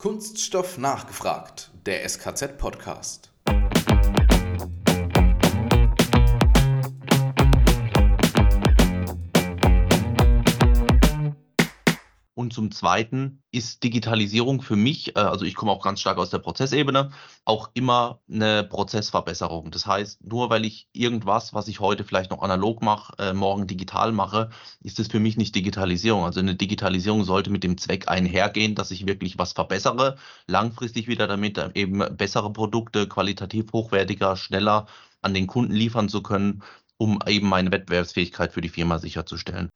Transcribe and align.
Kunststoff 0.00 0.78
nachgefragt, 0.78 1.72
der 1.84 2.08
SKZ-Podcast. 2.08 3.27
Und 12.48 12.54
zum 12.54 12.70
Zweiten 12.70 13.42
ist 13.50 13.84
Digitalisierung 13.84 14.62
für 14.62 14.74
mich, 14.74 15.14
äh, 15.16 15.20
also 15.20 15.44
ich 15.44 15.54
komme 15.54 15.70
auch 15.70 15.82
ganz 15.82 16.00
stark 16.00 16.16
aus 16.16 16.30
der 16.30 16.38
Prozessebene, 16.38 17.10
auch 17.44 17.68
immer 17.74 18.20
eine 18.26 18.64
Prozessverbesserung. 18.64 19.70
Das 19.70 19.86
heißt, 19.86 20.24
nur 20.24 20.48
weil 20.48 20.64
ich 20.64 20.88
irgendwas, 20.94 21.52
was 21.52 21.68
ich 21.68 21.78
heute 21.78 22.04
vielleicht 22.04 22.30
noch 22.30 22.40
analog 22.40 22.80
mache, 22.80 23.12
äh, 23.18 23.34
morgen 23.34 23.66
digital 23.66 24.12
mache, 24.12 24.48
ist 24.80 24.98
es 24.98 25.08
für 25.08 25.20
mich 25.20 25.36
nicht 25.36 25.54
Digitalisierung. 25.54 26.24
Also 26.24 26.40
eine 26.40 26.54
Digitalisierung 26.54 27.24
sollte 27.24 27.50
mit 27.50 27.64
dem 27.64 27.76
Zweck 27.76 28.08
einhergehen, 28.08 28.74
dass 28.74 28.92
ich 28.92 29.06
wirklich 29.06 29.36
was 29.36 29.52
verbessere, 29.52 30.16
langfristig 30.46 31.06
wieder 31.06 31.26
damit 31.26 31.58
äh, 31.58 31.70
eben 31.74 31.98
bessere 32.16 32.50
Produkte, 32.50 33.08
qualitativ 33.08 33.74
hochwertiger, 33.74 34.36
schneller 34.36 34.86
an 35.20 35.34
den 35.34 35.46
Kunden 35.48 35.74
liefern 35.74 36.08
zu 36.08 36.22
können, 36.22 36.62
um 36.96 37.18
eben 37.26 37.46
meine 37.46 37.70
Wettbewerbsfähigkeit 37.72 38.54
für 38.54 38.62
die 38.62 38.70
Firma 38.70 38.98
sicherzustellen. 38.98 39.68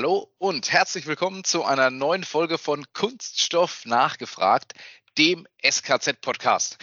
Hallo 0.00 0.32
und 0.38 0.72
herzlich 0.72 1.04
willkommen 1.04 1.44
zu 1.44 1.62
einer 1.62 1.90
neuen 1.90 2.24
Folge 2.24 2.56
von 2.56 2.86
Kunststoff 2.94 3.84
nachgefragt, 3.84 4.72
dem 5.18 5.46
SKZ-Podcast. 5.62 6.78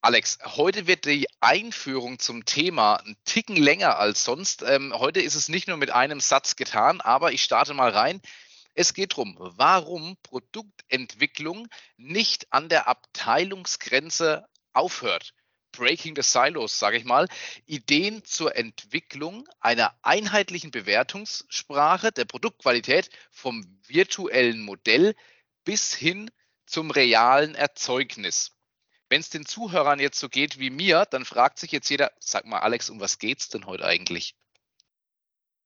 Alex, 0.00 0.38
heute 0.56 0.86
wird 0.86 1.04
die 1.04 1.26
Einführung 1.40 2.18
zum 2.18 2.46
Thema 2.46 3.02
ein 3.04 3.18
Ticken 3.26 3.56
länger 3.56 3.98
als 3.98 4.24
sonst. 4.24 4.62
Ähm, 4.62 4.94
heute 4.96 5.20
ist 5.20 5.34
es 5.34 5.50
nicht 5.50 5.68
nur 5.68 5.76
mit 5.76 5.90
einem 5.90 6.20
Satz 6.20 6.56
getan, 6.56 7.02
aber 7.02 7.32
ich 7.32 7.42
starte 7.42 7.74
mal 7.74 7.90
rein. 7.90 8.22
Es 8.72 8.94
geht 8.94 9.12
darum, 9.12 9.36
warum 9.38 10.16
Produktentwicklung 10.22 11.68
nicht 11.98 12.50
an 12.50 12.70
der 12.70 12.88
Abteilungsgrenze 12.88 14.48
aufhört. 14.72 15.34
Breaking 15.72 16.16
the 16.16 16.22
Silos, 16.22 16.78
sage 16.78 16.96
ich 16.96 17.04
mal, 17.04 17.28
Ideen 17.66 18.24
zur 18.24 18.56
Entwicklung 18.56 19.48
einer 19.60 19.94
einheitlichen 20.02 20.70
Bewertungssprache 20.70 22.12
der 22.12 22.24
Produktqualität 22.24 23.10
vom 23.30 23.78
virtuellen 23.86 24.62
Modell 24.62 25.14
bis 25.64 25.94
hin 25.94 26.30
zum 26.66 26.90
realen 26.90 27.54
Erzeugnis. 27.54 28.52
Wenn 29.08 29.20
es 29.20 29.30
den 29.30 29.46
Zuhörern 29.46 30.00
jetzt 30.00 30.18
so 30.18 30.28
geht 30.28 30.58
wie 30.58 30.70
mir, 30.70 31.06
dann 31.10 31.24
fragt 31.24 31.58
sich 31.58 31.72
jetzt 31.72 31.88
jeder, 31.88 32.12
sag 32.18 32.44
mal 32.44 32.58
Alex, 32.58 32.90
um 32.90 33.00
was 33.00 33.18
geht 33.18 33.40
es 33.40 33.48
denn 33.48 33.64
heute 33.66 33.84
eigentlich? 33.84 34.36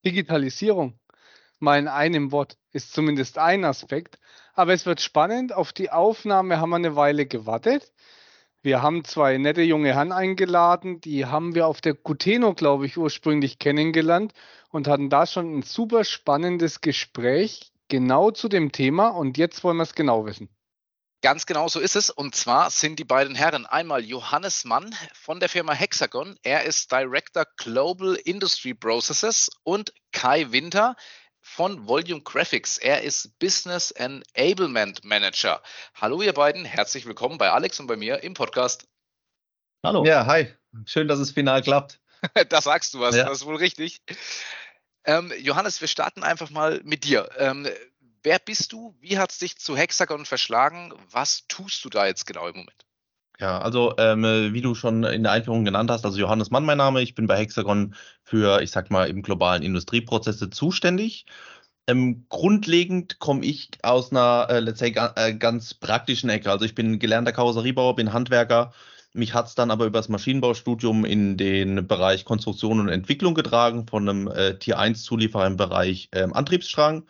Digitalisierung, 0.05 0.99
mal 1.59 1.79
in 1.79 1.89
einem 1.89 2.33
Wort, 2.33 2.57
ist 2.73 2.93
zumindest 2.93 3.39
ein 3.39 3.65
Aspekt. 3.65 4.19
Aber 4.55 4.73
es 4.73 4.87
wird 4.87 5.01
spannend. 5.01 5.53
Auf 5.53 5.73
die 5.73 5.91
Aufnahme 5.91 6.59
haben 6.59 6.71
wir 6.71 6.77
eine 6.77 6.97
Weile 6.97 7.27
gewartet. 7.27 7.93
Wir 8.65 8.81
haben 8.81 9.05
zwei 9.05 9.39
nette 9.39 9.63
junge 9.63 9.93
Herren 9.93 10.13
eingeladen, 10.13 11.01
die 11.01 11.27
haben 11.27 11.57
wir 11.57 11.67
auf 11.67 11.81
der 11.81 11.95
Guteno, 11.95 12.55
glaube 12.55 12.87
ich, 12.87 12.97
ursprünglich 12.97 13.59
kennengelernt 13.59 14.33
und 14.71 14.87
hatten 14.87 15.11
da 15.11 15.27
schon 15.27 15.59
ein 15.59 15.63
super 15.63 16.05
spannendes 16.05 16.81
Gespräch 16.81 17.73
genau 17.89 18.31
zu 18.31 18.49
dem 18.49 18.71
Thema 18.71 19.09
und 19.09 19.37
jetzt 19.37 19.65
wollen 19.65 19.79
wir 19.79 19.83
es 19.83 19.97
genau 19.97 20.27
wissen. 20.27 20.49
Ganz 21.23 21.47
genau 21.47 21.67
so 21.69 21.81
ist 21.81 21.97
es. 21.97 22.11
Und 22.11 22.35
zwar 22.35 22.71
sind 22.71 22.99
die 22.99 23.05
beiden 23.05 23.35
Herren 23.35 23.67
einmal 23.67 24.05
Johannes 24.05 24.65
Mann 24.65 24.95
von 25.13 25.41
der 25.41 25.49
Firma 25.49 25.73
Hexagon. 25.73 26.37
Er 26.43 26.65
ist 26.65 26.91
Director 26.91 27.45
Global 27.57 28.15
Industry 28.25 28.75
Processes 28.75 29.49
und 29.65 29.93
Kai 30.13 30.51
Winter 30.51 30.97
von 31.43 31.87
Volume 31.87 32.23
Graphics. 32.23 32.79
Er 32.79 33.03
ist 33.03 33.39
Business 33.39 33.91
Enablement 33.91 35.05
Manager. 35.05 35.61
Hallo 35.95 36.23
ihr 36.23 36.33
beiden, 36.33 36.65
herzlich 36.65 37.05
willkommen 37.05 37.37
bei 37.37 37.51
Alex 37.51 37.81
und 37.81 37.89
bei 37.89 37.97
mir 37.97 38.23
im 38.23 38.33
Podcast. 38.33 38.89
Hallo. 39.85 40.07
Ja, 40.07 40.25
hi. 40.25 40.55
Schön, 40.87 41.09
dass 41.09 41.19
es 41.19 41.33
final 41.33 41.61
klappt. 41.61 42.01
da 42.49 42.63
sagst 42.63 42.95
du 42.95 43.01
was, 43.01 43.17
ja. 43.17 43.25
das 43.25 43.39
ist 43.39 43.47
wohl 43.47 43.57
richtig. 43.57 44.01
Ähm, 45.05 45.33
Johannes, 45.41 45.81
wir 45.81 45.89
starten 45.89 46.23
einfach 46.23 46.51
mal 46.51 46.81
mit 46.85 47.05
dir. 47.05 47.29
Ähm, 47.37 47.69
wer 48.23 48.39
bist 48.39 48.73
du? 48.73 48.97
Wie 49.01 49.19
hat 49.19 49.33
es 49.33 49.39
dich 49.39 49.59
zu 49.59 49.77
Hexagon 49.77 50.25
verschlagen? 50.25 50.95
Was 51.11 51.49
tust 51.49 51.85
du 51.85 51.91
da 51.91 52.07
jetzt 52.07 52.25
genau 52.25 52.47
im 52.47 52.57
Moment? 52.57 52.87
Ja, 53.43 53.59
also 53.59 53.95
ähm, 53.99 54.23
wie 54.23 54.61
du 54.61 54.77
schon 54.77 55.03
in 55.03 55.25
der 55.25 55.33
Einführung 55.33 55.65
genannt 55.65 55.91
hast, 55.91 56.05
also 56.05 56.17
Johannes 56.17 56.53
Mann 56.53 56.65
mein 56.65 56.79
Name, 56.79 57.03
ich 57.03 57.17
bin 57.17 57.27
bei 57.27 57.37
Hexagon 57.37 57.93
für, 58.23 58.63
ich 58.63 58.71
sag 58.71 58.89
mal, 58.89 59.09
im 59.09 59.21
globalen 59.23 59.65
Industrieprozesse 59.65 60.49
zuständig. 60.51 61.27
Ähm, 61.89 62.25
grundlegend 62.29 63.19
komme 63.19 63.45
ich 63.45 63.71
aus 63.83 64.13
einer, 64.13 64.47
äh, 64.49 64.61
let's 64.61 64.79
say, 64.79 64.95
äh, 65.17 65.35
ganz 65.35 65.75
praktischen 65.75 66.31
Ecke. 66.31 66.53
Also 66.53 66.65
ich 66.65 66.77
bin 66.77 67.01
gelernter 67.01 67.33
Karosseriebauer, 67.33 67.97
bin 67.97 68.13
Handwerker. 68.13 68.73
Mich 69.13 69.35
hat 69.35 69.49
es 69.49 69.57
dann 69.57 69.73
aber 69.73 69.87
über 69.87 69.99
das 69.99 70.09
Maschinenbaustudium 70.09 71.05
in 71.05 71.37
den 71.37 71.89
Bereich 71.89 72.25
Konstruktion 72.25 72.79
und 72.79 72.91
Entwicklung 72.91 73.35
getragen, 73.35 73.89
von 73.89 74.09
einem 74.09 74.29
äh, 74.29 74.57
Tier 74.57 74.79
1-Zulieferer 74.79 75.49
im 75.49 75.57
Bereich 75.57 76.09
ähm, 76.13 76.33
Antriebsstrang. 76.33 77.09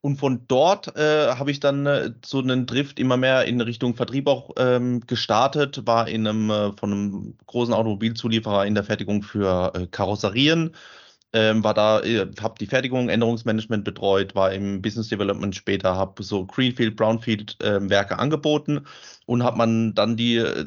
Und 0.00 0.16
von 0.16 0.46
dort 0.46 0.96
äh, 0.96 1.34
habe 1.34 1.50
ich 1.50 1.58
dann 1.58 1.86
äh, 1.86 2.12
so 2.24 2.38
einen 2.38 2.66
Drift 2.66 3.00
immer 3.00 3.16
mehr 3.16 3.46
in 3.46 3.60
Richtung 3.60 3.96
Vertrieb 3.96 4.28
auch 4.28 4.50
ähm, 4.56 5.00
gestartet, 5.06 5.86
war 5.86 6.06
in 6.08 6.26
einem 6.26 6.50
äh, 6.50 6.72
von 6.76 6.92
einem 6.92 7.34
großen 7.46 7.74
Automobilzulieferer 7.74 8.64
in 8.66 8.74
der 8.76 8.84
Fertigung 8.84 9.24
für 9.24 9.72
äh, 9.74 9.86
Karosserien, 9.88 10.74
ähm, 11.32 11.64
war 11.64 11.74
da, 11.74 12.00
äh, 12.02 12.26
habe 12.40 12.54
die 12.60 12.66
Fertigung, 12.66 13.08
Änderungsmanagement 13.08 13.84
betreut, 13.84 14.34
war 14.36 14.52
im 14.52 14.80
Business 14.82 15.08
Development 15.08 15.54
später, 15.54 15.96
habe 15.96 16.22
so 16.22 16.46
Greenfield, 16.46 16.96
Brownfield 16.96 17.62
äh, 17.62 17.88
Werke 17.90 18.18
angeboten 18.20 18.86
und 19.26 19.42
habe 19.42 19.58
man 19.58 19.94
dann 19.94 20.16
die, 20.16 20.36
äh, 20.36 20.66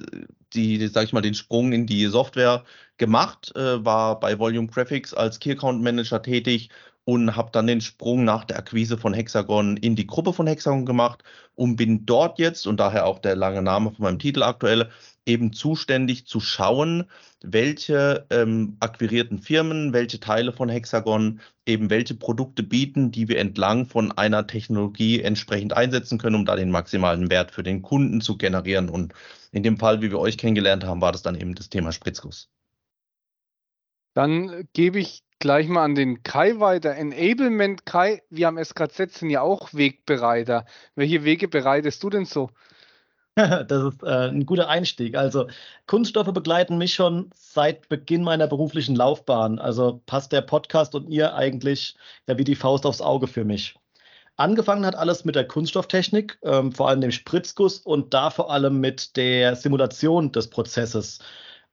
die, 0.53 0.85
sag 0.87 1.05
ich 1.05 1.13
mal, 1.13 1.21
den 1.21 1.35
Sprung 1.35 1.71
in 1.71 1.87
die 1.87 2.05
Software 2.07 2.65
gemacht, 2.97 3.51
war 3.55 4.19
bei 4.19 4.37
Volume 4.37 4.67
Graphics 4.67 5.13
als 5.13 5.39
Key 5.39 5.53
Account 5.53 5.81
Manager 5.81 6.21
tätig 6.21 6.69
und 7.05 7.35
habe 7.35 7.49
dann 7.51 7.67
den 7.67 7.81
Sprung 7.81 8.23
nach 8.23 8.45
der 8.45 8.57
Akquise 8.57 8.97
von 8.97 9.13
Hexagon 9.13 9.77
in 9.77 9.95
die 9.95 10.07
Gruppe 10.07 10.33
von 10.33 10.47
Hexagon 10.47 10.85
gemacht 10.85 11.23
und 11.55 11.75
bin 11.75 12.05
dort 12.05 12.39
jetzt, 12.39 12.67
und 12.67 12.79
daher 12.79 13.05
auch 13.05 13.19
der 13.19 13.35
lange 13.35 13.61
Name 13.61 13.91
von 13.91 14.03
meinem 14.03 14.19
Titel 14.19 14.43
aktuell, 14.43 14.89
eben 15.25 15.53
zuständig 15.53 16.25
zu 16.25 16.39
schauen, 16.39 17.05
welche 17.43 18.25
ähm, 18.29 18.77
akquirierten 18.79 19.39
Firmen, 19.39 19.93
welche 19.93 20.19
Teile 20.19 20.51
von 20.51 20.69
Hexagon 20.69 21.39
eben 21.65 21.89
welche 21.89 22.15
Produkte 22.15 22.63
bieten, 22.63 23.11
die 23.11 23.27
wir 23.27 23.39
entlang 23.39 23.85
von 23.85 24.11
einer 24.11 24.47
Technologie 24.47 25.21
entsprechend 25.21 25.73
einsetzen 25.73 26.17
können, 26.17 26.35
um 26.35 26.45
da 26.45 26.55
den 26.55 26.71
maximalen 26.71 27.29
Wert 27.29 27.51
für 27.51 27.63
den 27.63 27.81
Kunden 27.81 28.21
zu 28.21 28.37
generieren. 28.37 28.89
Und 28.89 29.13
in 29.51 29.63
dem 29.63 29.77
Fall, 29.77 30.01
wie 30.01 30.11
wir 30.11 30.19
euch 30.19 30.37
kennengelernt 30.37 30.83
haben, 30.85 31.01
war 31.01 31.11
das 31.11 31.21
dann 31.21 31.35
eben 31.35 31.55
das 31.55 31.69
Thema 31.69 31.91
Spritzguss. 31.91 32.49
Dann 34.13 34.67
gebe 34.73 34.99
ich 34.99 35.23
gleich 35.39 35.67
mal 35.67 35.83
an 35.83 35.95
den 35.95 36.23
Kai 36.23 36.59
weiter. 36.59 36.95
Enablement, 36.95 37.85
Kai, 37.85 38.21
wir 38.29 38.47
am 38.47 38.63
SKZ 38.63 39.13
sind 39.13 39.29
ja 39.29 39.41
auch 39.41 39.73
Wegbereiter. 39.73 40.65
Welche 40.95 41.23
Wege 41.23 41.47
bereitest 41.47 42.03
du 42.03 42.09
denn 42.09 42.25
so? 42.25 42.49
Das 43.35 43.93
ist 43.93 44.03
äh, 44.03 44.29
ein 44.29 44.45
guter 44.45 44.67
Einstieg. 44.67 45.15
Also 45.15 45.47
Kunststoffe 45.87 46.33
begleiten 46.33 46.77
mich 46.77 46.93
schon 46.93 47.29
seit 47.33 47.87
Beginn 47.89 48.23
meiner 48.23 48.47
beruflichen 48.47 48.95
Laufbahn. 48.95 49.57
Also 49.57 50.01
passt 50.05 50.31
der 50.33 50.41
Podcast 50.41 50.95
und 50.95 51.09
ihr 51.09 51.33
eigentlich 51.33 51.95
ja 52.27 52.37
wie 52.37 52.43
die 52.43 52.55
Faust 52.55 52.85
aufs 52.85 53.01
Auge 53.01 53.27
für 53.27 53.45
mich. 53.45 53.75
Angefangen 54.37 54.85
hat 54.85 54.95
alles 54.95 55.23
mit 55.23 55.35
der 55.35 55.47
Kunststofftechnik, 55.47 56.39
ähm, 56.43 56.71
vor 56.71 56.89
allem 56.89 57.01
dem 57.01 57.11
Spritzguss 57.11 57.79
und 57.79 58.13
da 58.13 58.29
vor 58.31 58.51
allem 58.51 58.79
mit 58.79 59.15
der 59.15 59.55
Simulation 59.55 60.31
des 60.31 60.49
Prozesses. 60.49 61.19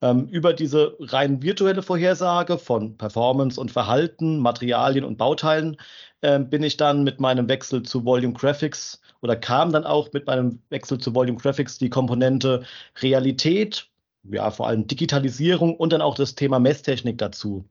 Ähm, 0.01 0.29
über 0.29 0.53
diese 0.53 0.97
rein 1.01 1.43
virtuelle 1.43 1.83
Vorhersage 1.83 2.59
von 2.59 2.97
Performance 2.97 3.61
und 3.61 3.73
Verhalten, 3.73 4.39
Materialien 4.39 5.05
und 5.05 5.19
Bauteilen 5.19 5.77
äh, 6.21 6.39
bin 6.39 6.63
ich 6.63 6.77
dann 6.77 7.03
mit 7.03 7.19
meinem 7.21 7.49
Wechsel 7.49 7.83
zu 7.83 8.05
Volume 8.05 8.35
Graphics 8.35 9.01
oder 9.23 9.35
kam 9.35 9.73
dann 9.73 9.85
auch 9.85 10.13
mit 10.13 10.27
meinem 10.27 10.61
Wechsel 10.71 10.99
zu 10.99 11.15
Volume 11.15 11.39
Graphics 11.39 11.79
die 11.79 11.91
Komponente 11.91 12.65
Realität, 13.03 13.89
ja, 14.23 14.51
vor 14.53 14.69
allem 14.69 14.87
Digitalisierung 14.87 15.75
und 15.77 15.93
dann 15.93 16.03
auch 16.03 16.15
das 16.15 16.37
Thema 16.37 16.61
Messtechnik 16.61 17.19
dazu. 17.19 17.69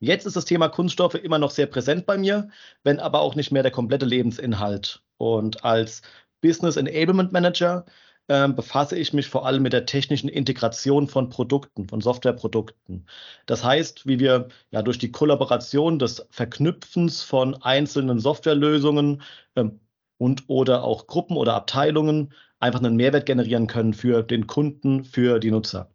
Jetzt 0.00 0.26
ist 0.26 0.36
das 0.36 0.44
Thema 0.44 0.68
Kunststoffe 0.68 1.14
immer 1.14 1.38
noch 1.38 1.50
sehr 1.50 1.66
präsent 1.66 2.06
bei 2.06 2.18
mir, 2.18 2.48
wenn 2.82 3.00
aber 3.00 3.20
auch 3.20 3.34
nicht 3.34 3.50
mehr 3.50 3.62
der 3.62 3.72
komplette 3.72 4.06
Lebensinhalt. 4.06 5.02
Und 5.16 5.64
als 5.64 6.02
Business 6.42 6.76
Enablement 6.76 7.32
Manager 7.32 7.86
ähm, 8.28 8.54
befasse 8.56 8.96
ich 8.96 9.12
mich 9.12 9.28
vor 9.28 9.46
allem 9.46 9.62
mit 9.62 9.72
der 9.72 9.86
technischen 9.86 10.28
Integration 10.28 11.08
von 11.08 11.28
Produkten, 11.28 11.88
von 11.88 12.00
Softwareprodukten. 12.00 13.06
Das 13.46 13.64
heißt, 13.64 14.06
wie 14.06 14.18
wir 14.18 14.48
ja 14.70 14.82
durch 14.82 14.98
die 14.98 15.12
Kollaboration 15.12 15.98
des 15.98 16.26
Verknüpfens 16.30 17.22
von 17.22 17.54
einzelnen 17.62 18.18
Softwarelösungen 18.20 19.22
ähm, 19.56 19.80
und 20.18 20.44
oder 20.48 20.84
auch 20.84 21.06
Gruppen 21.06 21.36
oder 21.36 21.54
Abteilungen 21.54 22.32
einfach 22.60 22.80
einen 22.80 22.96
Mehrwert 22.96 23.26
generieren 23.26 23.66
können 23.66 23.94
für 23.94 24.22
den 24.22 24.46
Kunden, 24.46 25.04
für 25.04 25.38
die 25.38 25.50
Nutzer. 25.50 25.93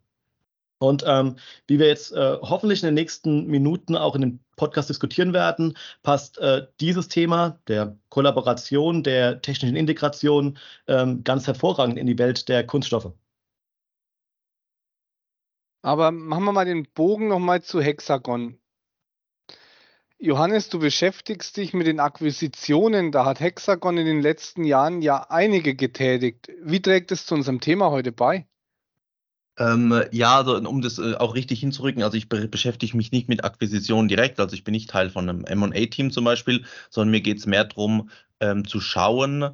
Und 0.82 1.04
ähm, 1.06 1.36
wie 1.66 1.78
wir 1.78 1.88
jetzt 1.88 2.12
äh, 2.12 2.38
hoffentlich 2.40 2.82
in 2.82 2.86
den 2.86 2.94
nächsten 2.94 3.46
Minuten 3.46 3.96
auch 3.96 4.14
in 4.14 4.22
dem 4.22 4.40
Podcast 4.56 4.88
diskutieren 4.88 5.34
werden, 5.34 5.76
passt 6.02 6.38
äh, 6.38 6.68
dieses 6.80 7.08
Thema 7.08 7.60
der 7.68 7.98
Kollaboration, 8.08 9.02
der 9.02 9.42
technischen 9.42 9.76
Integration 9.76 10.56
ähm, 10.88 11.22
ganz 11.22 11.46
hervorragend 11.46 11.98
in 11.98 12.06
die 12.06 12.18
Welt 12.18 12.48
der 12.48 12.66
Kunststoffe. 12.66 13.12
Aber 15.82 16.12
machen 16.12 16.44
wir 16.44 16.52
mal 16.52 16.64
den 16.64 16.88
Bogen 16.94 17.28
nochmal 17.28 17.62
zu 17.62 17.82
Hexagon. 17.82 18.58
Johannes, 20.18 20.70
du 20.70 20.78
beschäftigst 20.78 21.58
dich 21.58 21.74
mit 21.74 21.86
den 21.86 22.00
Akquisitionen. 22.00 23.12
Da 23.12 23.26
hat 23.26 23.40
Hexagon 23.40 23.98
in 23.98 24.06
den 24.06 24.22
letzten 24.22 24.64
Jahren 24.64 25.02
ja 25.02 25.26
einige 25.28 25.74
getätigt. 25.74 26.50
Wie 26.62 26.80
trägt 26.80 27.12
es 27.12 27.26
zu 27.26 27.34
unserem 27.34 27.60
Thema 27.60 27.90
heute 27.90 28.12
bei? 28.12 28.46
Ähm, 29.60 30.02
ja, 30.10 30.38
also 30.38 30.56
um 30.56 30.80
das 30.80 30.98
äh, 30.98 31.14
auch 31.16 31.34
richtig 31.34 31.60
hinzurücken, 31.60 32.02
also 32.02 32.16
ich 32.16 32.30
be 32.30 32.48
beschäftige 32.48 32.96
mich 32.96 33.12
nicht 33.12 33.28
mit 33.28 33.44
Akquisitionen 33.44 34.08
direkt, 34.08 34.40
also 34.40 34.54
ich 34.54 34.64
bin 34.64 34.72
nicht 34.72 34.88
Teil 34.88 35.10
von 35.10 35.28
einem 35.28 35.44
MA-Team 35.60 36.10
zum 36.12 36.24
Beispiel, 36.24 36.64
sondern 36.88 37.10
mir 37.10 37.20
geht 37.20 37.38
es 37.38 37.46
mehr 37.46 37.64
darum, 37.66 38.08
ähm, 38.40 38.66
zu 38.66 38.80
schauen, 38.80 39.50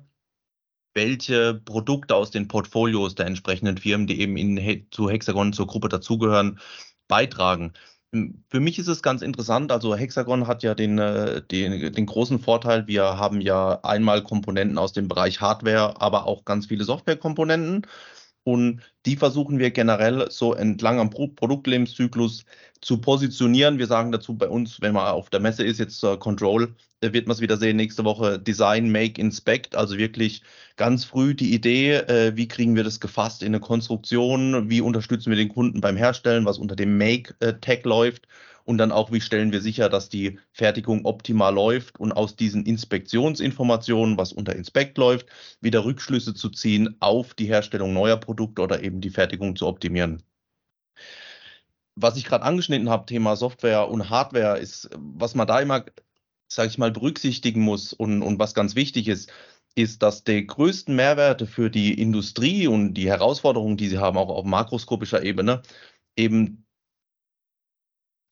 welche 0.95 1.55
Produkte 1.55 2.15
aus 2.15 2.31
den 2.31 2.47
Portfolios 2.47 3.17
der 3.17 3.27
entsprechenden 3.27 3.79
Firmen, 3.79 4.07
die 4.07 4.21
eben 4.21 4.37
in, 4.37 4.57
He 4.57 4.87
zu 4.93 5.11
Hexagon, 5.11 5.53
zur 5.53 5.67
Gruppe 5.67 5.89
dazugehören, 5.89 6.61
beitragen. 7.09 7.73
Hm, 8.13 8.45
für 8.49 8.61
mich 8.61 8.79
ist 8.79 8.89
es 8.89 9.03
ganz 9.03 9.23
interessant. 9.23 9.73
Also 9.73 9.97
Hexagon 9.97 10.47
hat 10.47 10.63
ja 10.63 10.75
den, 10.77 10.99
äh, 10.99 11.43
den, 11.43 11.93
den, 11.93 12.07
großen 12.07 12.39
Vorteil, 12.39 12.87
wir 12.87 13.19
haben 13.19 13.41
ja 13.41 13.81
einmal 13.83 14.23
Komponenten 14.23 14.79
aus 14.79 14.93
dem 14.93 15.09
Bereich 15.09 15.41
Hardware, 15.41 16.01
aber 16.01 16.27
auch 16.27 16.45
ganz 16.45 16.67
viele 16.67 16.85
Softwarekomponenten. 16.85 17.87
Und 18.47 18.81
die 19.07 19.17
versuchen 19.17 19.59
wir 19.59 19.73
generell 19.73 20.31
so 20.31 20.55
entlang 20.55 21.01
am 21.01 21.11
Produktlebenszyklus 21.11 22.45
zu 22.81 22.99
positionieren. 22.99 23.81
Wir 23.81 23.89
sagen 23.89 24.13
dazu 24.13 24.37
bei 24.39 24.49
uns, 24.49 24.81
wenn 24.81 24.95
man 24.95 25.09
auf 25.09 25.31
der 25.31 25.41
Messe 25.41 25.65
ist, 25.65 25.81
jetzt 25.81 25.99
zur 25.99 26.21
Control, 26.21 26.73
wird 27.01 27.27
man 27.27 27.35
es 27.35 27.41
wieder 27.41 27.57
sehen 27.57 27.77
nächste 27.77 28.05
Woche, 28.05 28.39
Design, 28.39 28.93
Make, 28.93 29.21
Inspect, 29.21 29.75
also 29.75 29.99
wirklich 29.99 30.43
ganz 30.77 31.05
früh 31.05 31.35
die 31.35 31.55
Idee, 31.55 31.95
äh, 31.95 32.37
wie 32.37 32.47
kriegen 32.47 32.77
wir 32.77 32.85
das 32.85 33.01
gefasst 33.01 33.43
in 33.43 33.49
eine 33.49 33.59
Konstruktion, 33.59 34.71
wie 34.71 34.81
unterstützen 34.81 35.31
wir 35.31 35.37
den 35.37 35.49
Kunden 35.49 35.81
beim 35.81 35.97
Herstellen, 35.97 36.45
was 36.45 36.59
unter 36.59 36.77
dem 36.77 36.97
Make-Tag 36.99 37.85
läuft 37.85 38.29
und 38.67 38.79
dann 38.79 38.93
auch, 38.93 39.13
wie 39.13 39.21
stellen 39.21 39.53
wir 39.53 39.61
sicher, 39.61 39.89
dass 39.89 40.09
die 40.09 40.41
Fertigung 40.53 41.05
optimal 41.05 41.55
läuft 41.55 42.01
und 42.01 42.13
aus 42.13 42.35
diesen 42.35 42.67
Inspektionsinformationen, 42.67 44.19
was 44.19 44.33
unter 44.33 44.57
Inspect 44.57 44.99
läuft, 44.99 45.29
wieder 45.61 45.85
Rückschlüsse 45.85 46.35
zu 46.35 46.51
ziehen 46.51 46.97
auf 46.99 47.33
die 47.35 47.47
Herstellung 47.47 47.93
neuer 47.93 48.17
Produkte 48.17 48.63
oder 48.63 48.83
eben 48.83 49.01
die 49.01 49.11
Fertigung 49.11 49.55
zu 49.55 49.69
optimieren. 49.69 50.23
Was 51.95 52.17
ich 52.17 52.25
gerade 52.25 52.45
angeschnitten 52.45 52.91
habe, 52.91 53.07
Thema 53.07 53.37
Software 53.37 53.89
und 53.89 54.11
Hardware, 54.11 54.59
ist, 54.59 54.91
was 54.97 55.37
man 55.37 55.47
da 55.47 55.61
immer, 55.61 55.85
sage 56.49 56.69
ich 56.69 56.77
mal, 56.77 56.91
berücksichtigen 56.91 57.61
muss 57.61 57.93
und, 57.93 58.23
und 58.23 58.41
was 58.41 58.53
ganz 58.53 58.75
wichtig 58.75 59.07
ist, 59.07 59.33
ist, 59.77 60.03
dass 60.03 60.25
die 60.25 60.45
größten 60.45 60.97
Mehrwerte 60.97 61.47
für 61.47 61.71
die 61.71 61.95
Industrie 61.95 62.67
und 62.67 62.95
die 62.95 63.09
Herausforderungen, 63.09 63.77
die 63.77 63.89
sie 63.89 63.99
haben, 63.99 64.19
auch 64.19 64.29
auf 64.29 64.45
makroskopischer 64.45 65.23
Ebene, 65.23 65.63
eben 66.17 66.66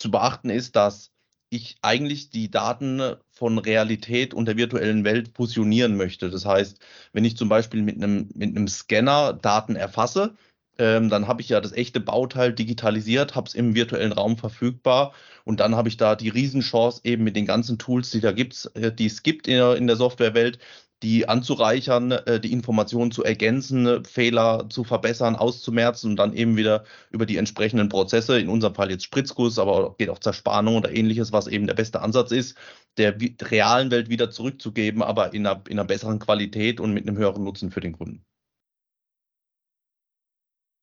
zu 0.05 0.11
beachten 0.11 0.51
ist, 0.51 0.77
dass 0.77 1.13
ich 1.49 1.77
eigentlich 1.81 2.29
die 2.29 2.51
Daten 2.51 3.17
von 3.31 3.59
Realität 3.59 4.35
und 4.35 4.45
der 4.45 4.59
virtuellen 4.59 5.03
Welt 5.03 5.31
fusionieren 5.35 5.97
möchte. 5.97 6.29
Das 6.29 6.45
heißt, 6.45 6.79
wenn 7.15 7.25
ich 7.25 7.39
zum 7.39 7.49
Beispiel 7.49 7.81
mit 7.81 7.97
einem, 7.97 8.29
mit 8.35 8.55
einem 8.55 8.69
Scanner 8.69 9.33
Daten 9.33 9.77
erfasse, 9.77 10.35
ähm, 10.77 11.09
dann 11.09 11.27
habe 11.27 11.41
ich 11.41 11.49
ja 11.49 11.63
das 11.63 11.73
echte 11.73 12.01
Bauteil 12.01 12.53
digitalisiert, 12.53 13.35
habe 13.35 13.49
es 13.49 13.55
im 13.55 13.75
virtuellen 13.75 14.13
Raum 14.13 14.37
verfügbar 14.37 15.15
und 15.45 15.61
dann 15.61 15.75
habe 15.75 15.89
ich 15.89 15.97
da 15.97 16.17
die 16.17 16.29
Riesenchance 16.29 17.01
eben 17.05 17.25
mit 17.25 17.35
den 17.35 17.47
ganzen 17.47 17.79
Tools, 17.79 18.11
die 18.11 18.21
da 18.21 18.33
gibt's, 18.33 18.67
äh, 18.75 18.93
die 18.93 19.07
es 19.07 19.23
gibt 19.23 19.49
in 19.49 19.55
der, 19.55 19.77
in 19.77 19.87
der 19.87 19.97
Softwarewelt, 19.97 20.59
die 21.05 21.29
anzureichern, 21.29 22.13
äh, 22.13 22.41
die 22.41 22.53
Informationen 22.53 23.13
zu 23.13 23.23
ergänzen, 23.23 24.05
Fehler 24.07 24.69
zu 24.71 24.85
verbessern, 24.85 25.37
auszumerzen 25.37 26.13
und 26.13 26.17
dann 26.17 26.35
eben 26.35 26.57
wieder 26.57 26.85
über 27.11 27.27
die 27.27 27.37
entsprechenden 27.37 27.91
Prozesse, 27.91 28.41
in 28.41 28.49
unserem 28.49 28.75
Fall 28.75 28.91
jetzt 28.91 29.05
Spritzguss, 29.05 29.59
aber 29.59 29.95
geht 29.99 30.09
auch 30.09 30.19
Zerspannung 30.19 30.77
oder 30.77 30.91
ähnliches, 30.91 31.31
was 31.31 31.47
eben 31.47 31.67
der 31.67 31.75
beste 31.75 32.01
Ansatz 32.01 32.33
ist, 32.33 32.57
der 32.97 33.15
realen 33.43 33.91
Welt 33.91 34.09
wieder 34.09 34.31
zurückzugeben, 34.31 35.03
aber 35.03 35.35
in 35.35 35.47
einer, 35.47 35.63
in 35.69 35.79
einer 35.79 35.87
besseren 35.87 36.19
Qualität 36.19 36.81
und 36.81 36.95
mit 36.95 37.07
einem 37.07 37.19
höheren 37.19 37.45
Nutzen 37.45 37.71
für 37.71 37.81
den 37.81 37.93
Kunden. 37.93 38.25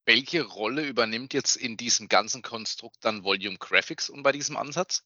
Welche 0.05 0.43
Rolle 0.43 0.87
übernimmt 0.87 1.33
jetzt 1.33 1.55
in 1.55 1.77
diesem 1.77 2.07
ganzen 2.07 2.43
Konstrukt 2.43 2.97
dann 3.01 3.23
Volume 3.23 3.57
Graphics 3.57 4.09
und 4.09 4.21
bei 4.21 4.31
diesem 4.31 4.55
Ansatz? 4.55 5.03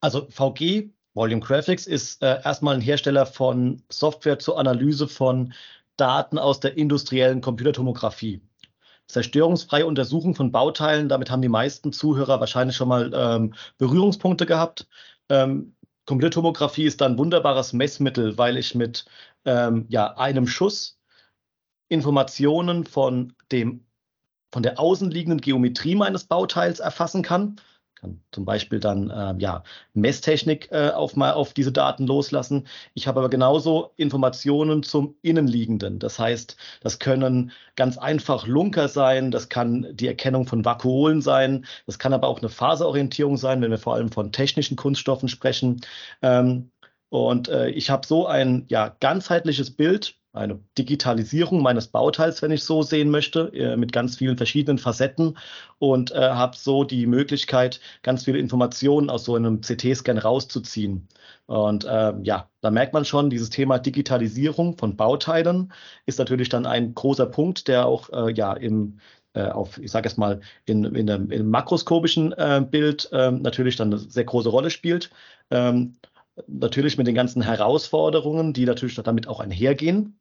Also 0.00 0.28
VG 0.28 0.90
Volume 1.16 1.40
Graphics 1.40 1.86
ist 1.86 2.22
äh, 2.22 2.42
erstmal 2.44 2.74
ein 2.74 2.82
Hersteller 2.82 3.24
von 3.24 3.82
Software 3.88 4.38
zur 4.38 4.58
Analyse 4.58 5.08
von 5.08 5.54
Daten 5.96 6.38
aus 6.38 6.60
der 6.60 6.76
industriellen 6.76 7.40
Computertomographie. 7.40 8.42
Zerstörungsfreie 9.08 9.86
Untersuchung 9.86 10.34
von 10.34 10.52
Bauteilen, 10.52 11.08
damit 11.08 11.30
haben 11.30 11.40
die 11.40 11.48
meisten 11.48 11.92
Zuhörer 11.92 12.38
wahrscheinlich 12.38 12.76
schon 12.76 12.88
mal 12.88 13.10
ähm, 13.14 13.54
Berührungspunkte 13.78 14.44
gehabt. 14.44 14.88
Ähm, 15.30 15.74
Computertomographie 16.04 16.84
ist 16.84 17.00
dann 17.00 17.12
ein 17.12 17.18
wunderbares 17.18 17.72
Messmittel, 17.72 18.36
weil 18.36 18.58
ich 18.58 18.74
mit 18.74 19.06
ähm, 19.46 19.86
ja, 19.88 20.18
einem 20.18 20.46
Schuss 20.46 20.98
Informationen 21.88 22.84
von, 22.84 23.32
dem, 23.52 23.86
von 24.52 24.62
der 24.62 24.78
außenliegenden 24.78 25.40
Geometrie 25.40 25.94
meines 25.94 26.24
Bauteils 26.24 26.78
erfassen 26.78 27.22
kann 27.22 27.58
kann 27.96 28.20
zum 28.30 28.44
Beispiel 28.44 28.78
dann 28.78 29.10
äh, 29.10 29.34
ja, 29.38 29.64
Messtechnik 29.94 30.68
äh, 30.70 30.90
auf, 30.90 31.16
mal 31.16 31.32
auf 31.32 31.54
diese 31.54 31.72
Daten 31.72 32.06
loslassen. 32.06 32.66
Ich 32.94 33.08
habe 33.08 33.20
aber 33.20 33.30
genauso 33.30 33.92
Informationen 33.96 34.82
zum 34.82 35.16
Innenliegenden. 35.22 35.98
Das 35.98 36.18
heißt, 36.18 36.56
das 36.82 36.98
können 36.98 37.52
ganz 37.74 37.98
einfach 37.98 38.46
Lunker 38.46 38.88
sein, 38.88 39.30
das 39.30 39.48
kann 39.48 39.86
die 39.92 40.06
Erkennung 40.06 40.46
von 40.46 40.64
Vakuolen 40.64 41.22
sein, 41.22 41.66
das 41.86 41.98
kann 41.98 42.12
aber 42.12 42.28
auch 42.28 42.38
eine 42.38 42.48
Faserorientierung 42.50 43.36
sein, 43.36 43.60
wenn 43.62 43.70
wir 43.70 43.78
vor 43.78 43.94
allem 43.94 44.12
von 44.12 44.32
technischen 44.32 44.76
Kunststoffen 44.76 45.28
sprechen. 45.28 45.80
Ähm, 46.22 46.70
und 47.08 47.48
äh, 47.48 47.68
ich 47.70 47.90
habe 47.90 48.06
so 48.06 48.26
ein 48.26 48.64
ja, 48.68 48.94
ganzheitliches 49.00 49.74
Bild 49.74 50.18
eine 50.36 50.60
Digitalisierung 50.78 51.62
meines 51.62 51.88
Bauteils, 51.88 52.42
wenn 52.42 52.50
ich 52.50 52.64
so 52.64 52.82
sehen 52.82 53.10
möchte, 53.10 53.52
äh, 53.54 53.76
mit 53.76 53.92
ganz 53.92 54.16
vielen 54.16 54.36
verschiedenen 54.36 54.78
Facetten 54.78 55.36
und 55.78 56.12
äh, 56.12 56.16
habe 56.16 56.56
so 56.56 56.84
die 56.84 57.06
Möglichkeit, 57.06 57.80
ganz 58.02 58.24
viele 58.24 58.38
Informationen 58.38 59.10
aus 59.10 59.24
so 59.24 59.34
einem 59.34 59.60
CT-Scan 59.60 60.18
rauszuziehen. 60.18 61.08
Und 61.46 61.84
äh, 61.84 62.12
ja, 62.22 62.48
da 62.60 62.70
merkt 62.70 62.92
man 62.92 63.04
schon, 63.04 63.30
dieses 63.30 63.50
Thema 63.50 63.78
Digitalisierung 63.78 64.76
von 64.78 64.96
Bauteilen 64.96 65.72
ist 66.06 66.18
natürlich 66.18 66.48
dann 66.48 66.66
ein 66.66 66.94
großer 66.94 67.26
Punkt, 67.26 67.68
der 67.68 67.86
auch 67.86 68.10
äh, 68.10 68.32
ja 68.32 68.52
im 68.52 68.98
äh, 69.34 69.48
auf, 69.50 69.78
ich 69.78 69.90
sage 69.90 70.08
es 70.08 70.16
mal, 70.16 70.40
in, 70.64 70.84
in, 70.84 71.10
einem, 71.10 71.30
in 71.30 71.40
einem 71.40 71.50
makroskopischen 71.50 72.32
äh, 72.32 72.64
Bild 72.68 73.08
natürlich 73.12 73.76
dann 73.76 73.92
eine 73.92 73.98
sehr 73.98 74.24
große 74.24 74.48
Rolle 74.48 74.70
spielt. 74.70 75.10
Ähm, 75.50 75.96
natürlich 76.46 76.98
mit 76.98 77.06
den 77.06 77.14
ganzen 77.14 77.42
Herausforderungen, 77.42 78.52
die 78.52 78.64
natürlich 78.64 78.94
damit 78.96 79.28
auch 79.28 79.40
einhergehen. 79.40 80.18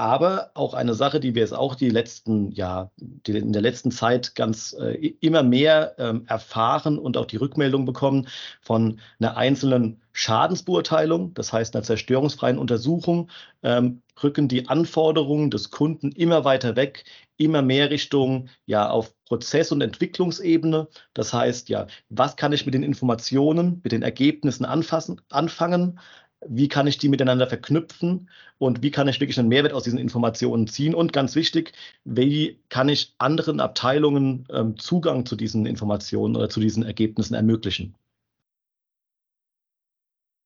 Aber 0.00 0.50
auch 0.54 0.72
eine 0.72 0.94
Sache, 0.94 1.20
die 1.20 1.34
wir 1.34 1.42
jetzt 1.42 1.52
auch 1.52 1.74
die 1.74 1.90
letzten, 1.90 2.52
ja, 2.52 2.90
die 2.96 3.36
in 3.36 3.52
der 3.52 3.60
letzten 3.60 3.90
Zeit 3.90 4.34
ganz 4.34 4.72
äh, 4.72 4.94
immer 5.20 5.42
mehr 5.42 5.94
ähm, 5.98 6.24
erfahren 6.26 6.98
und 6.98 7.18
auch 7.18 7.26
die 7.26 7.36
Rückmeldung 7.36 7.84
bekommen 7.84 8.26
von 8.62 8.98
einer 9.18 9.36
einzelnen 9.36 10.00
Schadensbeurteilung, 10.12 11.34
das 11.34 11.52
heißt 11.52 11.76
einer 11.76 11.82
zerstörungsfreien 11.82 12.56
Untersuchung, 12.56 13.28
ähm, 13.62 14.00
rücken 14.22 14.48
die 14.48 14.68
Anforderungen 14.68 15.50
des 15.50 15.70
Kunden 15.70 16.12
immer 16.12 16.46
weiter 16.46 16.76
weg, 16.76 17.04
immer 17.36 17.60
mehr 17.60 17.90
Richtung 17.90 18.48
ja 18.64 18.88
auf 18.88 19.14
Prozess- 19.26 19.70
und 19.70 19.82
Entwicklungsebene. 19.82 20.88
Das 21.12 21.34
heißt 21.34 21.68
ja, 21.68 21.88
was 22.08 22.36
kann 22.36 22.54
ich 22.54 22.64
mit 22.64 22.72
den 22.72 22.84
Informationen, 22.84 23.82
mit 23.84 23.92
den 23.92 24.02
Ergebnissen 24.02 24.64
anfassen, 24.64 25.20
anfangen? 25.28 25.98
Wie 26.46 26.68
kann 26.68 26.86
ich 26.86 26.98
die 26.98 27.08
miteinander 27.08 27.46
verknüpfen 27.46 28.30
und 28.58 28.82
wie 28.82 28.90
kann 28.90 29.08
ich 29.08 29.20
wirklich 29.20 29.38
einen 29.38 29.48
Mehrwert 29.48 29.72
aus 29.72 29.84
diesen 29.84 29.98
Informationen 29.98 30.66
ziehen 30.66 30.94
und 30.94 31.12
ganz 31.12 31.34
wichtig, 31.34 31.72
wie 32.04 32.60
kann 32.68 32.88
ich 32.88 33.14
anderen 33.18 33.60
Abteilungen 33.60 34.46
ähm, 34.50 34.78
Zugang 34.78 35.26
zu 35.26 35.36
diesen 35.36 35.66
Informationen 35.66 36.36
oder 36.36 36.48
zu 36.48 36.60
diesen 36.60 36.82
Ergebnissen 36.82 37.34
ermöglichen. 37.34 37.94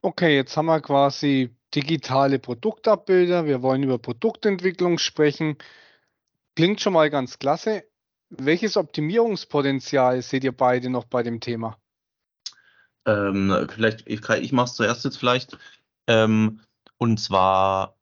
Okay, 0.02 0.36
jetzt 0.36 0.56
haben 0.56 0.66
wir 0.66 0.80
quasi 0.80 1.56
digitale 1.74 2.38
Produktabbilder. 2.38 3.46
Wir 3.46 3.62
wollen 3.62 3.82
über 3.82 3.98
Produktentwicklung 3.98 4.98
sprechen. 4.98 5.56
Klingt 6.56 6.80
schon 6.80 6.92
mal 6.92 7.08
ganz 7.08 7.38
klasse. 7.38 7.84
Welches 8.28 8.76
Optimierungspotenzial 8.76 10.22
seht 10.22 10.44
ihr 10.44 10.52
beide 10.52 10.90
noch 10.90 11.04
bei 11.04 11.22
dem 11.22 11.40
Thema? 11.40 11.78
Ähm, 13.06 13.66
vielleicht, 13.72 14.06
ich, 14.06 14.28
ich 14.28 14.52
mache 14.52 14.66
es 14.66 14.74
zuerst 14.74 15.04
jetzt 15.04 15.18
vielleicht. 15.18 15.58
Ähm, 16.06 16.60
und 16.98 17.18
zwar, 17.18 17.96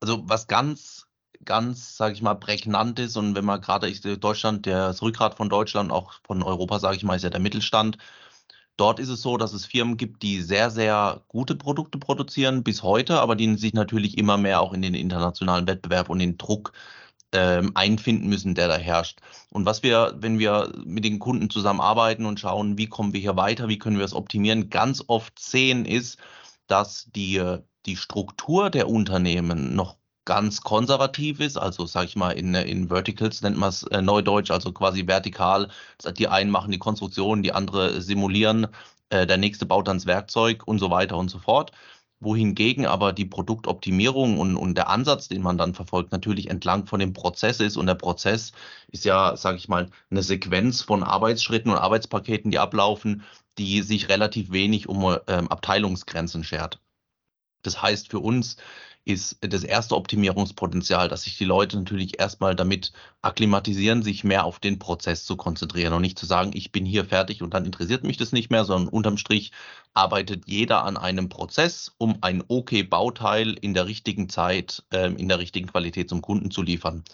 also 0.00 0.28
was 0.28 0.46
ganz 0.46 1.06
ganz, 1.44 1.96
sage 1.96 2.14
ich 2.14 2.22
mal, 2.22 2.34
prägnant 2.34 2.98
ist 2.98 3.16
und 3.16 3.34
wenn 3.34 3.44
man 3.44 3.60
gerade 3.60 3.90
Deutschland, 4.18 4.66
der 4.66 4.88
das 4.88 5.02
Rückgrat 5.02 5.36
von 5.36 5.48
Deutschland, 5.48 5.92
auch 5.92 6.14
von 6.26 6.42
Europa, 6.42 6.78
sage 6.78 6.96
ich 6.96 7.04
mal, 7.04 7.16
ist 7.16 7.22
ja 7.22 7.30
der 7.30 7.40
Mittelstand. 7.40 7.98
Dort 8.76 8.98
ist 8.98 9.08
es 9.08 9.22
so, 9.22 9.36
dass 9.36 9.52
es 9.52 9.66
Firmen 9.66 9.96
gibt, 9.96 10.22
die 10.22 10.42
sehr, 10.42 10.70
sehr 10.70 11.22
gute 11.28 11.54
Produkte 11.54 11.98
produzieren 11.98 12.64
bis 12.64 12.82
heute, 12.82 13.20
aber 13.20 13.36
die 13.36 13.54
sich 13.56 13.72
natürlich 13.72 14.18
immer 14.18 14.36
mehr 14.36 14.60
auch 14.60 14.72
in 14.72 14.82
den 14.82 14.94
internationalen 14.94 15.66
Wettbewerb 15.68 16.08
und 16.10 16.18
den 16.18 16.38
Druck 16.38 16.72
ähm, 17.32 17.72
einfinden 17.74 18.28
müssen, 18.28 18.54
der 18.54 18.68
da 18.68 18.76
herrscht. 18.76 19.20
Und 19.50 19.66
was 19.66 19.82
wir, 19.84 20.14
wenn 20.18 20.38
wir 20.38 20.72
mit 20.84 21.04
den 21.04 21.20
Kunden 21.20 21.50
zusammenarbeiten 21.50 22.26
und 22.26 22.40
schauen, 22.40 22.78
wie 22.78 22.88
kommen 22.88 23.12
wir 23.12 23.20
hier 23.20 23.36
weiter, 23.36 23.68
wie 23.68 23.78
können 23.78 23.98
wir 23.98 24.04
es 24.04 24.14
optimieren, 24.14 24.70
ganz 24.70 25.04
oft 25.06 25.38
sehen 25.38 25.84
ist, 25.84 26.18
dass 26.66 27.10
die, 27.14 27.58
die 27.86 27.96
Struktur 27.96 28.70
der 28.70 28.88
Unternehmen 28.88 29.74
noch 29.74 29.96
ganz 30.24 30.62
konservativ 30.62 31.40
ist, 31.40 31.56
also 31.58 31.86
sage 31.86 32.06
ich 32.06 32.16
mal 32.16 32.30
in, 32.30 32.54
in 32.54 32.88
Verticals 32.88 33.42
nennt 33.42 33.58
man 33.58 33.68
es 33.68 33.82
äh, 33.84 34.00
neudeutsch, 34.00 34.50
also 34.50 34.72
quasi 34.72 35.06
vertikal. 35.06 35.68
Die 36.16 36.28
einen 36.28 36.50
machen 36.50 36.70
die 36.70 36.78
Konstruktion, 36.78 37.42
die 37.42 37.52
andere 37.52 38.00
simulieren, 38.00 38.68
äh, 39.10 39.26
der 39.26 39.36
nächste 39.36 39.66
baut 39.66 39.88
dann 39.88 39.98
das 39.98 40.06
Werkzeug 40.06 40.66
und 40.66 40.78
so 40.78 40.90
weiter 40.90 41.16
und 41.18 41.30
so 41.30 41.38
fort 41.38 41.72
wohingegen 42.24 42.86
aber 42.86 43.12
die 43.12 43.24
Produktoptimierung 43.24 44.38
und, 44.38 44.56
und 44.56 44.76
der 44.76 44.88
Ansatz, 44.88 45.28
den 45.28 45.42
man 45.42 45.58
dann 45.58 45.74
verfolgt, 45.74 46.12
natürlich 46.12 46.50
entlang 46.50 46.86
von 46.86 47.00
dem 47.00 47.12
Prozess 47.12 47.60
ist. 47.60 47.76
Und 47.76 47.86
der 47.86 47.94
Prozess 47.94 48.52
ist 48.88 49.04
ja, 49.04 49.36
sage 49.36 49.58
ich 49.58 49.68
mal, 49.68 49.90
eine 50.10 50.22
Sequenz 50.22 50.82
von 50.82 51.02
Arbeitsschritten 51.02 51.70
und 51.70 51.78
Arbeitspaketen, 51.78 52.50
die 52.50 52.58
ablaufen, 52.58 53.22
die 53.58 53.82
sich 53.82 54.08
relativ 54.08 54.50
wenig 54.50 54.88
um 54.88 55.16
ähm, 55.28 55.48
Abteilungsgrenzen 55.48 56.44
schert. 56.44 56.80
Das 57.62 57.80
heißt 57.80 58.10
für 58.10 58.20
uns 58.20 58.56
ist 59.04 59.38
das 59.40 59.64
erste 59.64 59.96
Optimierungspotenzial, 59.96 61.08
dass 61.08 61.22
sich 61.22 61.36
die 61.36 61.44
Leute 61.44 61.76
natürlich 61.76 62.18
erstmal 62.18 62.54
damit 62.56 62.92
akklimatisieren, 63.20 64.02
sich 64.02 64.24
mehr 64.24 64.44
auf 64.44 64.58
den 64.60 64.78
Prozess 64.78 65.24
zu 65.26 65.36
konzentrieren 65.36 65.92
und 65.92 66.02
nicht 66.02 66.18
zu 66.18 66.24
sagen, 66.26 66.52
ich 66.54 66.72
bin 66.72 66.86
hier 66.86 67.04
fertig 67.04 67.42
und 67.42 67.52
dann 67.52 67.66
interessiert 67.66 68.04
mich 68.04 68.16
das 68.16 68.32
nicht 68.32 68.50
mehr, 68.50 68.64
sondern 68.64 68.88
unterm 68.88 69.18
Strich 69.18 69.52
arbeitet 69.92 70.44
jeder 70.46 70.84
an 70.84 70.96
einem 70.96 71.28
Prozess, 71.28 71.94
um 71.98 72.18
ein 72.22 72.42
okay 72.48 72.82
Bauteil 72.82 73.52
in 73.52 73.74
der 73.74 73.86
richtigen 73.86 74.28
Zeit, 74.30 74.82
äh, 74.90 75.12
in 75.12 75.28
der 75.28 75.38
richtigen 75.38 75.66
Qualität 75.66 76.08
zum 76.08 76.22
Kunden 76.22 76.50
zu 76.50 76.62
liefern. 76.62 77.04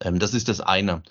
Ähm, 0.00 0.18
das 0.18 0.34
ist 0.34 0.48
das 0.48 0.60
eine. 0.60 1.02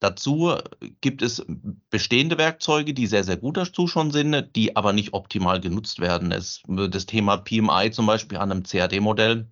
Dazu 0.00 0.54
gibt 1.02 1.20
es 1.20 1.44
bestehende 1.90 2.38
Werkzeuge, 2.38 2.94
die 2.94 3.06
sehr, 3.06 3.24
sehr 3.24 3.36
gut 3.36 3.58
dazu 3.58 3.86
schon 3.86 4.12
sind, 4.12 4.56
die 4.56 4.74
aber 4.76 4.94
nicht 4.94 5.12
optimal 5.12 5.60
genutzt 5.60 6.00
werden. 6.00 6.32
Es, 6.32 6.62
das 6.66 7.06
Thema 7.06 7.36
PMI 7.36 7.90
zum 7.92 8.06
Beispiel 8.06 8.38
an 8.38 8.50
einem 8.50 8.62
CAD-Modell 8.62 9.46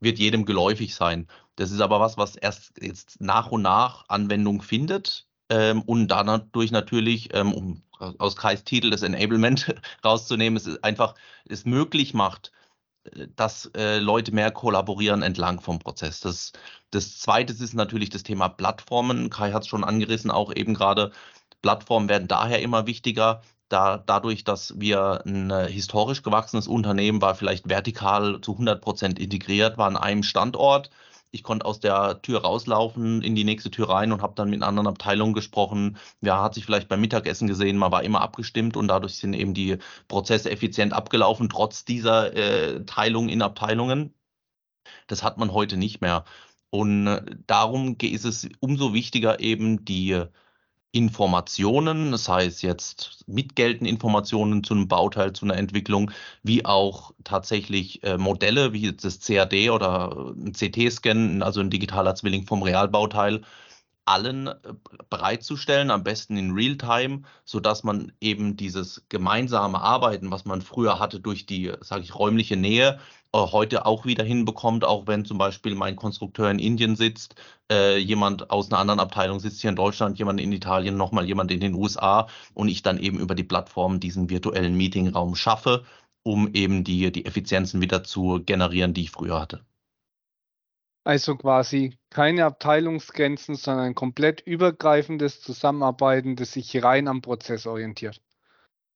wird 0.00 0.18
jedem 0.18 0.44
geläufig 0.44 0.94
sein. 0.94 1.28
Das 1.56 1.70
ist 1.70 1.80
aber 1.80 2.00
was, 2.00 2.16
was 2.16 2.36
erst 2.36 2.72
jetzt 2.82 3.20
nach 3.20 3.50
und 3.50 3.62
nach 3.62 4.04
Anwendung 4.08 4.62
findet 4.62 5.26
ähm, 5.50 5.82
und 5.82 6.08
dadurch 6.08 6.70
natürlich, 6.70 7.34
ähm, 7.34 7.52
um 7.52 7.82
aus 8.18 8.36
Kais 8.36 8.64
Titel 8.64 8.90
das 8.90 9.02
Enablement 9.02 9.74
rauszunehmen, 10.04 10.56
es 10.56 10.82
einfach 10.82 11.14
es 11.44 11.64
möglich 11.64 12.14
macht, 12.14 12.52
äh, 13.04 13.28
dass 13.36 13.70
äh, 13.76 13.98
Leute 13.98 14.32
mehr 14.32 14.50
kollaborieren 14.50 15.22
entlang 15.22 15.60
vom 15.60 15.78
Prozess. 15.78 16.20
Das, 16.20 16.52
das 16.90 17.18
Zweite 17.18 17.52
ist 17.52 17.74
natürlich 17.74 18.10
das 18.10 18.22
Thema 18.22 18.48
Plattformen. 18.48 19.30
Kai 19.30 19.52
hat 19.52 19.62
es 19.62 19.68
schon 19.68 19.84
angerissen, 19.84 20.30
auch 20.30 20.54
eben 20.54 20.74
gerade. 20.74 21.12
Plattformen 21.62 22.08
werden 22.08 22.28
daher 22.28 22.62
immer 22.62 22.86
wichtiger, 22.86 23.42
da, 23.70 23.98
dadurch, 23.98 24.44
dass 24.44 24.78
wir 24.78 25.22
ein 25.24 25.50
äh, 25.50 25.68
historisch 25.70 26.22
gewachsenes 26.22 26.68
Unternehmen 26.68 27.22
war, 27.22 27.34
vielleicht 27.34 27.68
vertikal 27.68 28.40
zu 28.42 28.52
100 28.52 28.80
Prozent 28.82 29.18
integriert, 29.18 29.78
war 29.78 29.86
an 29.86 29.96
einem 29.96 30.22
Standort. 30.22 30.90
Ich 31.30 31.44
konnte 31.44 31.64
aus 31.64 31.78
der 31.78 32.20
Tür 32.22 32.42
rauslaufen, 32.42 33.22
in 33.22 33.36
die 33.36 33.44
nächste 33.44 33.70
Tür 33.70 33.88
rein 33.90 34.12
und 34.12 34.22
habe 34.22 34.34
dann 34.34 34.50
mit 34.50 34.62
anderen 34.62 34.88
Abteilungen 34.88 35.32
gesprochen. 35.34 35.96
Ja, 36.20 36.42
hat 36.42 36.54
sich 36.54 36.64
vielleicht 36.64 36.88
beim 36.88 37.00
Mittagessen 37.00 37.46
gesehen, 37.46 37.78
man 37.78 37.92
war 37.92 38.02
immer 38.02 38.20
abgestimmt 38.20 38.76
und 38.76 38.88
dadurch 38.88 39.14
sind 39.16 39.34
eben 39.34 39.54
die 39.54 39.78
Prozesse 40.08 40.50
effizient 40.50 40.92
abgelaufen, 40.92 41.48
trotz 41.48 41.84
dieser 41.84 42.34
äh, 42.34 42.84
Teilung 42.84 43.28
in 43.28 43.42
Abteilungen. 43.42 44.14
Das 45.06 45.22
hat 45.22 45.38
man 45.38 45.52
heute 45.52 45.76
nicht 45.76 46.00
mehr. 46.00 46.24
Und 46.70 47.06
äh, 47.06 47.22
darum 47.46 47.96
ist 48.00 48.24
es 48.24 48.48
umso 48.60 48.94
wichtiger, 48.94 49.40
eben 49.40 49.84
die 49.84 50.24
Informationen, 50.92 52.10
das 52.10 52.28
heißt 52.28 52.62
jetzt 52.62 53.24
mitgeltende 53.28 53.88
Informationen 53.88 54.64
zu 54.64 54.74
einem 54.74 54.88
Bauteil, 54.88 55.32
zu 55.32 55.44
einer 55.44 55.56
Entwicklung, 55.56 56.10
wie 56.42 56.64
auch 56.64 57.12
tatsächlich 57.22 58.02
äh, 58.02 58.18
Modelle 58.18 58.72
wie 58.72 58.92
das 58.92 59.20
CAD 59.20 59.70
oder 59.70 60.32
ein 60.34 60.52
CT-Scan, 60.52 61.42
also 61.42 61.60
ein 61.60 61.70
digitaler 61.70 62.14
Zwilling 62.16 62.44
vom 62.44 62.62
Realbauteil, 62.62 63.42
allen 64.04 64.48
äh, 64.48 64.54
bereitzustellen, 65.08 65.90
am 65.90 66.04
besten 66.04 66.36
in 66.36 66.52
Realtime, 66.52 67.22
sodass 67.44 67.84
man 67.84 68.12
eben 68.20 68.56
dieses 68.56 69.04
gemeinsame 69.08 69.80
Arbeiten, 69.80 70.30
was 70.30 70.44
man 70.44 70.62
früher 70.62 70.98
hatte 70.98 71.20
durch 71.20 71.46
die, 71.46 71.72
sage 71.80 72.02
ich, 72.02 72.14
räumliche 72.14 72.56
Nähe, 72.56 72.98
äh, 73.32 73.38
heute 73.38 73.86
auch 73.86 74.04
wieder 74.04 74.24
hinbekommt, 74.24 74.84
auch 74.84 75.06
wenn 75.06 75.24
zum 75.24 75.38
Beispiel 75.38 75.74
mein 75.74 75.96
Konstrukteur 75.96 76.50
in 76.50 76.58
Indien 76.58 76.96
sitzt, 76.96 77.36
äh, 77.70 77.98
jemand 77.98 78.50
aus 78.50 78.70
einer 78.70 78.80
anderen 78.80 79.00
Abteilung 79.00 79.40
sitzt 79.40 79.60
hier 79.60 79.70
in 79.70 79.76
Deutschland, 79.76 80.18
jemand 80.18 80.40
in 80.40 80.52
Italien, 80.52 80.96
nochmal 80.96 81.26
jemand 81.26 81.50
in 81.52 81.60
den 81.60 81.74
USA 81.74 82.28
und 82.54 82.68
ich 82.68 82.82
dann 82.82 82.98
eben 82.98 83.20
über 83.20 83.34
die 83.34 83.44
Plattform 83.44 84.00
diesen 84.00 84.30
virtuellen 84.30 84.76
Meetingraum 84.76 85.36
schaffe, 85.36 85.84
um 86.22 86.52
eben 86.54 86.84
die, 86.84 87.12
die 87.12 87.26
Effizienzen 87.26 87.80
wieder 87.80 88.02
zu 88.04 88.40
generieren, 88.44 88.94
die 88.94 89.02
ich 89.02 89.10
früher 89.10 89.40
hatte. 89.40 89.64
Also 91.10 91.34
quasi 91.34 91.98
keine 92.10 92.44
Abteilungsgrenzen, 92.44 93.56
sondern 93.56 93.86
ein 93.86 93.94
komplett 93.96 94.42
übergreifendes 94.42 95.40
Zusammenarbeiten, 95.40 96.36
das 96.36 96.52
sich 96.52 96.84
rein 96.84 97.08
am 97.08 97.20
Prozess 97.20 97.66
orientiert. 97.66 98.22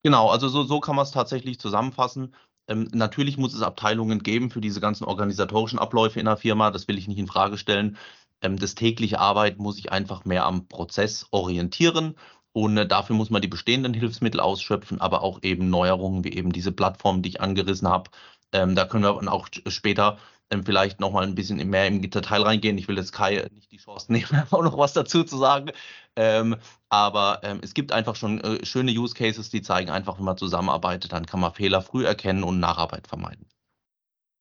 Genau, 0.01 0.29
also 0.29 0.47
so, 0.47 0.63
so 0.63 0.79
kann 0.79 0.95
man 0.95 1.03
es 1.03 1.11
tatsächlich 1.11 1.59
zusammenfassen. 1.59 2.33
Ähm, 2.69 2.87
natürlich 2.93 3.37
muss 3.37 3.53
es 3.53 3.61
Abteilungen 3.61 4.23
geben 4.23 4.49
für 4.49 4.61
diese 4.61 4.79
ganzen 4.79 5.03
organisatorischen 5.03 5.77
Abläufe 5.77 6.17
in 6.17 6.25
der 6.25 6.37
Firma, 6.37 6.71
das 6.71 6.87
will 6.87 6.97
ich 6.97 7.09
nicht 7.09 7.17
in 7.17 7.27
Frage 7.27 7.57
stellen. 7.57 7.97
Ähm, 8.41 8.57
das 8.59 8.75
tägliche 8.75 9.19
Arbeit 9.19 9.57
muss 9.57 9.75
sich 9.75 9.91
einfach 9.91 10.23
mehr 10.23 10.45
am 10.45 10.69
Prozess 10.69 11.27
orientieren 11.31 12.15
und 12.53 12.77
äh, 12.77 12.87
dafür 12.87 13.17
muss 13.17 13.29
man 13.29 13.41
die 13.41 13.49
bestehenden 13.49 13.93
Hilfsmittel 13.93 14.39
ausschöpfen, 14.39 15.01
aber 15.01 15.21
auch 15.21 15.39
eben 15.43 15.69
Neuerungen 15.69 16.23
wie 16.23 16.31
eben 16.31 16.53
diese 16.53 16.71
Plattform, 16.71 17.23
die 17.23 17.27
ich 17.27 17.41
angerissen 17.41 17.89
habe. 17.89 18.09
Ähm, 18.53 18.73
da 18.73 18.85
können 18.85 19.03
wir 19.03 19.15
dann 19.15 19.27
auch 19.27 19.49
später 19.67 20.17
ähm, 20.51 20.63
vielleicht 20.63 20.99
nochmal 20.99 21.23
ein 21.23 21.35
bisschen 21.35 21.57
mehr 21.69 21.87
im 21.87 22.01
Detail 22.01 22.43
reingehen. 22.43 22.77
Ich 22.77 22.87
will 22.87 22.97
jetzt 22.97 23.11
Kai 23.11 23.47
nicht 23.53 23.71
die 23.71 23.77
Chance 23.77 24.11
nehmen, 24.11 24.43
auch 24.51 24.63
noch 24.63 24.77
was 24.77 24.93
dazu 24.93 25.23
zu 25.23 25.37
sagen. 25.37 25.71
Ähm, 26.15 26.57
aber 26.89 27.41
ähm, 27.43 27.59
es 27.63 27.73
gibt 27.73 27.91
einfach 27.91 28.15
schon 28.15 28.41
äh, 28.41 28.65
schöne 28.65 28.91
Use 28.91 29.15
Cases, 29.15 29.49
die 29.49 29.61
zeigen 29.61 29.89
einfach, 29.89 30.17
wenn 30.17 30.25
man 30.25 30.37
zusammenarbeitet, 30.37 31.11
dann 31.11 31.25
kann 31.25 31.39
man 31.39 31.53
Fehler 31.53 31.81
früh 31.81 32.05
erkennen 32.05 32.43
und 32.43 32.59
Nacharbeit 32.59 33.07
vermeiden. 33.07 33.47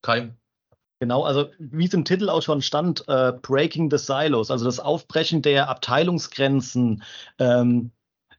Kai? 0.02 0.34
Genau, 1.00 1.24
also 1.24 1.50
wie 1.58 1.86
es 1.86 1.94
im 1.94 2.04
Titel 2.04 2.28
auch 2.30 2.42
schon 2.42 2.62
stand, 2.62 3.06
äh, 3.08 3.32
Breaking 3.42 3.90
the 3.90 3.98
Silos, 3.98 4.50
also 4.50 4.64
das 4.64 4.80
Aufbrechen 4.80 5.42
der 5.42 5.68
Abteilungsgrenzen, 5.68 7.02
ähm, 7.38 7.90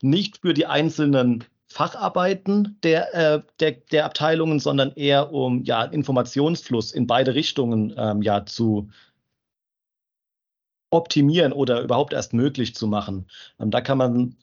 nicht 0.01 0.39
für 0.41 0.53
die 0.53 0.65
einzelnen 0.65 1.43
Facharbeiten 1.75 2.79
der, 2.84 3.13
äh, 3.13 3.41
der, 3.60 3.72
der 3.74 4.05
Abteilungen, 4.05 4.60
sondern 4.62 4.94
eher 4.94 5.34
um 5.34 5.65
ja, 5.65 5.84
Informationsfluss 5.84 6.94
in 6.94 7.05
beide 7.05 7.36
Richtungen 7.36 7.94
ähm, 7.98 8.22
ja, 8.22 8.46
zu 8.46 8.89
optimieren 10.89 11.51
oder 11.51 11.82
überhaupt 11.82 12.13
erst 12.13 12.32
möglich 12.32 12.75
zu 12.75 12.88
machen. 12.88 13.27
Ähm, 13.60 13.72
da 13.72 13.82
kann 13.82 13.98
man 13.98 14.38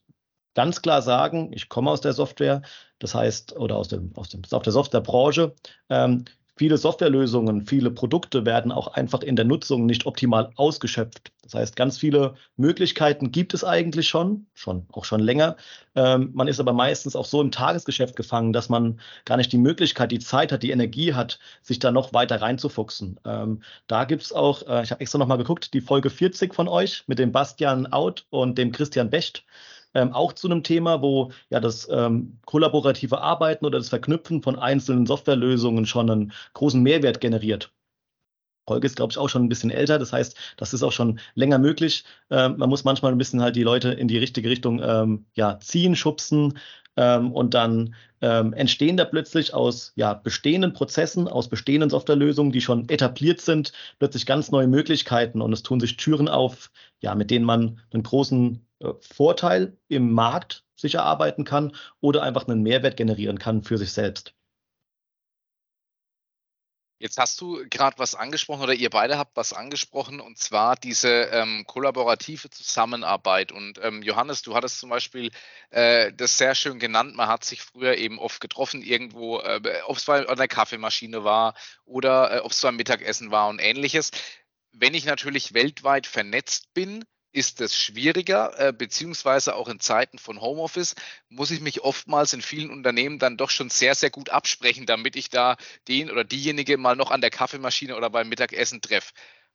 ganz 0.53 0.83
klar 0.83 1.01
sagen, 1.01 1.55
ich 1.55 1.71
komme 1.71 1.91
aus 1.91 2.03
der 2.03 2.13
Software, 2.13 2.61
das 2.99 3.15
heißt, 3.15 3.57
oder 3.57 3.77
aus, 3.77 3.89
dem, 3.89 4.13
aus, 4.15 4.29
dem, 4.29 4.43
aus 4.51 4.63
der 4.63 4.73
Softwarebranche. 4.73 5.55
Ähm, 5.89 6.27
Viele 6.57 6.77
Softwarelösungen, 6.77 7.63
viele 7.63 7.91
Produkte 7.91 8.45
werden 8.45 8.73
auch 8.73 8.89
einfach 8.89 9.23
in 9.23 9.37
der 9.37 9.47
Nutzung 9.47 9.87
nicht 9.87 10.05
optimal 10.05 10.51
ausgeschöpft. 10.57 11.33
Das 11.43 11.55
heißt, 11.55 11.77
ganz 11.77 11.97
viele 11.97 12.35
Möglichkeiten 12.57 13.33
gibt 13.33 13.55
es 13.55 13.65
eigentlich 13.65 14.09
schon, 14.09 14.47
schon 14.53 14.87
auch 14.93 15.07
schon 15.07 15.21
länger. 15.21 15.57
Ähm, 15.95 16.31
man 16.35 16.49
ist 16.49 16.61
aber 16.61 16.75
meistens 16.75 17.17
auch 17.17 17.25
so 17.25 17.41
im 17.41 17.51
Tagesgeschäft 17.51 18.17
gefangen, 18.17 18.53
dass 18.53 18.69
man 18.69 19.01
gar 19.25 19.39
nicht 19.39 19.51
die 19.51 19.59
Möglichkeit, 19.59 20.13
die 20.13 20.19
Zeit 20.19 20.53
hat, 20.53 20.63
die 20.63 20.71
Energie 20.73 21.15
hat, 21.15 21.39
sich 21.63 21.79
da 21.79 21.91
noch 21.91 22.13
weiter 22.13 22.43
reinzufuchsen. 22.43 23.19
Ähm, 23.25 23.63
da 23.87 24.05
gibt 24.05 24.23
es 24.23 24.33
auch, 24.33 24.67
äh, 24.69 24.83
ich 24.83 24.91
habe 24.91 25.01
extra 25.01 25.19
nochmal 25.19 25.39
geguckt, 25.39 25.73
die 25.73 25.81
Folge 25.81 26.11
40 26.11 26.55
von 26.55 26.69
euch 26.69 27.05
mit 27.07 27.19
dem 27.19 27.33
Bastian 27.33 27.87
Out 27.87 28.27
und 28.29 28.59
dem 28.59 28.73
Christian 28.73 29.09
Becht 29.09 29.45
ähm, 29.95 30.13
auch 30.13 30.33
zu 30.33 30.49
einem 30.49 30.63
Thema, 30.63 31.03
wo 31.03 31.33
ja 31.51 31.61
das 31.61 31.89
ähm, 31.91 32.39
kollaborative 32.47 33.21
Arbeiten 33.21 33.67
oder 33.67 33.79
das 33.79 33.89
Verknüpfen 33.89 34.43
von 34.43 34.59
einzelnen 34.59 35.07
Softwarelösungen 35.07 35.87
schon 35.87 36.11
einen 36.11 36.33
großen 36.55 36.83
Mehrwert 36.83 37.21
generiert. 37.21 37.73
Folge 38.69 38.87
ist, 38.87 38.97
glaube 38.97 39.11
ich, 39.11 39.19
auch 39.19 39.29
schon 39.29 39.45
ein 39.45 39.49
bisschen 39.49 39.71
älter. 39.71 39.99
Das 39.99 40.13
heißt, 40.13 40.37
das 40.57 40.73
ist 40.73 40.83
auch 40.83 40.93
schon 40.93 41.19
länger 41.35 41.59
möglich. 41.59 42.05
Ähm, 42.31 42.57
man 42.59 42.69
muss 42.69 42.85
manchmal 42.85 43.13
ein 43.13 43.19
bisschen 43.19 43.43
halt 43.43 43.57
die 43.57 43.65
Leute 43.65 43.91
in 43.91 44.09
die 44.09 44.19
richtige 44.19 44.49
Richtung 44.49 44.81
ähm, 44.83 45.27
ja, 45.35 45.59
ziehen, 45.59 45.97
schubsen, 45.97 46.59
Ähm, 46.97 47.33
und 47.33 47.55
dann 47.55 47.95
ähm, 48.21 48.53
entstehen 48.53 48.97
da 48.97 49.05
plötzlich 49.05 49.55
aus 49.55 49.93
ja, 49.97 50.15
bestehenden 50.15 50.73
Prozessen, 50.73 51.29
aus 51.29 51.49
bestehenden 51.49 51.91
Softwarelösungen, 51.91 52.53
die 52.53 52.61
schon 52.61 52.89
etabliert 52.89 53.41
sind, 53.41 53.73
plötzlich 53.99 54.27
ganz 54.27 54.51
neue 54.51 54.69
Möglichkeiten 54.69 55.41
und 55.41 55.53
es 55.53 55.63
tun 55.63 55.81
sich 55.81 55.97
Türen 55.97 56.29
auf, 56.29 56.71
ja, 57.01 57.15
mit 57.15 57.31
denen 57.31 57.45
man 57.45 57.81
einen 57.93 58.03
großen 58.03 58.67
äh, 58.81 58.89
Vorteil 59.01 59.77
im 59.89 60.13
Markt 60.13 60.65
sich 60.77 60.97
erarbeiten 60.97 61.45
kann 61.45 61.73
oder 62.01 62.23
einfach 62.23 62.47
einen 62.47 62.63
Mehrwert 62.63 62.97
generieren 62.97 63.39
kann 63.39 63.63
für 63.63 63.79
sich 63.79 63.93
selbst. 63.93 64.35
Jetzt 67.03 67.19
hast 67.19 67.41
du 67.41 67.65
gerade 67.69 67.99
was 67.99 68.15
angesprochen 68.15 68.63
oder 68.63 68.75
ihr 68.75 68.89
beide 68.89 69.19
habt 69.19 69.37
was 69.37 69.53
angesprochen 69.53 70.21
und 70.21 70.39
zwar 70.39 70.77
diese 70.77 71.09
ähm, 71.33 71.65
kollaborative 71.67 72.49
Zusammenarbeit. 72.49 73.51
Und 73.51 73.81
ähm, 73.83 74.03
Johannes, 74.03 74.43
du 74.43 74.55
hattest 74.55 74.79
zum 74.79 74.91
Beispiel 74.91 75.33
äh, 75.71 76.13
das 76.13 76.39
sehr 76.39 76.55
schön 76.55 76.79
genannt. 76.79 77.17
Man 77.17 77.27
hat 77.27 77.45
sich 77.45 77.61
früher 77.61 77.97
eben 77.97 78.21
oft 78.21 78.41
getroffen 78.41 78.83
irgendwo, 78.83 79.41
äh, 79.41 79.61
ob 79.87 79.97
es 79.97 80.05
bei 80.05 80.29
einer 80.29 80.47
Kaffeemaschine 80.47 81.25
war 81.25 81.55
oder 81.87 82.37
äh, 82.37 82.39
ob 82.39 82.53
es 82.53 82.61
beim 82.61 82.77
Mittagessen 82.77 83.33
war 83.33 83.49
und 83.49 83.59
ähnliches. 83.59 84.13
Wenn 84.71 84.95
ich 84.95 85.05
natürlich 85.05 85.55
weltweit 85.55 86.07
vernetzt 86.07 86.73
bin, 86.73 87.05
ist 87.33 87.61
es 87.61 87.77
schwieriger, 87.77 88.59
äh, 88.59 88.73
beziehungsweise 88.73 89.57
auch 89.57 89.69
in 89.69 89.81
Zeiten 89.81 90.19
von 90.19 90.41
Homeoffice 90.41 90.95
muss 91.29 91.51
ich 91.51 91.61
mich 91.61 91.81
oftmals 91.81 92.33
in 92.33 92.43
vielen 92.43 92.71
Unternehmen 92.71 93.19
dann 93.19 93.37
doch 93.37 93.51
schon 93.51 93.71
sehr, 93.71 93.95
sehr 93.95 94.11
gut 94.11 94.31
absprechen, 94.31 94.87
damit 94.87 95.17
ich 95.17 95.31
da 95.31 95.57
den 95.89 96.11
oder 96.11 96.25
diejenige 96.25 96.77
mal 96.77 96.97
noch 96.97 97.11
an 97.11 97.21
der 97.21 97.31
Kaffeemaschine 97.31 97.97
oder 97.97 98.11
beim 98.11 98.29
Mittagessen 98.29 98.81
treffe. 98.81 99.13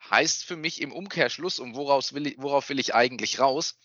Heißt 0.10 0.46
für 0.46 0.56
mich 0.56 0.82
im 0.82 0.92
Umkehrschluss, 0.92 1.60
und 1.60 1.76
woraus 1.76 2.14
will 2.14 2.28
ich, 2.28 2.36
worauf 2.38 2.70
will 2.70 2.80
ich 2.80 2.94
eigentlich 2.94 3.40
raus? 3.40 3.78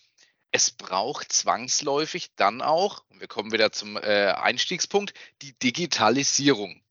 Es 0.51 0.71
braucht 0.71 1.31
zwangsläufig 1.31 2.35
dann 2.35 2.61
auch, 2.61 3.03
und 3.09 3.19
wir 3.19 3.27
kommen 3.27 3.51
wieder 3.51 3.71
zum 3.71 3.97
äh, 3.97 4.27
Einstiegspunkt, 4.27 5.13
die 5.41 5.57
Digitalisierung. 5.57 6.82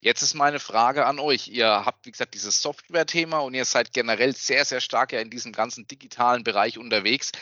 Jetzt 0.00 0.22
ist 0.22 0.34
meine 0.34 0.60
Frage 0.60 1.06
an 1.06 1.18
euch. 1.18 1.48
Ihr 1.48 1.68
habt, 1.68 2.06
wie 2.06 2.12
gesagt, 2.12 2.34
dieses 2.34 2.62
Software-Thema 2.62 3.38
und 3.40 3.54
ihr 3.54 3.64
seid 3.64 3.92
generell 3.92 4.34
sehr, 4.34 4.64
sehr 4.64 4.80
stark 4.80 5.12
ja 5.12 5.20
in 5.20 5.30
diesem 5.30 5.52
ganzen 5.52 5.88
digitalen 5.88 6.44
Bereich 6.44 6.78
unterwegs. 6.78 7.32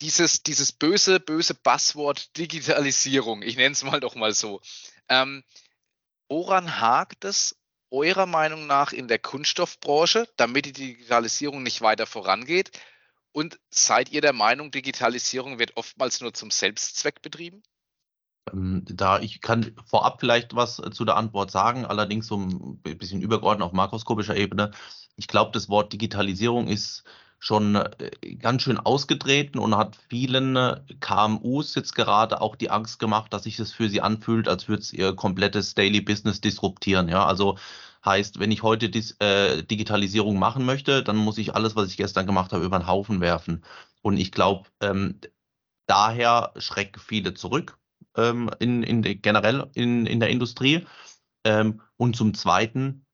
Dieses, 0.00 0.42
dieses 0.42 0.72
böse, 0.72 1.18
böse 1.18 1.54
Buzzword 1.54 2.36
Digitalisierung, 2.36 3.42
ich 3.42 3.56
nenne 3.56 3.72
es 3.72 3.82
mal 3.82 4.00
doch 4.00 4.14
mal 4.14 4.34
so. 4.34 4.60
Ähm, 5.08 5.42
woran 6.28 6.80
hakt 6.80 7.24
es 7.24 7.56
eurer 7.90 8.26
Meinung 8.26 8.66
nach 8.66 8.92
in 8.92 9.08
der 9.08 9.18
Kunststoffbranche, 9.18 10.28
damit 10.36 10.66
die 10.66 10.72
Digitalisierung 10.72 11.62
nicht 11.62 11.80
weiter 11.80 12.06
vorangeht? 12.06 12.70
Und 13.32 13.58
seid 13.70 14.10
ihr 14.10 14.20
der 14.20 14.32
Meinung, 14.32 14.70
Digitalisierung 14.70 15.58
wird 15.58 15.76
oftmals 15.76 16.20
nur 16.20 16.32
zum 16.32 16.52
Selbstzweck 16.52 17.22
betrieben? 17.22 17.64
Ähm, 18.52 18.82
da 18.86 19.18
ich 19.20 19.40
kann 19.40 19.72
vorab 19.86 20.20
vielleicht 20.20 20.54
was 20.54 20.76
zu 20.92 21.04
der 21.04 21.16
Antwort 21.16 21.50
sagen, 21.50 21.84
allerdings 21.84 22.26
so 22.26 22.36
ein 22.36 22.78
bisschen 22.82 23.22
übergeordnet 23.22 23.66
auf 23.66 23.72
makroskopischer 23.72 24.36
Ebene. 24.36 24.70
Ich 25.16 25.28
glaube, 25.28 25.52
das 25.52 25.68
Wort 25.68 25.92
Digitalisierung 25.92 26.68
ist 26.68 27.04
schon 27.38 27.76
äh, 27.76 28.36
ganz 28.36 28.62
schön 28.62 28.78
ausgetreten 28.78 29.58
und 29.58 29.76
hat 29.76 29.98
vielen 30.08 30.56
äh, 30.56 30.80
KMUs 31.00 31.74
jetzt 31.74 31.94
gerade 31.94 32.40
auch 32.40 32.56
die 32.56 32.70
Angst 32.70 32.98
gemacht, 32.98 33.32
dass 33.32 33.44
sich 33.44 33.56
das 33.56 33.72
für 33.72 33.88
sie 33.88 34.00
anfühlt, 34.00 34.48
als 34.48 34.68
würde 34.68 34.82
es 34.82 34.92
ihr 34.92 35.14
komplettes 35.14 35.74
Daily 35.74 36.00
Business 36.00 36.40
disruptieren. 36.40 37.08
Ja, 37.08 37.26
also 37.26 37.58
heißt, 38.04 38.38
wenn 38.40 38.50
ich 38.50 38.62
heute 38.62 38.88
Dis 38.90 39.12
äh, 39.20 39.62
Digitalisierung 39.62 40.38
machen 40.38 40.64
möchte, 40.64 41.02
dann 41.02 41.16
muss 41.16 41.38
ich 41.38 41.54
alles, 41.54 41.76
was 41.76 41.88
ich 41.88 41.96
gestern 41.96 42.26
gemacht 42.26 42.52
habe, 42.52 42.64
über 42.64 42.78
den 42.78 42.86
Haufen 42.86 43.20
werfen. 43.20 43.64
Und 44.02 44.16
ich 44.18 44.32
glaube, 44.32 44.68
ähm, 44.80 45.20
daher 45.86 46.52
schrecken 46.56 47.00
viele 47.00 47.34
zurück 47.34 47.78
ähm, 48.16 48.50
in, 48.58 48.82
in 48.82 49.02
generell 49.02 49.70
in, 49.74 50.06
in 50.06 50.20
der 50.20 50.30
Industrie. 50.30 50.86
Ähm, 51.44 51.80
und 51.96 52.16
zum 52.16 52.34
Zweiten 52.34 53.06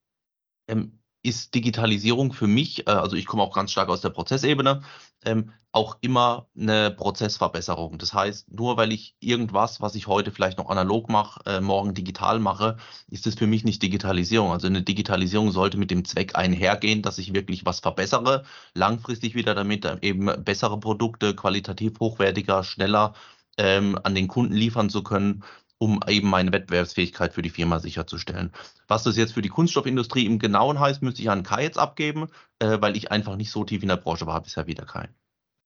ähm, 0.68 1.00
ist 1.22 1.54
Digitalisierung 1.54 2.32
für 2.32 2.46
mich, 2.46 2.86
äh, 2.86 2.92
also 2.92 3.16
ich 3.16 3.26
komme 3.26 3.42
auch 3.42 3.54
ganz 3.54 3.72
stark 3.72 3.88
aus 3.88 4.00
der 4.00 4.10
Prozessebene, 4.10 4.82
ähm, 5.24 5.52
auch 5.72 5.98
immer 6.00 6.48
eine 6.58 6.90
Prozessverbesserung. 6.90 7.98
Das 7.98 8.14
heißt, 8.14 8.50
nur 8.50 8.76
weil 8.76 8.92
ich 8.92 9.16
irgendwas, 9.20 9.80
was 9.80 9.94
ich 9.94 10.06
heute 10.06 10.32
vielleicht 10.32 10.58
noch 10.58 10.70
analog 10.70 11.08
mache, 11.08 11.40
äh, 11.46 11.60
morgen 11.60 11.94
digital 11.94 12.40
mache, 12.40 12.78
ist 13.08 13.26
es 13.26 13.34
für 13.34 13.46
mich 13.46 13.64
nicht 13.64 13.82
Digitalisierung. 13.82 14.50
Also 14.50 14.66
eine 14.66 14.82
Digitalisierung 14.82 15.52
sollte 15.52 15.76
mit 15.76 15.90
dem 15.90 16.04
Zweck 16.04 16.36
einhergehen, 16.36 17.02
dass 17.02 17.18
ich 17.18 17.34
wirklich 17.34 17.66
was 17.66 17.80
verbessere, 17.80 18.44
langfristig 18.74 19.34
wieder 19.34 19.54
damit 19.54 19.84
eben 20.02 20.26
bessere 20.44 20.80
Produkte, 20.80 21.34
qualitativ 21.34 22.00
hochwertiger, 22.00 22.64
schneller 22.64 23.14
ähm, 23.60 23.98
an 24.02 24.14
den 24.14 24.26
Kunden 24.26 24.54
liefern 24.54 24.88
zu 24.88 25.02
können, 25.02 25.44
um 25.76 26.00
eben 26.08 26.28
meine 26.28 26.52
Wettbewerbsfähigkeit 26.52 27.34
für 27.34 27.42
die 27.42 27.50
Firma 27.50 27.78
sicherzustellen. 27.78 28.52
Was 28.88 29.02
das 29.02 29.16
jetzt 29.16 29.34
für 29.34 29.42
die 29.42 29.48
Kunststoffindustrie 29.50 30.24
im 30.24 30.38
Genauen 30.38 30.80
heißt, 30.80 31.02
müsste 31.02 31.20
ich 31.20 31.30
an 31.30 31.42
Kai 31.42 31.62
jetzt 31.62 31.78
abgeben, 31.78 32.28
äh, 32.58 32.78
weil 32.80 32.96
ich 32.96 33.12
einfach 33.12 33.36
nicht 33.36 33.50
so 33.50 33.64
tief 33.64 33.82
in 33.82 33.88
der 33.88 33.96
Branche 33.96 34.26
war 34.26 34.40
bisher 34.42 34.66
wieder 34.66 34.86
Kai. 34.86 35.08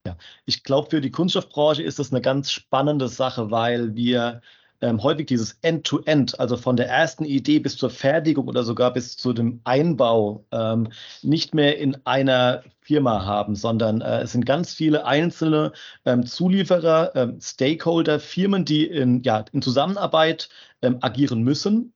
Ja, 0.06 0.16
ich 0.44 0.64
glaube, 0.64 0.90
für 0.90 1.00
die 1.00 1.10
Kunststoffbranche 1.10 1.82
ist 1.82 1.98
das 1.98 2.10
eine 2.10 2.20
ganz 2.20 2.50
spannende 2.50 3.08
Sache, 3.08 3.50
weil 3.50 3.94
wir 3.94 4.42
ähm, 4.80 5.02
häufig 5.02 5.26
dieses 5.26 5.58
End-to-End, 5.62 6.32
-End, 6.34 6.40
also 6.40 6.56
von 6.56 6.76
der 6.76 6.88
ersten 6.88 7.24
Idee 7.24 7.58
bis 7.58 7.76
zur 7.76 7.90
Fertigung 7.90 8.48
oder 8.48 8.64
sogar 8.64 8.92
bis 8.92 9.16
zu 9.16 9.32
dem 9.32 9.60
Einbau, 9.64 10.44
ähm, 10.52 10.88
nicht 11.22 11.54
mehr 11.54 11.78
in 11.78 11.96
einer 12.04 12.62
Firma 12.80 13.24
haben, 13.24 13.56
sondern 13.56 14.00
äh, 14.02 14.20
es 14.22 14.32
sind 14.32 14.44
ganz 14.46 14.74
viele 14.74 15.06
einzelne 15.06 15.72
ähm, 16.04 16.26
Zulieferer, 16.26 17.12
ähm, 17.14 17.40
Stakeholder, 17.40 18.20
Firmen, 18.20 18.64
die 18.64 18.86
in, 18.86 19.22
ja, 19.22 19.44
in 19.52 19.62
Zusammenarbeit 19.62 20.50
ähm, 20.82 20.98
agieren 21.00 21.42
müssen. 21.42 21.94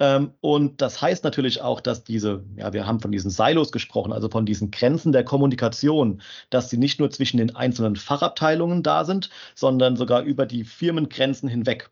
Ähm, 0.00 0.32
und 0.40 0.80
das 0.80 1.00
heißt 1.02 1.24
natürlich 1.24 1.60
auch, 1.62 1.80
dass 1.80 2.04
diese, 2.04 2.44
ja, 2.56 2.72
wir 2.72 2.86
haben 2.86 3.00
von 3.00 3.10
diesen 3.10 3.30
Silos 3.30 3.72
gesprochen, 3.72 4.12
also 4.12 4.28
von 4.28 4.46
diesen 4.46 4.70
Grenzen 4.70 5.12
der 5.12 5.24
Kommunikation, 5.24 6.22
dass 6.50 6.70
sie 6.70 6.76
nicht 6.76 7.00
nur 7.00 7.10
zwischen 7.10 7.38
den 7.38 7.56
einzelnen 7.56 7.96
Fachabteilungen 7.96 8.82
da 8.82 9.04
sind, 9.04 9.30
sondern 9.54 9.96
sogar 9.96 10.22
über 10.22 10.46
die 10.46 10.64
Firmengrenzen 10.64 11.48
hinweg. 11.48 11.90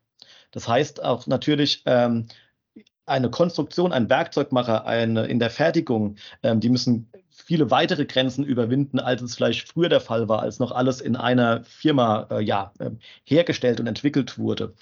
Das 0.56 0.66
heißt 0.68 1.04
auch 1.04 1.26
natürlich, 1.26 1.82
ähm, 1.84 2.28
eine 3.04 3.28
Konstruktion, 3.28 3.92
ein 3.92 4.08
Werkzeugmacher, 4.08 4.86
eine 4.86 5.26
in 5.26 5.38
der 5.38 5.50
Fertigung, 5.50 6.16
ähm, 6.42 6.60
die 6.60 6.70
müssen 6.70 7.12
viele 7.28 7.70
weitere 7.70 8.06
Grenzen 8.06 8.42
überwinden, 8.42 8.98
als 8.98 9.20
es 9.20 9.34
vielleicht 9.34 9.68
früher 9.68 9.90
der 9.90 10.00
Fall 10.00 10.30
war, 10.30 10.40
als 10.40 10.58
noch 10.58 10.72
alles 10.72 11.02
in 11.02 11.14
einer 11.14 11.62
Firma 11.64 12.26
äh, 12.30 12.40
ja, 12.42 12.72
äh, 12.78 12.92
hergestellt 13.24 13.80
und 13.80 13.86
entwickelt 13.86 14.38
wurde. 14.38 14.72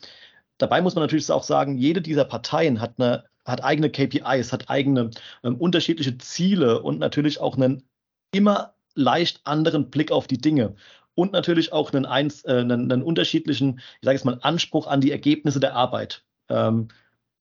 Dabei 0.58 0.80
muss 0.80 0.94
man 0.94 1.02
natürlich 1.02 1.28
auch 1.32 1.42
sagen, 1.42 1.76
jede 1.76 2.00
dieser 2.00 2.24
Parteien 2.24 2.80
hat, 2.80 2.94
eine, 2.98 3.24
hat 3.44 3.64
eigene 3.64 3.90
KPIs, 3.90 4.52
hat 4.52 4.70
eigene 4.70 5.10
ähm, 5.42 5.56
unterschiedliche 5.56 6.16
Ziele 6.18 6.82
und 6.82 7.00
natürlich 7.00 7.40
auch 7.40 7.56
einen 7.56 7.82
immer 8.30 8.74
leicht 8.94 9.40
anderen 9.42 9.90
Blick 9.90 10.12
auf 10.12 10.28
die 10.28 10.38
Dinge 10.38 10.76
und 11.14 11.32
natürlich 11.32 11.72
auch 11.72 11.92
einen, 11.92 12.06
eins, 12.06 12.44
äh, 12.44 12.58
einen, 12.58 12.90
einen 12.90 13.02
unterschiedlichen, 13.02 13.80
ich 14.00 14.04
sage 14.04 14.16
jetzt 14.16 14.24
mal, 14.24 14.38
Anspruch 14.42 14.86
an 14.86 15.00
die 15.00 15.12
Ergebnisse 15.12 15.60
der 15.60 15.74
Arbeit. 15.74 16.24
Ähm, 16.48 16.88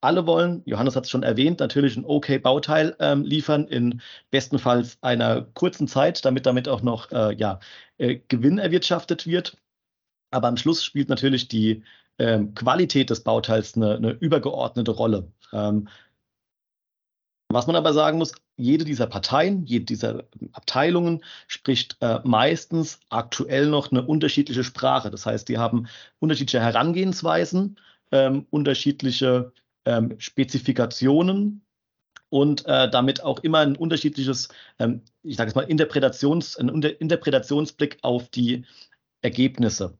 alle 0.01 0.27
wollen, 0.27 0.63
Johannes 0.65 0.95
hat 0.95 1.05
es 1.05 1.09
schon 1.09 1.23
erwähnt, 1.23 1.59
natürlich 1.61 1.95
ein 1.95 2.03
okay 2.05 2.37
Bauteil 2.37 2.95
ähm, 2.99 3.23
liefern, 3.23 3.67
in 3.67 4.01
bestenfalls 4.31 4.97
einer 5.01 5.43
kurzen 5.53 5.87
Zeit, 5.87 6.25
damit 6.25 6.45
damit 6.45 6.67
auch 6.67 6.81
noch 6.81 7.11
äh, 7.11 7.33
ja, 7.35 7.59
äh, 7.97 8.19
Gewinn 8.27 8.57
erwirtschaftet 8.57 9.25
wird. 9.25 9.57
Aber 10.29 10.49
am 10.49 10.57
Schluss 10.57 10.83
spielt 10.83 11.09
natürlich 11.09 11.47
die 11.47 11.83
ähm, 12.19 12.53
Qualität 12.53 13.09
des 13.09 13.23
Bauteils 13.23 13.75
eine, 13.75 13.95
eine 13.95 14.11
übergeordnete 14.11 14.91
Rolle. 14.91 15.31
Ähm, 15.53 15.87
was 17.53 17.67
man 17.67 17.75
aber 17.75 17.93
sagen 17.93 18.17
muss, 18.17 18.33
jede 18.57 18.85
dieser 18.85 19.07
Parteien, 19.07 19.65
jede 19.65 19.85
dieser 19.85 20.23
Abteilungen 20.53 21.23
spricht 21.47 21.97
äh, 22.01 22.19
meistens 22.23 22.99
aktuell 23.09 23.67
noch 23.67 23.91
eine 23.91 24.05
unterschiedliche 24.05 24.63
Sprache. 24.63 25.11
Das 25.11 25.25
heißt, 25.25 25.47
die 25.49 25.57
haben 25.57 25.87
unterschiedliche 26.19 26.61
Herangehensweisen, 26.61 27.79
ähm, 28.11 28.45
unterschiedliche 28.49 29.53
ähm, 29.85 30.15
Spezifikationen 30.19 31.65
und 32.29 32.65
äh, 32.65 32.89
damit 32.89 33.23
auch 33.23 33.39
immer 33.39 33.59
ein 33.59 33.75
unterschiedliches, 33.75 34.49
ähm, 34.79 35.01
ich 35.21 35.35
sage 35.35 35.49
es 35.49 35.55
mal, 35.55 35.61
Interpretations, 35.61 36.57
ein 36.57 36.69
Interpretationsblick 36.69 37.99
auf 38.01 38.29
die 38.29 38.65
Ergebnisse. 39.21 39.97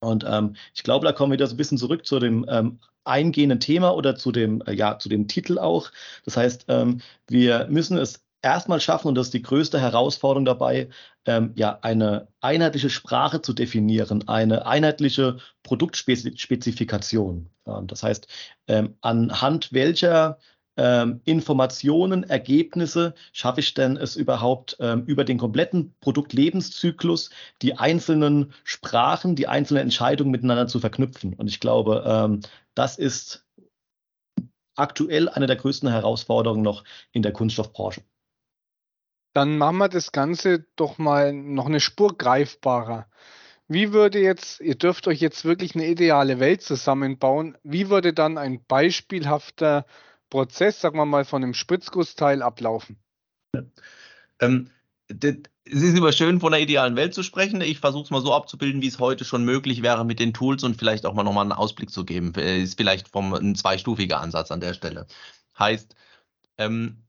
Und 0.00 0.24
ähm, 0.28 0.56
ich 0.74 0.82
glaube, 0.82 1.06
da 1.06 1.12
kommen 1.12 1.32
wir 1.32 1.38
wieder 1.38 1.46
so 1.46 1.54
ein 1.54 1.56
bisschen 1.56 1.78
zurück 1.78 2.04
zu 2.04 2.18
dem 2.18 2.44
ähm, 2.48 2.80
eingehenden 3.04 3.60
Thema 3.60 3.94
oder 3.94 4.16
zu 4.16 4.32
dem, 4.32 4.62
äh, 4.66 4.72
ja, 4.74 4.98
zu 4.98 5.08
dem 5.08 5.28
Titel 5.28 5.58
auch. 5.58 5.90
Das 6.24 6.36
heißt, 6.36 6.66
ähm, 6.68 7.00
wir 7.28 7.66
müssen 7.70 7.98
es 7.98 8.24
erstmal 8.42 8.80
schaffen, 8.80 9.08
und 9.08 9.14
das 9.14 9.28
ist 9.28 9.34
die 9.34 9.42
größte 9.42 9.80
Herausforderung 9.80 10.44
dabei, 10.44 10.88
ähm, 11.24 11.52
ja, 11.56 11.78
eine 11.82 12.28
einheitliche 12.40 12.90
Sprache 12.90 13.40
zu 13.40 13.54
definieren, 13.54 14.28
eine 14.28 14.66
einheitliche 14.66 15.38
Produktspezifikation. 15.62 17.48
Ähm, 17.66 17.86
das 17.86 18.02
heißt, 18.02 18.28
ähm, 18.68 18.96
anhand 19.00 19.72
welcher 19.72 20.38
ähm, 20.76 21.20
Informationen, 21.24 22.24
Ergebnisse 22.24 23.14
schaffe 23.32 23.60
ich 23.60 23.74
denn 23.74 23.96
es 23.96 24.16
überhaupt 24.16 24.76
ähm, 24.80 25.04
über 25.06 25.24
den 25.24 25.38
kompletten 25.38 25.94
Produktlebenszyklus 26.00 27.30
die 27.62 27.78
einzelnen 27.78 28.52
Sprachen, 28.64 29.36
die 29.36 29.46
einzelnen 29.46 29.84
Entscheidungen 29.84 30.32
miteinander 30.32 30.66
zu 30.66 30.80
verknüpfen. 30.80 31.34
Und 31.34 31.46
ich 31.48 31.60
glaube, 31.60 32.42
das 32.74 32.98
ist 32.98 33.46
aktuell 34.76 35.28
eine 35.28 35.46
der 35.46 35.56
größten 35.56 35.88
Herausforderungen 35.88 36.62
noch 36.62 36.84
in 37.12 37.22
der 37.22 37.32
Kunststoffbranche. 37.32 38.02
Dann 39.34 39.58
machen 39.58 39.78
wir 39.78 39.88
das 39.88 40.12
Ganze 40.12 40.66
doch 40.76 40.98
mal 40.98 41.32
noch 41.32 41.66
eine 41.66 41.80
Spur 41.80 42.16
greifbarer. 42.16 43.08
Wie 43.66 43.92
würde 43.92 44.20
jetzt, 44.20 44.60
ihr 44.60 44.76
dürft 44.76 45.08
euch 45.08 45.20
jetzt 45.20 45.44
wirklich 45.44 45.74
eine 45.74 45.88
ideale 45.88 46.38
Welt 46.38 46.62
zusammenbauen, 46.62 47.56
wie 47.62 47.88
würde 47.88 48.12
dann 48.12 48.38
ein 48.38 48.64
beispielhafter 48.66 49.86
Prozess, 50.28 50.80
sagen 50.80 50.98
wir 50.98 51.06
mal, 51.06 51.24
von 51.24 51.42
einem 51.42 51.54
Spritzgussteil 51.54 52.42
ablaufen? 52.42 52.98
Ähm, 54.40 54.70
es 55.66 55.82
ist 55.82 55.96
immer 55.96 56.12
schön, 56.12 56.40
von 56.40 56.52
einer 56.52 56.62
idealen 56.62 56.96
Welt 56.96 57.14
zu 57.14 57.22
sprechen. 57.22 57.60
Ich 57.60 57.80
versuche 57.80 58.04
es 58.04 58.10
mal 58.10 58.20
so 58.20 58.34
abzubilden, 58.34 58.82
wie 58.82 58.88
es 58.88 58.98
heute 58.98 59.24
schon 59.24 59.44
möglich 59.44 59.82
wäre 59.82 60.04
mit 60.04 60.20
den 60.20 60.34
Tools 60.34 60.62
und 60.62 60.76
vielleicht 60.76 61.06
auch 61.06 61.14
mal 61.14 61.22
nochmal 61.22 61.44
einen 61.44 61.52
Ausblick 61.52 61.90
zu 61.90 62.04
geben. 62.04 62.34
Äh, 62.36 62.62
ist 62.62 62.76
vielleicht 62.76 63.08
vom, 63.08 63.32
ein 63.32 63.54
zweistufiger 63.54 64.20
Ansatz 64.20 64.50
an 64.50 64.60
der 64.60 64.74
Stelle. 64.74 65.06
Heißt, 65.58 65.94
ähm, 66.58 67.04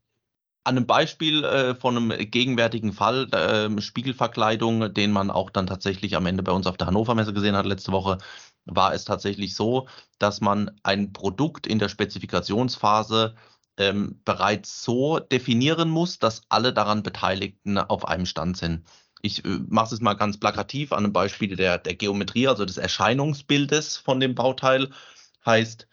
an 0.63 0.77
einem 0.77 0.87
Beispiel 0.87 1.43
äh, 1.43 1.75
von 1.75 1.97
einem 1.97 2.31
gegenwärtigen 2.31 2.93
Fall, 2.93 3.29
äh, 3.33 3.81
Spiegelverkleidung, 3.81 4.93
den 4.93 5.11
man 5.11 5.31
auch 5.31 5.49
dann 5.49 5.67
tatsächlich 5.67 6.15
am 6.15 6.25
Ende 6.25 6.41
bei 6.43 6.51
uns 6.51 6.65
auf 6.65 6.77
der 6.77 6.87
Hannover 6.87 7.13
Messe 7.13 7.33
gesehen 7.33 7.55
hat 7.55 7.65
letzte 7.65 7.91
Woche, 7.91 8.17
war 8.65 8.93
es 8.93 9.05
tatsächlich 9.05 9.55
so, 9.55 9.87
dass 10.17 10.41
man 10.41 10.71
ein 10.81 11.13
Produkt 11.13 11.67
in 11.67 11.77
der 11.77 11.89
Spezifikationsphase 11.89 13.35
ähm, 13.77 14.19
bereits 14.25 14.83
so 14.83 15.19
definieren 15.19 15.89
muss, 15.89 16.19
dass 16.19 16.43
alle 16.49 16.73
daran 16.73 17.03
Beteiligten 17.03 17.77
auf 17.77 18.07
einem 18.07 18.25
Stand 18.25 18.57
sind. 18.57 18.83
Ich 19.21 19.43
äh, 19.43 19.59
mache 19.67 19.93
es 19.93 20.01
mal 20.01 20.13
ganz 20.13 20.39
plakativ 20.39 20.91
an 20.91 21.05
einem 21.05 21.13
Beispiel 21.13 21.55
der, 21.55 21.77
der 21.77 21.95
Geometrie, 21.95 22.47
also 22.47 22.65
des 22.65 22.77
Erscheinungsbildes 22.77 23.97
von 23.97 24.19
dem 24.19 24.35
Bauteil. 24.35 24.89
Heißt, 25.45 25.87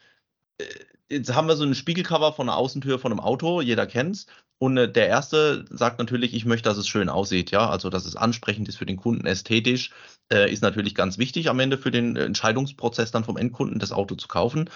äh, 0.59 0.65
jetzt 1.09 1.35
haben 1.35 1.49
wir 1.49 1.57
so 1.57 1.65
ein 1.65 1.75
Spiegelcover 1.75 2.33
von 2.33 2.47
der 2.47 2.57
Außentür 2.57 2.99
von 2.99 3.13
einem 3.13 3.21
Auto, 3.21 3.61
jeder 3.61 3.87
kennt's. 3.87 4.27
Und 4.59 4.77
äh, 4.77 4.91
der 4.91 5.09
erste 5.09 5.65
sagt 5.71 5.99
natürlich, 5.99 6.35
ich 6.35 6.45
möchte, 6.45 6.69
dass 6.69 6.79
es 6.79 6.87
schön 6.87 7.09
aussieht, 7.09 7.51
ja, 7.51 7.69
also 7.69 7.91
dass 7.91 8.07
es 8.07 8.15
ansprechend 8.15 8.69
ist 8.69 8.77
für 8.77 8.87
den 8.87 8.97
Kunden, 8.97 9.27
ästhetisch, 9.27 9.91
äh, 10.33 10.53
ist 10.53 10.63
natürlich 10.63 10.95
ganz 10.95 11.19
wichtig 11.19 11.49
am 11.49 11.59
Ende 11.59 11.79
für 11.79 11.91
den 11.91 12.15
Entscheidungsprozess 12.15 13.11
dann 13.11 13.25
vom 13.25 13.37
Endkunden, 13.37 13.81
das 13.81 13.91
Auto 13.91 14.15
zu 14.15 14.29
kaufen. 14.29 14.71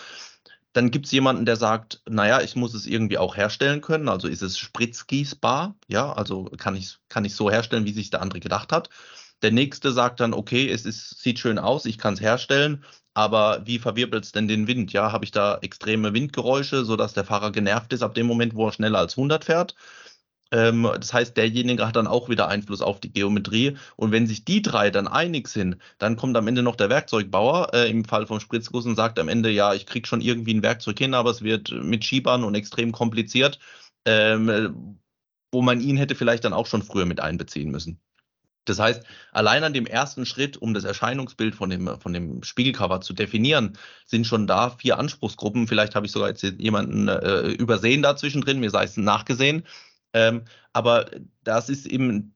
Dann 0.76 0.90
gibt 0.90 1.06
es 1.06 1.12
jemanden, 1.12 1.46
der 1.46 1.56
sagt, 1.56 2.02
naja, 2.06 2.42
ich 2.42 2.54
muss 2.54 2.74
es 2.74 2.86
irgendwie 2.86 3.16
auch 3.16 3.34
herstellen 3.34 3.80
können. 3.80 4.10
Also 4.10 4.28
ist 4.28 4.42
es 4.42 4.58
spritzgießbar? 4.58 5.74
Ja, 5.88 6.12
also 6.12 6.44
kann 6.58 6.76
ich 6.76 6.98
kann 7.08 7.24
ich 7.24 7.34
so 7.34 7.50
herstellen, 7.50 7.86
wie 7.86 7.94
sich 7.94 8.10
der 8.10 8.20
andere 8.20 8.40
gedacht 8.40 8.72
hat. 8.72 8.90
Der 9.40 9.52
nächste 9.52 9.90
sagt 9.92 10.20
dann, 10.20 10.34
okay, 10.34 10.68
es 10.68 10.84
ist, 10.84 11.18
sieht 11.22 11.38
schön 11.38 11.58
aus, 11.58 11.86
ich 11.86 11.96
kann 11.96 12.12
es 12.12 12.20
herstellen, 12.20 12.84
aber 13.14 13.66
wie 13.66 13.78
verwirbelt 13.78 14.24
es 14.24 14.32
denn 14.32 14.48
den 14.48 14.66
Wind? 14.66 14.92
Ja, 14.92 15.12
habe 15.12 15.24
ich 15.24 15.30
da 15.30 15.56
extreme 15.62 16.12
Windgeräusche, 16.12 16.84
sodass 16.84 17.14
der 17.14 17.24
Fahrer 17.24 17.52
genervt 17.52 17.94
ist 17.94 18.02
ab 18.02 18.14
dem 18.14 18.26
Moment, 18.26 18.54
wo 18.54 18.66
er 18.66 18.72
schneller 18.72 18.98
als 18.98 19.16
100 19.16 19.44
fährt? 19.46 19.74
Ähm, 20.52 20.88
das 20.94 21.12
heißt, 21.12 21.36
derjenige 21.36 21.86
hat 21.86 21.96
dann 21.96 22.06
auch 22.06 22.28
wieder 22.28 22.48
Einfluss 22.48 22.80
auf 22.80 23.00
die 23.00 23.12
Geometrie. 23.12 23.76
Und 23.96 24.12
wenn 24.12 24.26
sich 24.26 24.44
die 24.44 24.62
drei 24.62 24.90
dann 24.90 25.08
einig 25.08 25.48
sind, 25.48 25.76
dann 25.98 26.16
kommt 26.16 26.36
am 26.36 26.46
Ende 26.46 26.62
noch 26.62 26.76
der 26.76 26.88
Werkzeugbauer 26.88 27.74
äh, 27.74 27.90
im 27.90 28.04
Fall 28.04 28.26
vom 28.26 28.40
Spritzguss 28.40 28.86
und 28.86 28.96
sagt 28.96 29.18
am 29.18 29.28
Ende, 29.28 29.50
ja, 29.50 29.74
ich 29.74 29.86
kriege 29.86 30.06
schon 30.06 30.20
irgendwie 30.20 30.54
ein 30.54 30.62
Werkzeug 30.62 30.98
hin, 30.98 31.14
aber 31.14 31.30
es 31.30 31.42
wird 31.42 31.70
mit 31.70 32.04
Schiebern 32.04 32.44
und 32.44 32.54
extrem 32.54 32.92
kompliziert, 32.92 33.58
ähm, 34.04 34.98
wo 35.52 35.62
man 35.62 35.80
ihn 35.80 35.96
hätte 35.96 36.14
vielleicht 36.14 36.44
dann 36.44 36.52
auch 36.52 36.66
schon 36.66 36.82
früher 36.82 37.06
mit 37.06 37.20
einbeziehen 37.20 37.70
müssen. 37.70 38.00
Das 38.66 38.80
heißt, 38.80 39.04
allein 39.32 39.64
an 39.64 39.72
dem 39.72 39.86
ersten 39.86 40.26
Schritt, 40.26 40.56
um 40.56 40.74
das 40.74 40.84
Erscheinungsbild 40.84 41.54
von 41.54 41.70
dem, 41.70 42.00
von 42.00 42.12
dem 42.12 42.42
Spiegelcover 42.42 43.00
zu 43.00 43.14
definieren, 43.14 43.78
sind 44.04 44.26
schon 44.26 44.46
da 44.46 44.70
vier 44.70 44.98
Anspruchsgruppen. 44.98 45.68
Vielleicht 45.68 45.94
habe 45.94 46.06
ich 46.06 46.12
sogar 46.12 46.28
jetzt 46.28 46.42
jemanden 46.42 47.08
äh, 47.08 47.48
übersehen 47.52 48.02
dazwischen 48.02 48.42
drin, 48.42 48.58
mir 48.60 48.70
sei 48.70 48.84
es 48.84 48.96
nachgesehen. 48.96 49.62
Ähm, 50.16 50.44
aber 50.72 51.10
das 51.44 51.68
ist 51.68 51.86
eben 51.86 52.32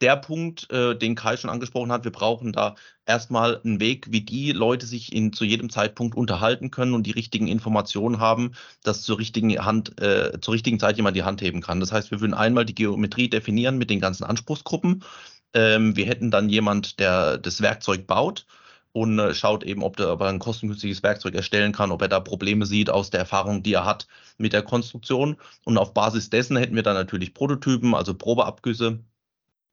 der 0.00 0.16
Punkt, 0.16 0.70
äh, 0.72 0.96
den 0.96 1.14
Kai 1.14 1.36
schon 1.36 1.50
angesprochen 1.50 1.92
hat. 1.92 2.04
Wir 2.04 2.12
brauchen 2.12 2.52
da 2.52 2.74
erstmal 3.04 3.60
einen 3.62 3.80
Weg, 3.80 4.06
wie 4.10 4.22
die 4.22 4.52
Leute 4.52 4.86
sich 4.86 5.12
in, 5.12 5.32
zu 5.34 5.44
jedem 5.44 5.68
Zeitpunkt 5.68 6.16
unterhalten 6.16 6.70
können 6.70 6.94
und 6.94 7.06
die 7.06 7.10
richtigen 7.10 7.48
Informationen 7.48 8.18
haben, 8.18 8.52
dass 8.82 9.02
zur 9.02 9.18
richtigen 9.18 9.58
Hand, 9.62 10.00
äh, 10.00 10.40
zur 10.40 10.54
richtigen 10.54 10.78
Zeit 10.78 10.96
jemand 10.96 11.16
die 11.16 11.24
Hand 11.24 11.42
heben 11.42 11.60
kann. 11.60 11.80
Das 11.80 11.92
heißt, 11.92 12.10
wir 12.10 12.20
würden 12.20 12.34
einmal 12.34 12.64
die 12.64 12.74
Geometrie 12.74 13.28
definieren 13.28 13.76
mit 13.76 13.90
den 13.90 14.00
ganzen 14.00 14.24
Anspruchsgruppen. 14.24 15.04
Ähm, 15.52 15.96
wir 15.96 16.06
hätten 16.06 16.30
dann 16.30 16.48
jemand, 16.48 16.98
der 16.98 17.36
das 17.36 17.60
Werkzeug 17.60 18.06
baut 18.06 18.46
und 18.98 19.18
äh, 19.20 19.32
schaut 19.32 19.62
eben, 19.62 19.84
ob, 19.84 19.96
der, 19.96 20.10
ob 20.12 20.20
er 20.22 20.26
ein 20.26 20.40
kostengünstiges 20.40 21.04
Werkzeug 21.04 21.34
erstellen 21.36 21.70
kann, 21.72 21.92
ob 21.92 22.02
er 22.02 22.08
da 22.08 22.18
Probleme 22.18 22.66
sieht 22.66 22.90
aus 22.90 23.10
der 23.10 23.20
Erfahrung, 23.20 23.62
die 23.62 23.74
er 23.74 23.84
hat 23.84 24.08
mit 24.38 24.52
der 24.52 24.62
Konstruktion. 24.62 25.36
Und 25.64 25.78
auf 25.78 25.94
Basis 25.94 26.30
dessen 26.30 26.56
hätten 26.56 26.74
wir 26.74 26.82
dann 26.82 26.94
natürlich 26.94 27.32
Prototypen, 27.32 27.94
also 27.94 28.12
Probeabgüsse, 28.14 28.98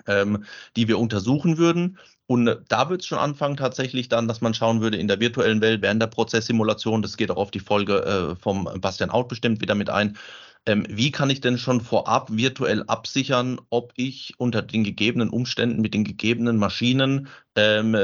ähm, 0.05 0.43
die 0.75 0.88
wir 0.88 0.99
untersuchen 0.99 1.57
würden. 1.57 1.97
Und 2.27 2.47
äh, 2.47 2.57
da 2.67 2.89
wird 2.89 3.01
es 3.01 3.07
schon 3.07 3.17
anfangen 3.17 3.57
tatsächlich 3.57 4.09
dann, 4.09 4.27
dass 4.27 4.41
man 4.41 4.53
schauen 4.53 4.81
würde 4.81 4.97
in 4.97 5.07
der 5.07 5.19
virtuellen 5.19 5.61
Welt 5.61 5.81
während 5.81 6.03
der 6.03 6.07
Prozesssimulation, 6.07 7.01
das 7.01 7.17
geht 7.17 7.31
auch 7.31 7.38
auf 7.38 7.49
die 7.49 7.59
Folge 7.59 8.03
äh, 8.05 8.35
vom 8.35 8.69
Bastian 8.79 9.09
Out 9.09 9.27
bestimmt 9.27 9.59
wieder 9.59 9.73
mit 9.73 9.89
ein, 9.89 10.17
ähm, 10.67 10.85
wie 10.88 11.11
kann 11.11 11.31
ich 11.31 11.41
denn 11.41 11.57
schon 11.57 11.81
vorab 11.81 12.29
virtuell 12.31 12.83
absichern, 12.83 13.59
ob 13.71 13.91
ich 13.95 14.35
unter 14.38 14.61
den 14.61 14.83
gegebenen 14.83 15.29
Umständen 15.29 15.81
mit 15.81 15.95
den 15.95 16.03
gegebenen 16.03 16.57
Maschinen 16.57 17.27
ähm, 17.55 17.95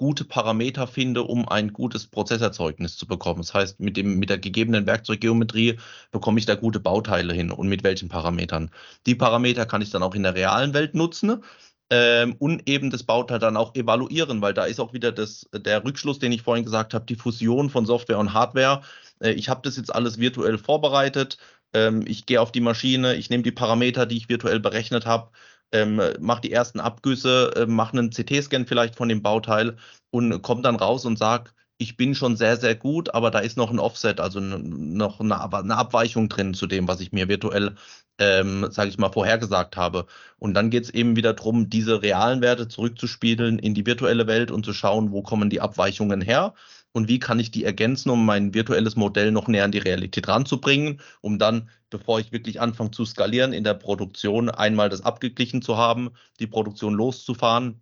gute 0.00 0.24
Parameter 0.24 0.86
finde, 0.86 1.24
um 1.24 1.46
ein 1.46 1.74
gutes 1.74 2.06
Prozesserzeugnis 2.06 2.96
zu 2.96 3.06
bekommen. 3.06 3.42
Das 3.42 3.52
heißt, 3.52 3.80
mit, 3.80 3.98
dem, 3.98 4.18
mit 4.18 4.30
der 4.30 4.38
gegebenen 4.38 4.86
Werkzeuggeometrie 4.86 5.78
bekomme 6.10 6.40
ich 6.40 6.46
da 6.46 6.54
gute 6.54 6.80
Bauteile 6.80 7.34
hin 7.34 7.50
und 7.50 7.68
mit 7.68 7.84
welchen 7.84 8.08
Parametern. 8.08 8.70
Die 9.04 9.14
Parameter 9.14 9.66
kann 9.66 9.82
ich 9.82 9.90
dann 9.90 10.02
auch 10.02 10.14
in 10.14 10.22
der 10.22 10.34
realen 10.34 10.72
Welt 10.72 10.94
nutzen. 10.94 11.44
Ähm, 11.90 12.34
und 12.38 12.66
eben 12.66 12.88
das 12.88 13.02
Bauteil 13.02 13.40
dann 13.40 13.58
auch 13.58 13.74
evaluieren, 13.74 14.40
weil 14.40 14.54
da 14.54 14.64
ist 14.64 14.80
auch 14.80 14.94
wieder 14.94 15.12
das, 15.12 15.46
der 15.52 15.84
Rückschluss, 15.84 16.18
den 16.18 16.32
ich 16.32 16.40
vorhin 16.42 16.64
gesagt 16.64 16.94
habe, 16.94 17.04
die 17.04 17.16
Fusion 17.16 17.68
von 17.68 17.84
Software 17.84 18.18
und 18.18 18.32
Hardware. 18.32 18.80
Äh, 19.20 19.32
ich 19.32 19.50
habe 19.50 19.60
das 19.64 19.76
jetzt 19.76 19.94
alles 19.94 20.18
virtuell 20.18 20.56
vorbereitet. 20.56 21.36
Ähm, 21.74 22.04
ich 22.06 22.24
gehe 22.24 22.40
auf 22.40 22.52
die 22.52 22.62
Maschine, 22.62 23.16
ich 23.16 23.28
nehme 23.28 23.42
die 23.42 23.52
Parameter, 23.52 24.06
die 24.06 24.16
ich 24.16 24.30
virtuell 24.30 24.60
berechnet 24.60 25.04
habe, 25.04 25.30
ähm, 25.72 26.00
mache 26.20 26.42
die 26.42 26.52
ersten 26.52 26.80
Abgüsse, 26.80 27.52
äh, 27.56 27.66
mache 27.66 27.98
einen 27.98 28.10
CT-Scan 28.10 28.66
vielleicht 28.66 28.96
von 28.96 29.08
dem 29.08 29.22
Bauteil 29.22 29.76
und 30.10 30.42
komme 30.42 30.62
dann 30.62 30.76
raus 30.76 31.04
und 31.04 31.18
sage, 31.18 31.50
ich 31.80 31.96
bin 31.96 32.14
schon 32.14 32.36
sehr, 32.36 32.58
sehr 32.58 32.74
gut, 32.74 33.14
aber 33.14 33.30
da 33.30 33.38
ist 33.38 33.56
noch 33.56 33.70
ein 33.70 33.78
Offset, 33.78 34.20
also 34.20 34.38
noch 34.38 35.18
eine, 35.20 35.40
eine 35.40 35.76
Abweichung 35.76 36.28
drin 36.28 36.52
zu 36.52 36.66
dem, 36.66 36.86
was 36.88 37.00
ich 37.00 37.10
mir 37.12 37.26
virtuell, 37.28 37.74
ähm, 38.18 38.66
sage 38.70 38.90
ich 38.90 38.98
mal, 38.98 39.10
vorhergesagt 39.10 39.78
habe. 39.78 40.06
Und 40.38 40.52
dann 40.52 40.68
geht 40.68 40.84
es 40.84 40.90
eben 40.90 41.16
wieder 41.16 41.32
darum, 41.32 41.70
diese 41.70 42.02
realen 42.02 42.42
Werte 42.42 42.68
zurückzuspiegeln 42.68 43.58
in 43.58 43.72
die 43.74 43.86
virtuelle 43.86 44.26
Welt 44.26 44.50
und 44.50 44.66
zu 44.66 44.74
schauen, 44.74 45.10
wo 45.10 45.22
kommen 45.22 45.48
die 45.48 45.62
Abweichungen 45.62 46.20
her 46.20 46.52
und 46.92 47.08
wie 47.08 47.18
kann 47.18 47.38
ich 47.38 47.50
die 47.50 47.64
ergänzen, 47.64 48.10
um 48.10 48.24
mein 48.26 48.52
virtuelles 48.54 48.96
Modell 48.96 49.30
noch 49.32 49.48
näher 49.48 49.64
an 49.64 49.72
die 49.72 49.78
Realität 49.78 50.28
ranzubringen, 50.28 51.00
um 51.20 51.38
dann, 51.38 51.68
bevor 51.88 52.20
ich 52.20 52.32
wirklich 52.32 52.60
anfange 52.60 52.90
zu 52.90 53.04
skalieren, 53.04 53.52
in 53.52 53.64
der 53.64 53.74
Produktion 53.74 54.50
einmal 54.50 54.88
das 54.88 55.02
abgeglichen 55.02 55.62
zu 55.62 55.76
haben, 55.76 56.10
die 56.40 56.46
Produktion 56.48 56.94
loszufahren 56.94 57.80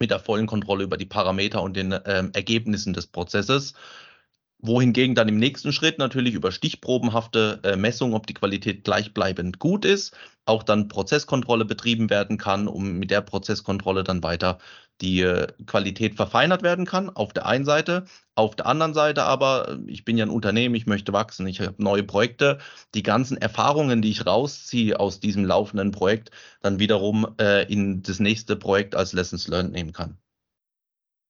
mit 0.00 0.10
der 0.10 0.20
vollen 0.20 0.46
Kontrolle 0.46 0.84
über 0.84 0.96
die 0.96 1.06
Parameter 1.06 1.62
und 1.62 1.76
den 1.76 1.94
ähm, 2.06 2.30
Ergebnissen 2.34 2.92
des 2.92 3.06
Prozesses. 3.06 3.74
Wohingegen 4.58 5.14
dann 5.14 5.28
im 5.28 5.38
nächsten 5.38 5.72
Schritt 5.72 5.98
natürlich 5.98 6.34
über 6.34 6.52
stichprobenhafte 6.52 7.60
äh, 7.64 7.76
Messung, 7.76 8.14
ob 8.14 8.26
die 8.26 8.34
Qualität 8.34 8.84
gleichbleibend 8.84 9.58
gut 9.58 9.84
ist, 9.84 10.16
auch 10.44 10.62
dann 10.62 10.88
Prozesskontrolle 10.88 11.64
betrieben 11.64 12.10
werden 12.10 12.38
kann, 12.38 12.68
um 12.68 12.98
mit 12.98 13.10
der 13.10 13.22
Prozesskontrolle 13.22 14.04
dann 14.04 14.22
weiter 14.22 14.58
die 15.00 15.22
äh, 15.22 15.48
Qualität 15.66 16.14
verfeinert 16.14 16.62
werden 16.62 16.86
kann. 16.86 17.10
Auf 17.10 17.32
der 17.32 17.46
einen 17.46 17.64
Seite, 17.64 18.04
auf 18.34 18.54
der 18.56 18.66
anderen 18.66 18.94
Seite 18.94 19.24
aber, 19.24 19.68
äh, 19.68 19.78
ich 19.90 20.04
bin 20.04 20.16
ja 20.16 20.24
ein 20.24 20.30
Unternehmen, 20.30 20.74
ich 20.74 20.86
möchte 20.86 21.12
wachsen, 21.12 21.46
ich 21.46 21.60
habe 21.60 21.82
neue 21.82 22.04
Projekte, 22.04 22.58
die 22.94 23.02
ganzen 23.02 23.36
Erfahrungen, 23.36 24.02
die 24.02 24.10
ich 24.10 24.26
rausziehe 24.26 24.98
aus 25.00 25.20
diesem 25.20 25.44
laufenden 25.44 25.90
Projekt, 25.90 26.30
dann 26.60 26.78
wiederum 26.78 27.34
äh, 27.40 27.64
in 27.72 28.02
das 28.02 28.20
nächste 28.20 28.56
Projekt 28.56 28.94
als 28.94 29.12
Lessons 29.12 29.48
Learned 29.48 29.72
nehmen 29.72 29.92
kann. 29.92 30.18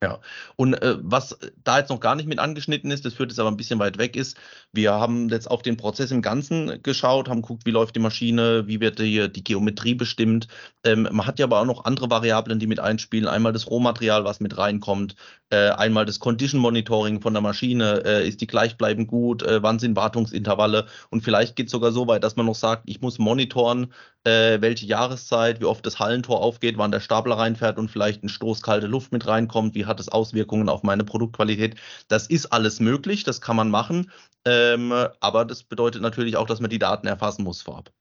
Ja, 0.02 0.18
und 0.56 0.74
äh, 0.74 0.96
was 1.00 1.38
da 1.62 1.78
jetzt 1.78 1.90
noch 1.90 2.00
gar 2.00 2.16
nicht 2.16 2.26
mit 2.26 2.40
angeschnitten 2.40 2.90
ist, 2.90 3.04
das 3.04 3.14
führt 3.14 3.30
jetzt 3.30 3.38
aber 3.38 3.52
ein 3.52 3.56
bisschen 3.56 3.78
weit 3.78 3.98
weg 3.98 4.16
ist, 4.16 4.36
wir 4.72 4.92
haben 4.94 5.28
jetzt 5.28 5.48
auf 5.48 5.62
den 5.62 5.76
Prozess 5.76 6.10
im 6.10 6.22
Ganzen 6.22 6.82
geschaut, 6.82 7.28
haben 7.28 7.42
geguckt, 7.42 7.66
wie 7.66 7.70
läuft 7.70 7.94
die 7.94 8.00
Maschine, 8.00 8.66
wie 8.66 8.80
wird 8.80 8.98
die, 8.98 9.32
die 9.32 9.44
Geometrie 9.44 9.94
bestimmt. 9.94 10.48
Ähm, 10.82 11.08
man 11.12 11.24
hat 11.24 11.38
ja 11.38 11.46
aber 11.46 11.60
auch 11.60 11.66
noch 11.66 11.84
andere 11.84 12.10
Variablen, 12.10 12.58
die 12.58 12.66
mit 12.66 12.80
einspielen. 12.80 13.28
Einmal 13.28 13.52
das 13.52 13.70
Rohmaterial, 13.70 14.24
was 14.24 14.40
mit 14.40 14.58
reinkommt, 14.58 15.14
äh, 15.52 15.68
einmal 15.70 16.06
das 16.06 16.18
Condition 16.18 16.60
Monitoring 16.60 17.20
von 17.20 17.34
der 17.34 17.42
Maschine, 17.42 18.02
äh, 18.06 18.26
ist 18.26 18.40
die 18.40 18.46
gleichbleibend 18.46 19.06
gut, 19.06 19.42
äh, 19.42 19.62
wann 19.62 19.78
sind 19.78 19.96
Wartungsintervalle 19.96 20.86
und 21.10 21.22
vielleicht 21.22 21.56
geht 21.56 21.66
es 21.66 21.72
sogar 21.72 21.92
so 21.92 22.08
weit, 22.08 22.24
dass 22.24 22.36
man 22.36 22.46
noch 22.46 22.54
sagt, 22.54 22.84
ich 22.86 23.02
muss 23.02 23.18
monitoren, 23.18 23.92
äh, 24.24 24.62
welche 24.62 24.86
Jahreszeit, 24.86 25.60
wie 25.60 25.66
oft 25.66 25.84
das 25.84 25.98
Hallentor 25.98 26.40
aufgeht, 26.40 26.78
wann 26.78 26.90
der 26.90 27.00
Stapler 27.00 27.36
reinfährt 27.36 27.78
und 27.78 27.90
vielleicht 27.90 28.24
ein 28.24 28.30
Stoß 28.30 28.62
kalte 28.62 28.86
Luft 28.86 29.12
mit 29.12 29.26
reinkommt, 29.26 29.74
wie 29.74 29.84
hat 29.84 30.00
es 30.00 30.08
Auswirkungen 30.08 30.70
auf 30.70 30.82
meine 30.82 31.04
Produktqualität. 31.04 31.76
Das 32.08 32.28
ist 32.28 32.46
alles 32.46 32.80
möglich, 32.80 33.24
das 33.24 33.42
kann 33.42 33.56
man 33.56 33.68
machen, 33.68 34.10
ähm, 34.46 34.92
aber 35.20 35.44
das 35.44 35.64
bedeutet 35.64 36.00
natürlich 36.00 36.38
auch, 36.38 36.46
dass 36.46 36.60
man 36.60 36.70
die 36.70 36.78
Daten 36.78 37.06
erfassen 37.06 37.44
muss 37.44 37.60
vorab. 37.60 37.92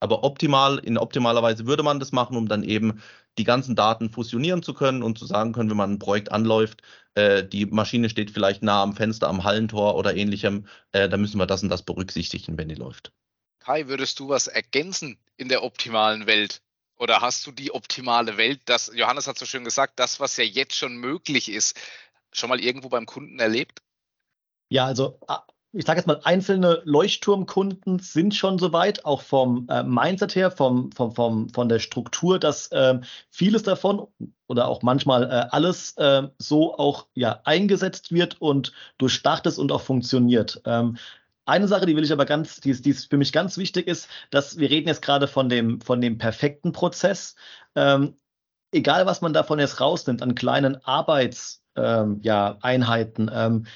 Aber 0.00 0.24
optimal, 0.24 0.78
in 0.78 0.98
optimaler 0.98 1.42
Weise 1.42 1.66
würde 1.66 1.82
man 1.82 2.00
das 2.00 2.12
machen, 2.12 2.36
um 2.36 2.48
dann 2.48 2.62
eben 2.62 3.00
die 3.38 3.44
ganzen 3.44 3.76
Daten 3.76 4.10
fusionieren 4.10 4.62
zu 4.62 4.74
können 4.74 5.02
und 5.02 5.18
zu 5.18 5.26
sagen 5.26 5.52
können, 5.52 5.70
wenn 5.70 5.76
man 5.76 5.92
ein 5.92 5.98
Projekt 5.98 6.32
anläuft, 6.32 6.82
äh, 7.14 7.44
die 7.44 7.66
Maschine 7.66 8.08
steht 8.08 8.30
vielleicht 8.30 8.62
nah 8.62 8.82
am 8.82 8.94
Fenster, 8.94 9.28
am 9.28 9.44
Hallentor 9.44 9.96
oder 9.96 10.14
ähnlichem, 10.14 10.66
äh, 10.92 11.08
da 11.08 11.16
müssen 11.16 11.38
wir 11.38 11.46
das 11.46 11.62
und 11.62 11.68
das 11.68 11.82
berücksichtigen, 11.82 12.56
wenn 12.58 12.68
die 12.68 12.74
läuft. 12.74 13.12
Kai, 13.60 13.88
würdest 13.88 14.20
du 14.20 14.28
was 14.28 14.46
ergänzen 14.46 15.18
in 15.36 15.48
der 15.48 15.62
optimalen 15.62 16.26
Welt? 16.26 16.62
Oder 16.98 17.20
hast 17.20 17.46
du 17.46 17.52
die 17.52 17.72
optimale 17.72 18.36
Welt, 18.38 18.60
das, 18.64 18.90
Johannes 18.94 19.26
hat 19.26 19.38
so 19.38 19.44
schön 19.44 19.64
gesagt, 19.64 19.98
das, 19.98 20.18
was 20.18 20.36
ja 20.38 20.44
jetzt 20.44 20.74
schon 20.74 20.96
möglich 20.96 21.50
ist, 21.50 21.78
schon 22.32 22.48
mal 22.48 22.60
irgendwo 22.60 22.88
beim 22.88 23.04
Kunden 23.06 23.38
erlebt? 23.38 23.82
Ja, 24.70 24.86
also 24.86 25.20
ich 25.76 25.84
sage 25.84 25.98
jetzt 25.98 26.06
mal, 26.06 26.20
einzelne 26.24 26.80
Leuchtturmkunden 26.84 27.98
sind 27.98 28.34
schon 28.34 28.58
soweit, 28.58 29.04
auch 29.04 29.20
vom 29.20 29.66
äh, 29.68 29.82
Mindset 29.82 30.34
her, 30.34 30.50
vom, 30.50 30.90
vom, 30.92 31.14
vom, 31.14 31.50
von 31.50 31.68
der 31.68 31.78
Struktur, 31.78 32.38
dass 32.38 32.68
äh, 32.68 32.98
vieles 33.30 33.62
davon 33.62 34.06
oder 34.46 34.68
auch 34.68 34.82
manchmal 34.82 35.24
äh, 35.24 35.46
alles 35.50 35.92
äh, 35.98 36.28
so 36.38 36.74
auch 36.76 37.06
ja, 37.14 37.40
eingesetzt 37.44 38.10
wird 38.10 38.40
und 38.40 38.72
durchdacht 38.98 39.44
ist 39.46 39.58
und 39.58 39.70
auch 39.70 39.82
funktioniert. 39.82 40.62
Ähm, 40.64 40.96
eine 41.44 41.68
Sache, 41.68 41.86
die 41.86 41.94
will 41.94 42.04
ich 42.04 42.12
aber 42.12 42.24
ganz, 42.24 42.60
die, 42.60 42.72
die 42.80 42.94
für 42.94 43.18
mich 43.18 43.32
ganz 43.32 43.58
wichtig 43.58 43.86
ist, 43.86 44.08
dass 44.30 44.58
wir 44.58 44.70
reden 44.70 44.88
jetzt 44.88 45.02
gerade 45.02 45.28
von 45.28 45.48
dem, 45.48 45.80
von 45.80 46.00
dem 46.00 46.18
perfekten 46.18 46.72
Prozess. 46.72 47.36
Ähm, 47.74 48.16
egal, 48.72 49.06
was 49.06 49.20
man 49.20 49.32
davon 49.32 49.58
jetzt 49.58 49.80
rausnimmt 49.80 50.22
an 50.22 50.34
kleinen 50.34 50.82
Arbeitseinheiten, 50.84 51.60
ähm, 51.76 52.20
ja, 52.22 52.58
ähm, 53.46 53.66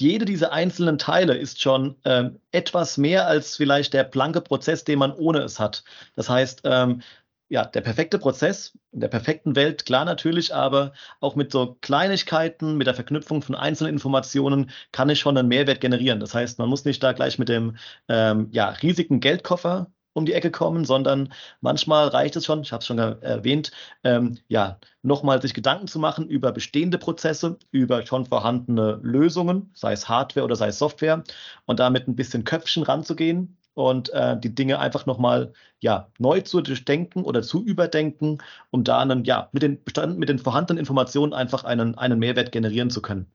jede 0.00 0.24
dieser 0.24 0.52
einzelnen 0.52 0.98
Teile 0.98 1.36
ist 1.36 1.60
schon 1.60 1.96
ähm, 2.04 2.40
etwas 2.52 2.98
mehr 2.98 3.26
als 3.26 3.56
vielleicht 3.56 3.94
der 3.94 4.04
blanke 4.04 4.40
Prozess, 4.40 4.84
den 4.84 4.98
man 4.98 5.12
ohne 5.12 5.40
es 5.40 5.58
hat. 5.58 5.84
Das 6.16 6.28
heißt, 6.28 6.62
ähm, 6.64 7.02
ja, 7.48 7.64
der 7.64 7.80
perfekte 7.80 8.18
Prozess 8.18 8.78
in 8.92 9.00
der 9.00 9.08
perfekten 9.08 9.56
Welt, 9.56 9.84
klar 9.84 10.04
natürlich, 10.04 10.54
aber 10.54 10.92
auch 11.20 11.34
mit 11.34 11.50
so 11.50 11.76
Kleinigkeiten, 11.80 12.76
mit 12.76 12.86
der 12.86 12.94
Verknüpfung 12.94 13.42
von 13.42 13.56
einzelnen 13.56 13.92
Informationen 13.94 14.70
kann 14.92 15.10
ich 15.10 15.18
schon 15.18 15.36
einen 15.36 15.48
Mehrwert 15.48 15.80
generieren. 15.80 16.20
Das 16.20 16.34
heißt, 16.34 16.58
man 16.60 16.68
muss 16.68 16.84
nicht 16.84 17.02
da 17.02 17.12
gleich 17.12 17.38
mit 17.38 17.48
dem 17.48 17.76
ähm, 18.08 18.48
ja, 18.52 18.68
riesigen 18.70 19.20
Geldkoffer 19.20 19.90
um 20.12 20.26
die 20.26 20.32
Ecke 20.32 20.50
kommen, 20.50 20.84
sondern 20.84 21.32
manchmal 21.60 22.08
reicht 22.08 22.36
es 22.36 22.44
schon, 22.44 22.62
ich 22.62 22.72
habe 22.72 22.80
es 22.80 22.86
schon 22.86 22.98
erwähnt, 22.98 23.70
ähm, 24.04 24.38
ja, 24.48 24.78
nochmal 25.02 25.40
sich 25.40 25.54
Gedanken 25.54 25.86
zu 25.86 25.98
machen 25.98 26.28
über 26.28 26.52
bestehende 26.52 26.98
Prozesse, 26.98 27.58
über 27.70 28.04
schon 28.06 28.26
vorhandene 28.26 28.98
Lösungen, 29.02 29.70
sei 29.74 29.92
es 29.92 30.08
Hardware 30.08 30.44
oder 30.44 30.56
sei 30.56 30.68
es 30.68 30.78
Software, 30.78 31.22
und 31.66 31.80
damit 31.80 32.08
ein 32.08 32.16
bisschen 32.16 32.44
Köpfchen 32.44 32.82
ranzugehen 32.82 33.56
und 33.74 34.10
äh, 34.10 34.38
die 34.38 34.54
Dinge 34.54 34.78
einfach 34.78 35.06
nochmal 35.06 35.52
ja, 35.80 36.10
neu 36.18 36.40
zu 36.42 36.60
durchdenken 36.60 37.24
oder 37.24 37.42
zu 37.42 37.64
überdenken, 37.64 38.38
um 38.70 38.84
da 38.84 39.04
ja, 39.24 39.48
mit 39.52 39.62
den, 39.62 39.80
mit 40.18 40.28
den 40.28 40.38
vorhandenen 40.38 40.78
Informationen 40.80 41.32
einfach 41.32 41.64
einen, 41.64 41.96
einen 41.96 42.18
Mehrwert 42.18 42.52
generieren 42.52 42.90
zu 42.90 43.00
können. 43.02 43.30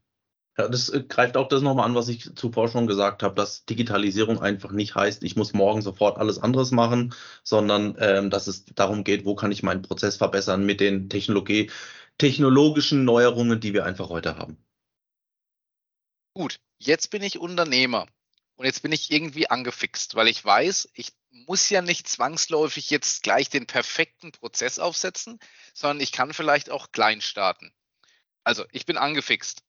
Ja, 0.58 0.70
das 0.70 0.90
äh, 0.90 1.04
greift 1.04 1.36
auch 1.36 1.50
das 1.50 1.62
nochmal 1.62 1.86
an, 1.86 1.96
was 1.96 2.08
ich 2.08 2.34
zuvor 2.36 2.70
schon 2.70 2.88
gesagt 2.88 3.24
habe, 3.24 3.36
dass 3.36 3.66
Digitalisierung 3.66 4.42
einfach 4.42 4.72
nicht 4.72 4.96
heißt, 4.96 5.24
ich 5.24 5.36
muss 5.36 5.54
morgen 5.54 5.82
sofort 5.82 6.18
alles 6.18 6.40
anderes 6.40 6.72
machen, 6.72 7.14
sondern 7.44 7.96
ähm, 8.00 8.30
dass 8.30 8.48
es 8.48 8.64
darum 8.66 9.04
geht, 9.04 9.26
wo 9.26 9.36
kann 9.36 9.52
ich 9.52 9.64
meinen 9.64 9.82
Prozess 9.82 10.16
verbessern 10.16 10.66
mit 10.66 10.80
den 10.80 11.10
Technologie, 11.10 11.72
technologischen 12.18 13.04
Neuerungen, 13.04 13.60
die 13.60 13.74
wir 13.74 13.86
einfach 13.86 14.10
heute 14.10 14.38
haben. 14.38 14.58
Gut, 16.34 16.60
jetzt 16.78 17.10
bin 17.10 17.22
ich 17.22 17.38
Unternehmer 17.38 18.08
und 18.56 18.66
jetzt 18.66 18.82
bin 18.82 18.94
ich 18.94 19.12
irgendwie 19.12 19.50
angefixt, 19.50 20.16
weil 20.16 20.30
ich 20.30 20.44
weiß, 20.44 20.90
ich 20.94 21.12
muss 21.32 21.70
ja 21.70 21.82
nicht 21.82 22.08
zwangsläufig 22.08 22.90
jetzt 22.90 23.24
gleich 23.24 23.50
den 23.50 23.68
perfekten 23.68 24.32
Prozess 24.32 24.80
aufsetzen, 24.80 25.40
sondern 25.74 26.00
ich 26.00 26.14
kann 26.14 26.34
vielleicht 26.34 26.70
auch 26.70 26.94
klein 26.94 27.20
starten. 27.20 27.74
Also 28.46 28.64
ich 28.72 28.86
bin 28.86 28.98
angefixt 28.98 29.66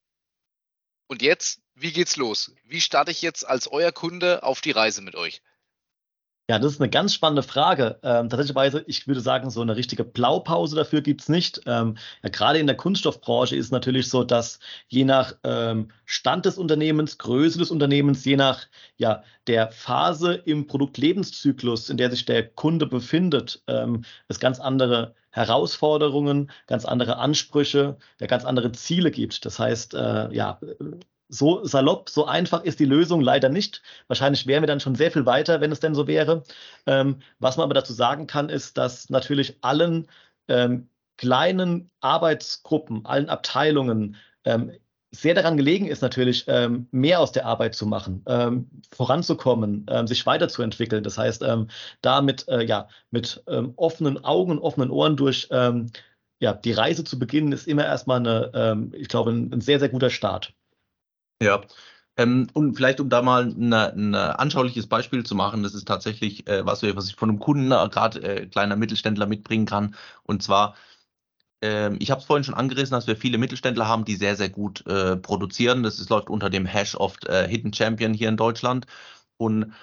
und 1.07 1.21
jetzt, 1.21 1.61
wie 1.75 1.91
geht's 1.91 2.17
los? 2.17 2.53
Wie 2.63 2.81
starte 2.81 3.11
ich 3.11 3.21
jetzt 3.21 3.47
als 3.47 3.67
euer 3.67 3.91
Kunde 3.91 4.43
auf 4.43 4.61
die 4.61 4.71
Reise 4.71 5.01
mit 5.01 5.15
euch? 5.15 5.41
Ja, 6.49 6.59
das 6.59 6.73
ist 6.73 6.81
eine 6.81 6.89
ganz 6.89 7.13
spannende 7.13 7.43
Frage. 7.43 7.99
Ähm, 8.03 8.29
tatsächlich, 8.29 8.83
ich 8.87 9.05
würde 9.05 9.19
sagen, 9.19 9.49
so 9.49 9.61
eine 9.61 9.75
richtige 9.75 10.05
Blaupause 10.05 10.77
dafür 10.77 11.01
gibt's 11.01 11.27
nicht. 11.27 11.59
Ähm, 11.65 11.97
ja, 12.23 12.29
gerade 12.29 12.59
in 12.59 12.67
der 12.67 12.77
Kunststoffbranche 12.77 13.53
ist 13.57 13.65
es 13.65 13.71
natürlich 13.71 14.09
so, 14.09 14.23
dass 14.23 14.59
je 14.87 15.03
nach 15.03 15.35
ähm, 15.43 15.91
Stand 16.05 16.45
des 16.45 16.57
Unternehmens, 16.57 17.17
Größe 17.17 17.59
des 17.59 17.69
Unternehmens, 17.69 18.23
je 18.23 18.37
nach 18.37 18.65
ja, 18.95 19.23
der 19.47 19.71
Phase 19.71 20.35
im 20.35 20.67
Produktlebenszyklus, 20.67 21.89
in 21.89 21.97
der 21.97 22.11
sich 22.11 22.23
der 22.23 22.47
Kunde 22.47 22.87
befindet, 22.87 23.61
ähm, 23.67 24.05
es 24.29 24.39
ganz 24.39 24.61
andere 24.61 25.15
Herausforderungen, 25.31 26.49
ganz 26.67 26.85
andere 26.85 27.17
Ansprüche, 27.17 27.97
ja, 28.21 28.27
ganz 28.27 28.45
andere 28.45 28.71
Ziele 28.71 29.11
gibt. 29.11 29.45
Das 29.45 29.59
heißt, 29.59 29.95
äh, 29.95 30.33
ja, 30.33 30.59
so 31.29 31.65
salopp, 31.65 32.09
so 32.09 32.25
einfach 32.25 32.63
ist 32.63 32.79
die 32.79 32.85
Lösung 32.85 33.21
leider 33.21 33.49
nicht. 33.49 33.81
Wahrscheinlich 34.07 34.47
wären 34.47 34.63
wir 34.63 34.67
dann 34.67 34.79
schon 34.79 34.95
sehr 34.95 35.11
viel 35.11 35.25
weiter, 35.25 35.61
wenn 35.61 35.71
es 35.71 35.79
denn 35.79 35.95
so 35.95 36.07
wäre. 36.07 36.43
Ähm, 36.85 37.19
was 37.39 37.57
man 37.57 37.65
aber 37.65 37.73
dazu 37.73 37.93
sagen 37.93 38.27
kann, 38.27 38.49
ist, 38.49 38.77
dass 38.77 39.09
natürlich 39.09 39.57
allen 39.61 40.07
ähm, 40.47 40.89
kleinen 41.17 41.89
Arbeitsgruppen, 41.99 43.05
allen 43.05 43.29
Abteilungen 43.29 44.15
ähm, 44.45 44.71
sehr 45.11 45.33
daran 45.33 45.57
gelegen 45.57 45.87
ist 45.87 46.01
natürlich, 46.01 46.45
ähm, 46.47 46.87
mehr 46.91 47.19
aus 47.21 47.31
der 47.31 47.45
Arbeit 47.45 47.75
zu 47.75 47.85
machen, 47.87 48.23
ähm, 48.27 48.69
voranzukommen, 48.91 49.85
ähm, 49.89 50.05
sich 50.05 50.25
weiterzuentwickeln. 50.25 51.03
Das 51.03 51.17
heißt, 51.17 51.43
da 52.01 52.21
mit, 52.21 52.47
äh, 52.49 52.63
ja, 52.65 52.87
mit 53.09 53.41
offenen 53.47 54.23
Augen 54.23 54.51
und 54.51 54.59
offenen 54.59 54.91
Ohren 54.91 55.15
durch 55.17 55.49
ja, 56.39 56.53
die 56.53 56.71
Reise 56.71 57.03
zu 57.03 57.17
beginnen, 57.17 57.51
ist 57.51 57.67
immer 57.67 57.85
erstmal 57.85 58.19
eine, 58.19 58.89
ich 58.93 59.07
glaube, 59.07 59.31
ein, 59.31 59.51
ein 59.53 59.61
sehr, 59.61 59.79
sehr 59.79 59.89
guter 59.89 60.11
Start. 60.11 60.53
Ja, 61.41 61.61
ähm, 62.17 62.47
und 62.53 62.75
vielleicht, 62.75 62.99
um 62.99 63.09
da 63.09 63.21
mal 63.21 63.45
ein 63.47 64.15
anschauliches 64.15 64.87
Beispiel 64.87 65.23
zu 65.25 65.35
machen, 65.35 65.61
das 65.63 65.75
ist 65.75 65.87
tatsächlich, 65.87 66.47
äh, 66.47 66.65
was, 66.65 66.81
was 66.83 67.09
ich 67.09 67.15
von 67.15 67.29
einem 67.29 67.39
Kunden, 67.39 67.71
äh, 67.71 67.89
gerade 67.89 68.21
äh, 68.23 68.45
kleiner 68.47 68.75
Mittelständler, 68.75 69.27
mitbringen 69.27 69.67
kann. 69.67 69.95
Und 70.23 70.41
zwar, 70.41 70.75
äh, 71.63 71.95
ich 71.97 72.11
habe 72.11 72.21
es 72.21 72.27
vorhin 72.27 72.43
schon 72.45 72.55
angerissen, 72.55 72.93
dass 72.93 73.07
wir 73.07 73.17
viele 73.17 73.37
Mittelständler 73.39 73.87
haben, 73.87 74.05
die 74.05 74.15
sehr, 74.15 74.35
sehr 74.37 74.49
gut 74.49 74.85
äh, 74.87 75.17
produzieren. 75.17 75.83
Das 75.83 75.99
ist, 75.99 76.09
läuft 76.09 76.29
unter 76.29 76.49
dem 76.49 76.65
Hash 76.65 76.95
oft 76.95 77.25
äh, 77.27 77.47
Hidden 77.49 77.73
Champion 77.73 78.13
hier 78.13 78.29
in 78.29 78.37
Deutschland. 78.37 78.87
Und 79.37 79.73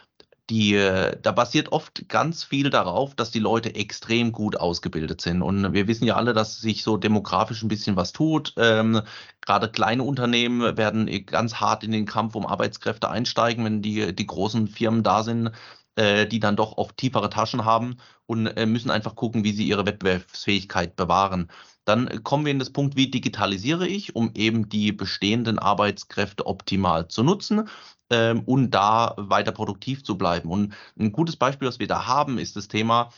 die, 0.51 0.75
äh, 0.75 1.19
da 1.21 1.33
basiert 1.33 1.73
oft 1.73 2.09
ganz 2.09 2.45
viel 2.45 2.71
darauf, 2.71 3.15
dass 3.15 3.31
die 3.31 3.39
Leute 3.39 3.75
extrem 3.75 4.33
gut 4.33 4.57
ausgebildet 4.57 5.21
sind. 5.21 5.43
Und 5.43 5.73
wir 5.73 5.89
wissen 5.89 6.05
ja 6.05 6.17
alle, 6.17 6.35
dass 6.35 6.61
sich 6.61 6.83
so 6.83 6.97
demografisch 6.99 7.63
ein 7.63 7.69
bisschen 7.69 7.97
was 7.97 8.13
tut. 8.13 8.53
Ähm, 8.59 9.01
gerade 9.41 9.71
kleine 9.71 10.03
Unternehmen 10.03 10.77
werden 10.77 11.07
ganz 11.27 11.55
hart 11.57 11.83
in 11.83 11.93
den 11.93 12.07
Kampf 12.07 12.35
um 12.35 12.47
Arbeitskräfte 12.47 13.09
einsteigen, 13.09 13.65
wenn 13.65 13.83
die, 13.83 14.15
die 14.15 14.27
großen 14.27 14.69
Firmen 14.69 15.03
da 15.03 15.23
sind, 15.23 15.51
äh, 15.97 16.27
die 16.27 16.41
dann 16.41 16.57
doch 16.57 16.77
oft 16.77 16.97
tiefere 16.97 17.31
Taschen 17.31 17.65
haben 17.65 17.97
und 18.27 18.47
äh, 18.47 18.67
müssen 18.67 18.91
einfach 18.91 19.15
gucken, 19.15 19.45
wie 19.45 19.53
sie 19.53 19.67
ihre 19.67 19.87
Wettbewerbsfähigkeit 19.87 20.97
bewahren. 20.97 21.51
Dann 21.85 22.23
kommen 22.23 22.45
wir 22.45 22.53
in 22.53 22.59
das 22.59 22.71
Punkt, 22.71 22.97
wie 22.97 23.11
digitalisiere 23.11 23.87
ich, 23.87 24.17
um 24.17 24.33
eben 24.35 24.69
die 24.69 24.93
bestehenden 24.93 25.59
Arbeitskräfte 25.59 26.47
optimal 26.47 27.09
zu 27.09 27.23
nutzen 27.23 27.69
ähm, 28.11 28.41
und 28.47 28.71
da 28.71 29.15
weiter 29.19 29.53
produktiv 29.53 30.03
zu 30.03 30.17
bleiben. 30.17 30.51
Und 30.51 30.75
ein 30.99 31.13
gutes 31.13 31.37
Beispiel, 31.37 31.69
was 31.69 31.79
wir 31.79 31.87
da 31.87 32.07
haben, 32.07 32.39
ist 32.39 32.57
das 32.57 32.69
Thema, 32.69 33.11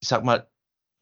ich 0.00 0.08
sag 0.08 0.24
mal, 0.24 0.48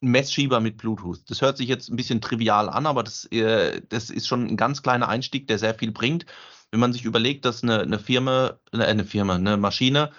Messschieber 0.03 0.61
mit 0.61 0.79
Bluetooth. 0.79 1.29
Das 1.29 1.43
hört 1.43 1.59
sich 1.59 1.69
jetzt 1.69 1.91
ein 1.91 1.97
bisschen 1.97 2.21
trivial 2.21 2.69
an, 2.69 2.87
aber 2.87 3.03
das, 3.03 3.27
äh, 3.27 3.83
das 3.89 4.11
ist 4.11 4.27
schon 4.27 4.47
ein 4.47 4.57
ganz 4.57 4.83
kleiner 4.83 5.09
Einstieg, 5.09 5.47
der 5.47 5.59
sehr 5.59 5.75
viel 5.75 5.93
bringt. 5.93 6.27
Wenn 6.71 6.81
man 6.81 6.93
sich 6.93 7.05
überlegt, 7.05 7.45
dass 7.45 7.63
eine, 7.63 7.81
eine 7.81 7.99
Firma, 7.99 8.59
eine, 8.73 8.87
eine 8.87 9.05
Firma, 9.05 9.35
eine 9.35 9.57
Maschine 9.57 10.11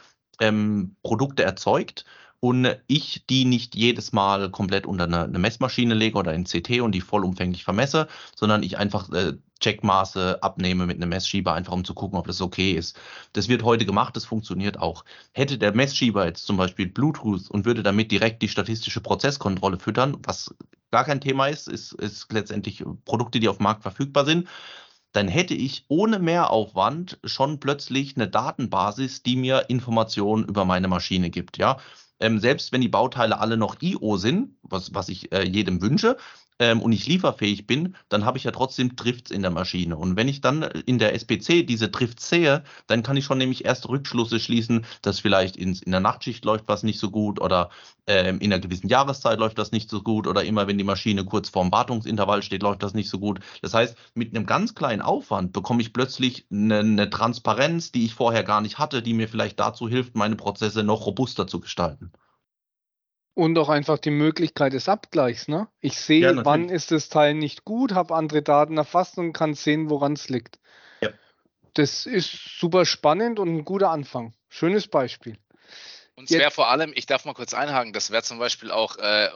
ähm, 0.42 0.96
Produkte 1.04 1.44
erzeugt 1.44 2.06
und 2.42 2.76
ich 2.88 3.26
die 3.28 3.46
nicht 3.46 3.76
jedes 3.76 4.12
Mal 4.12 4.50
komplett 4.50 4.88
unter 4.88 5.06
eine, 5.06 5.24
eine, 5.26 5.40
Messmaschine 5.40 5.94
lege 5.94 6.18
oder 6.18 6.34
in 6.34 6.46
CT 6.46 6.82
und 6.82 6.94
die 6.94 7.02
vollumfänglich 7.02 7.64
vermesse, 7.64 8.08
sondern 8.36 8.64
ich 8.64 8.80
einfach 8.80 9.12
äh, 9.12 9.34
Checkmaße 9.60 10.42
abnehme 10.42 10.88
mit 10.88 10.98
einem 10.98 11.10
Messschieber, 11.10 11.54
einfach 11.54 11.74
um 11.74 11.86
zu 11.86 11.94
gucken, 11.94 12.18
ob 12.18 12.26
das 12.26 12.42
okay 12.42 12.72
ist. 12.72 13.00
Das 13.34 13.48
wird 13.48 13.62
heute 13.62 13.86
gemacht, 13.86 14.16
das 14.16 14.26
funktioniert 14.26 14.80
auch. 14.80 15.06
Hätte 15.34 15.60
der 15.60 15.76
Messschieber 15.76 16.26
jetzt 16.26 16.48
zum 16.48 16.58
Beispiel 16.58 16.88
Bluetooth 16.88 17.50
und 17.52 17.66
würde 17.66 17.84
damit 17.84 18.12
direkt 18.12 18.42
die 18.42 18.50
statistische 18.50 19.02
Prozesskontrolle 19.02 19.78
füttern, 19.78 20.18
was 20.24 20.54
gar 20.90 21.06
kein 21.06 21.22
Thema 21.22 21.46
ist, 21.48 21.68
ist, 21.68 21.94
ist 21.94 22.34
letztendlich 22.34 22.84
Produkte, 23.06 23.40
die 23.40 23.50
auf 23.50 23.58
dem 23.58 23.64
Markt 23.64 23.84
verfügbar 23.84 24.26
sind, 24.26 24.48
dann 25.12 25.28
hätte 25.28 25.54
ich 25.54 25.86
ohne 25.88 26.20
Mehraufwand 26.20 27.20
schon 27.24 27.60
plötzlich 27.60 28.16
eine 28.16 28.28
Datenbasis, 28.28 29.24
die 29.24 29.36
mir 29.36 29.66
Informationen 29.70 30.46
über 30.46 30.66
meine 30.66 30.88
Maschine 30.88 31.30
gibt. 31.30 31.58
Ja, 31.58 31.78
ähm, 32.20 32.40
selbst 32.40 32.72
wenn 32.72 32.82
die 32.82 32.88
Bauteile 32.88 33.40
alle 33.40 33.58
noch 33.58 33.82
IO 33.82 34.18
sind, 34.18 34.56
was, 34.62 34.94
was 34.94 35.10
ich 35.10 35.32
äh, 35.34 35.44
jedem 35.44 35.82
wünsche, 35.82 36.18
ähm, 36.60 36.82
und 36.82 36.92
ich 36.92 37.08
lieferfähig 37.08 37.68
bin, 37.68 37.96
dann 38.10 38.26
habe 38.26 38.38
ich 38.38 38.44
ja 38.44 38.52
trotzdem 38.52 38.96
Drifts 38.96 39.32
in 39.32 39.42
der 39.42 39.52
Maschine. 39.52 39.98
Und 39.98 40.16
wenn 40.16 40.28
ich 40.28 40.42
dann 40.42 40.62
in 40.62 41.00
der 41.00 41.14
SPC 41.16 41.66
diese 41.66 41.90
Drifts 41.90 42.30
sehe, 42.30 42.64
dann 42.88 43.04
kann 43.04 43.18
ich 43.18 43.26
schon 43.26 43.38
nämlich 43.38 43.66
erst 43.66 43.90
Rückschlüsse 43.90 44.40
schließen, 44.40 44.86
dass 45.02 45.20
vielleicht 45.20 45.58
ins, 45.58 45.82
in 45.82 45.92
der 45.92 46.02
Nachtschicht 46.02 46.46
läuft 46.46 46.68
was 46.68 46.84
nicht 46.84 47.00
so 47.00 47.10
gut 47.10 47.42
oder 47.42 47.70
ähm, 48.08 48.40
in 48.40 48.52
einer 48.52 48.62
gewissen 48.62 48.90
Jahreszeit 48.90 49.40
läuft 49.40 49.58
das 49.58 49.72
nicht 49.72 49.90
so 49.90 50.02
gut 50.02 50.28
oder 50.28 50.44
immer 50.44 50.68
wenn 50.68 50.78
die 50.78 50.84
Maschine 50.84 51.26
kurz 51.26 51.50
vorm 51.50 51.72
Wartungsintervall 51.72 52.44
steht, 52.44 52.64
läuft 52.64 52.84
das 52.84 52.94
nicht 52.94 53.10
so 53.10 53.20
gut. 53.20 53.40
Das 53.62 53.74
heißt, 53.74 53.96
mit 54.14 54.36
einem 54.36 54.46
ganz 54.46 54.76
kleinen 54.76 55.02
Aufwand 55.02 55.54
bekomme 55.54 55.82
ich 55.82 55.94
plötzlich 55.94 56.46
eine, 56.52 56.80
eine 56.80 57.10
Transparenz, 57.10 57.92
die 57.92 58.06
ich 58.06 58.14
vorher 58.14 58.44
gar 58.44 58.62
nicht 58.62 58.78
hatte, 58.80 59.02
die 59.02 59.14
mir 59.14 59.28
vielleicht 59.28 59.60
dazu 59.60 59.88
hilft, 59.88 60.16
meine 60.16 60.36
Prozesse 60.36 60.84
noch 60.84 61.06
robuster 61.06 61.48
zu 61.48 61.60
gestalten. 61.60 62.12
Und 63.34 63.58
auch 63.58 63.70
einfach 63.70 63.98
die 63.98 64.12
Möglichkeit 64.12 64.74
des 64.74 64.90
Abgleichs. 64.90 65.48
Ne? 65.48 65.68
Ich 65.80 65.98
sehe, 65.98 66.22
ja, 66.22 66.46
wann 66.46 66.70
ist 66.70 66.92
das 66.92 67.10
Teil 67.10 67.34
nicht 67.34 67.64
gut, 67.64 67.94
habe 67.94 68.14
andere 68.16 68.42
Daten 68.42 68.78
erfasst 68.78 69.18
und 69.18 69.34
kann 69.34 69.54
sehen, 69.54 69.90
woran 69.90 70.14
es 70.14 70.28
liegt. 70.28 70.60
Ja. 71.02 71.10
Das 71.74 72.06
ist 72.06 72.60
super 72.60 72.86
spannend 72.86 73.40
und 73.40 73.48
ein 73.56 73.66
guter 73.66 73.90
Anfang. 73.90 74.34
Schönes 74.50 74.88
Beispiel. 74.88 75.38
Und 76.16 76.30
es 76.30 76.38
wäre 76.38 76.52
vor 76.52 76.70
allem, 76.70 76.92
ich 76.94 77.06
darf 77.06 77.26
mal 77.26 77.34
kurz 77.34 77.54
einhaken, 77.54 77.94
das 77.94 78.12
wäre 78.12 78.22
zum 78.22 78.38
Beispiel 78.38 78.70
auch, 78.70 78.98
äh, 78.98 79.30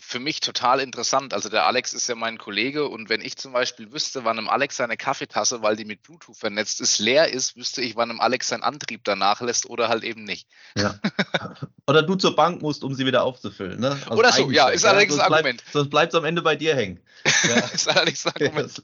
für 0.00 0.20
mich 0.20 0.40
total 0.40 0.80
interessant. 0.80 1.34
Also 1.34 1.48
der 1.48 1.66
Alex 1.66 1.92
ist 1.92 2.08
ja 2.08 2.14
mein 2.14 2.38
Kollege 2.38 2.88
und 2.88 3.08
wenn 3.08 3.20
ich 3.20 3.36
zum 3.36 3.52
Beispiel 3.52 3.92
wüsste, 3.92 4.24
wann 4.24 4.38
einem 4.38 4.48
Alex 4.48 4.76
seine 4.76 4.96
Kaffeetasse, 4.96 5.62
weil 5.62 5.76
die 5.76 5.84
mit 5.84 6.02
Bluetooth 6.02 6.36
vernetzt 6.36 6.80
ist, 6.80 6.98
leer 6.98 7.32
ist, 7.32 7.56
wüsste 7.56 7.82
ich, 7.82 7.96
wann 7.96 8.10
einem 8.10 8.20
Alex 8.20 8.48
sein 8.48 8.62
Antrieb 8.62 9.02
danach 9.04 9.40
lässt 9.40 9.66
oder 9.66 9.88
halt 9.88 10.04
eben 10.04 10.24
nicht. 10.24 10.48
Ja. 10.76 10.98
Oder 11.86 12.02
du 12.02 12.16
zur 12.16 12.36
Bank 12.36 12.60
musst, 12.60 12.84
um 12.84 12.92
sie 12.94 13.06
wieder 13.06 13.22
aufzufüllen. 13.22 13.80
Ne? 13.80 13.92
Also 13.92 14.18
oder 14.18 14.30
so, 14.30 14.50
ja, 14.50 14.68
ist 14.68 14.84
allerdings 14.84 15.16
ja, 15.16 15.24
ein 15.24 15.32
Argument. 15.32 15.62
Bleibt, 15.62 15.72
sonst 15.72 15.88
bleibt 15.88 16.12
es 16.12 16.18
am 16.18 16.26
Ende 16.26 16.42
bei 16.42 16.54
dir 16.54 16.76
hängen. 16.76 17.00
Ja. 17.48 17.56
ist 17.56 17.88
allerdings 17.88 18.26
ein 18.26 18.32
Argument. 18.34 18.82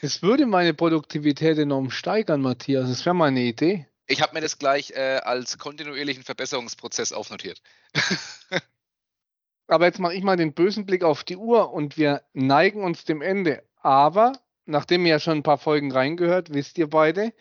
Es 0.00 0.22
würde 0.22 0.46
meine 0.46 0.74
Produktivität 0.74 1.58
enorm 1.58 1.90
steigern, 1.90 2.40
Matthias. 2.40 2.88
Das 2.88 3.04
wäre 3.04 3.16
mal 3.16 3.26
eine 3.26 3.40
Idee. 3.40 3.88
Ich 4.06 4.22
habe 4.22 4.34
mir 4.34 4.42
das 4.42 4.58
gleich 4.58 4.90
äh, 4.90 5.20
als 5.24 5.58
kontinuierlichen 5.58 6.22
Verbesserungsprozess 6.22 7.12
aufnotiert. 7.12 7.62
Aber 9.66 9.86
jetzt 9.86 9.98
mache 9.98 10.14
ich 10.14 10.22
mal 10.22 10.36
den 10.36 10.52
bösen 10.52 10.86
Blick 10.86 11.04
auf 11.04 11.24
die 11.24 11.36
Uhr 11.36 11.72
und 11.72 11.96
wir 11.96 12.22
neigen 12.32 12.82
uns 12.82 13.04
dem 13.04 13.22
Ende. 13.22 13.62
Aber, 13.76 14.32
nachdem 14.66 15.04
ihr 15.06 15.12
ja 15.12 15.18
schon 15.20 15.38
ein 15.38 15.42
paar 15.42 15.58
Folgen 15.58 15.92
reingehört, 15.92 16.52
wisst 16.52 16.78
ihr 16.78 16.88
beide, 16.88 17.32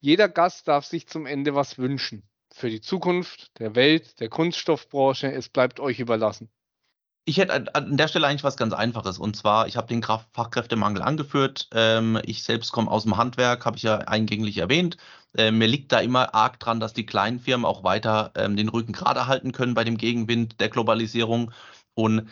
jeder 0.00 0.28
Gast 0.28 0.68
darf 0.68 0.84
sich 0.84 1.06
zum 1.08 1.24
Ende 1.26 1.54
was 1.54 1.78
wünschen. 1.78 2.28
Für 2.52 2.68
die 2.68 2.80
Zukunft 2.80 3.58
der 3.58 3.74
Welt, 3.74 4.20
der 4.20 4.28
Kunststoffbranche, 4.28 5.32
es 5.32 5.48
bleibt 5.48 5.80
euch 5.80 5.98
überlassen. 6.00 6.50
Ich 7.26 7.38
hätte 7.38 7.74
an 7.74 7.96
der 7.96 8.08
Stelle 8.08 8.26
eigentlich 8.26 8.44
was 8.44 8.58
ganz 8.58 8.74
Einfaches. 8.74 9.18
Und 9.18 9.34
zwar, 9.34 9.66
ich 9.66 9.76
habe 9.76 9.86
den 9.86 10.02
Fachkräftemangel 10.02 11.00
angeführt. 11.02 11.68
Ähm, 11.72 12.20
ich 12.24 12.42
selbst 12.42 12.70
komme 12.72 12.90
aus 12.90 13.04
dem 13.04 13.16
Handwerk, 13.16 13.64
habe 13.64 13.78
ich 13.78 13.82
ja 13.82 13.96
eingänglich 13.98 14.58
erwähnt. 14.58 14.98
Ähm, 15.36 15.56
mir 15.58 15.66
liegt 15.66 15.90
da 15.92 16.00
immer 16.00 16.34
arg 16.34 16.60
dran, 16.60 16.80
dass 16.80 16.92
die 16.92 17.06
kleinen 17.06 17.40
Firmen 17.40 17.64
auch 17.64 17.82
weiter 17.82 18.32
ähm, 18.36 18.56
den 18.56 18.68
Rücken 18.68 18.92
gerade 18.92 19.26
halten 19.26 19.52
können 19.52 19.74
bei 19.74 19.84
dem 19.84 19.96
Gegenwind 19.96 20.60
der 20.60 20.68
Globalisierung. 20.68 21.50
Und 21.94 22.28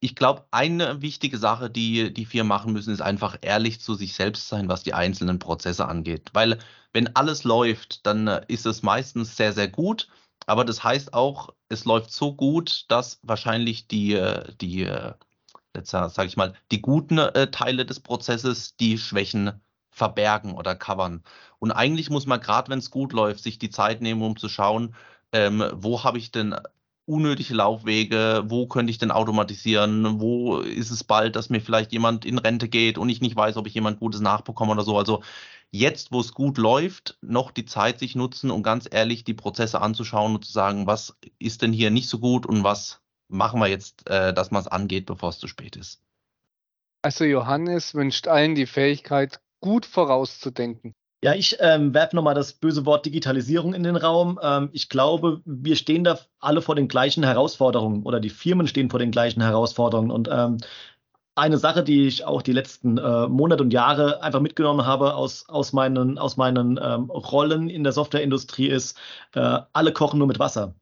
ich 0.00 0.14
glaube, 0.14 0.44
eine 0.50 1.00
wichtige 1.00 1.38
Sache, 1.38 1.70
die 1.70 2.12
die 2.12 2.26
Firmen 2.26 2.48
machen 2.48 2.74
müssen, 2.74 2.92
ist 2.92 3.00
einfach 3.00 3.38
ehrlich 3.40 3.80
zu 3.80 3.94
sich 3.94 4.12
selbst 4.12 4.48
sein, 4.48 4.68
was 4.68 4.82
die 4.82 4.92
einzelnen 4.92 5.38
Prozesse 5.38 5.88
angeht. 5.88 6.30
Weil 6.34 6.58
wenn 6.92 7.16
alles 7.16 7.44
läuft, 7.44 8.04
dann 8.06 8.26
äh, 8.28 8.44
ist 8.48 8.66
es 8.66 8.82
meistens 8.82 9.36
sehr, 9.38 9.54
sehr 9.54 9.68
gut. 9.68 10.08
Aber 10.46 10.64
das 10.64 10.84
heißt 10.84 11.14
auch, 11.14 11.50
es 11.68 11.84
läuft 11.84 12.12
so 12.12 12.34
gut, 12.34 12.86
dass 12.88 13.20
wahrscheinlich 13.22 13.88
die, 13.88 14.14
äh, 14.14 14.52
die 14.60 14.84
äh, 14.84 15.14
jetzt 15.74 15.90
sage 15.90 16.26
ich 16.26 16.36
mal, 16.36 16.54
die 16.70 16.80
guten 16.80 17.18
äh, 17.18 17.50
Teile 17.50 17.84
des 17.86 18.00
Prozesses 18.00 18.76
die 18.76 18.98
Schwächen 18.98 19.60
verbergen 19.90 20.54
oder 20.54 20.74
covern. 20.74 21.22
Und 21.58 21.72
eigentlich 21.72 22.10
muss 22.10 22.26
man 22.26 22.40
gerade, 22.40 22.70
wenn 22.70 22.78
es 22.78 22.90
gut 22.90 23.12
läuft, 23.12 23.42
sich 23.42 23.58
die 23.58 23.70
Zeit 23.70 24.00
nehmen, 24.00 24.22
um 24.22 24.36
zu 24.36 24.48
schauen, 24.48 24.94
ähm, 25.32 25.64
wo 25.74 26.04
habe 26.04 26.18
ich 26.18 26.30
denn 26.32 26.54
unnötige 27.06 27.54
Laufwege, 27.54 28.44
wo 28.46 28.66
könnte 28.66 28.90
ich 28.90 28.98
denn 28.98 29.10
automatisieren, 29.10 30.20
wo 30.20 30.58
ist 30.58 30.90
es 30.90 31.04
bald, 31.04 31.36
dass 31.36 31.50
mir 31.50 31.60
vielleicht 31.60 31.92
jemand 31.92 32.24
in 32.24 32.38
Rente 32.38 32.68
geht 32.68 32.98
und 32.98 33.08
ich 33.08 33.20
nicht 33.20 33.36
weiß, 33.36 33.56
ob 33.56 33.66
ich 33.66 33.74
jemand 33.74 34.00
Gutes 34.00 34.20
nachbekomme 34.20 34.72
oder 34.72 34.84
so. 34.84 34.96
Also 34.96 35.22
jetzt, 35.70 36.12
wo 36.12 36.20
es 36.20 36.32
gut 36.32 36.56
läuft, 36.56 37.18
noch 37.20 37.50
die 37.50 37.66
Zeit 37.66 37.98
sich 37.98 38.14
nutzen 38.14 38.50
und 38.50 38.62
ganz 38.62 38.88
ehrlich 38.90 39.24
die 39.24 39.34
Prozesse 39.34 39.80
anzuschauen 39.80 40.34
und 40.34 40.44
zu 40.44 40.52
sagen, 40.52 40.86
was 40.86 41.16
ist 41.38 41.62
denn 41.62 41.72
hier 41.72 41.90
nicht 41.90 42.08
so 42.08 42.18
gut 42.18 42.46
und 42.46 42.64
was 42.64 43.00
machen 43.28 43.60
wir 43.60 43.68
jetzt, 43.68 44.08
äh, 44.08 44.32
dass 44.32 44.50
man 44.50 44.62
es 44.62 44.68
angeht, 44.68 45.06
bevor 45.06 45.30
es 45.30 45.38
zu 45.38 45.48
spät 45.48 45.76
ist. 45.76 46.00
Also 47.02 47.24
Johannes 47.24 47.94
wünscht 47.94 48.28
allen 48.28 48.54
die 48.54 48.66
Fähigkeit, 48.66 49.40
gut 49.60 49.84
vorauszudenken. 49.84 50.94
Ja, 51.24 51.32
ich 51.34 51.56
ähm, 51.60 51.94
werfe 51.94 52.14
nochmal 52.16 52.34
das 52.34 52.52
böse 52.52 52.84
Wort 52.84 53.06
Digitalisierung 53.06 53.72
in 53.72 53.82
den 53.82 53.96
Raum. 53.96 54.38
Ähm, 54.42 54.68
ich 54.72 54.90
glaube, 54.90 55.40
wir 55.46 55.74
stehen 55.74 56.04
da 56.04 56.18
alle 56.38 56.60
vor 56.60 56.74
den 56.74 56.86
gleichen 56.86 57.24
Herausforderungen 57.24 58.02
oder 58.02 58.20
die 58.20 58.28
Firmen 58.28 58.66
stehen 58.66 58.90
vor 58.90 58.98
den 58.98 59.10
gleichen 59.10 59.40
Herausforderungen. 59.40 60.10
Und 60.10 60.28
ähm, 60.30 60.58
eine 61.34 61.56
Sache, 61.56 61.82
die 61.82 62.06
ich 62.06 62.26
auch 62.26 62.42
die 62.42 62.52
letzten 62.52 62.98
äh, 62.98 63.26
Monate 63.28 63.62
und 63.62 63.72
Jahre 63.72 64.22
einfach 64.22 64.40
mitgenommen 64.40 64.84
habe 64.84 65.14
aus, 65.14 65.48
aus 65.48 65.72
meinen, 65.72 66.18
aus 66.18 66.36
meinen 66.36 66.78
ähm, 66.82 67.10
Rollen 67.10 67.70
in 67.70 67.84
der 67.84 67.94
Softwareindustrie 67.94 68.68
ist, 68.68 68.98
äh, 69.34 69.60
alle 69.72 69.94
kochen 69.94 70.18
nur 70.18 70.28
mit 70.28 70.38
Wasser. 70.38 70.74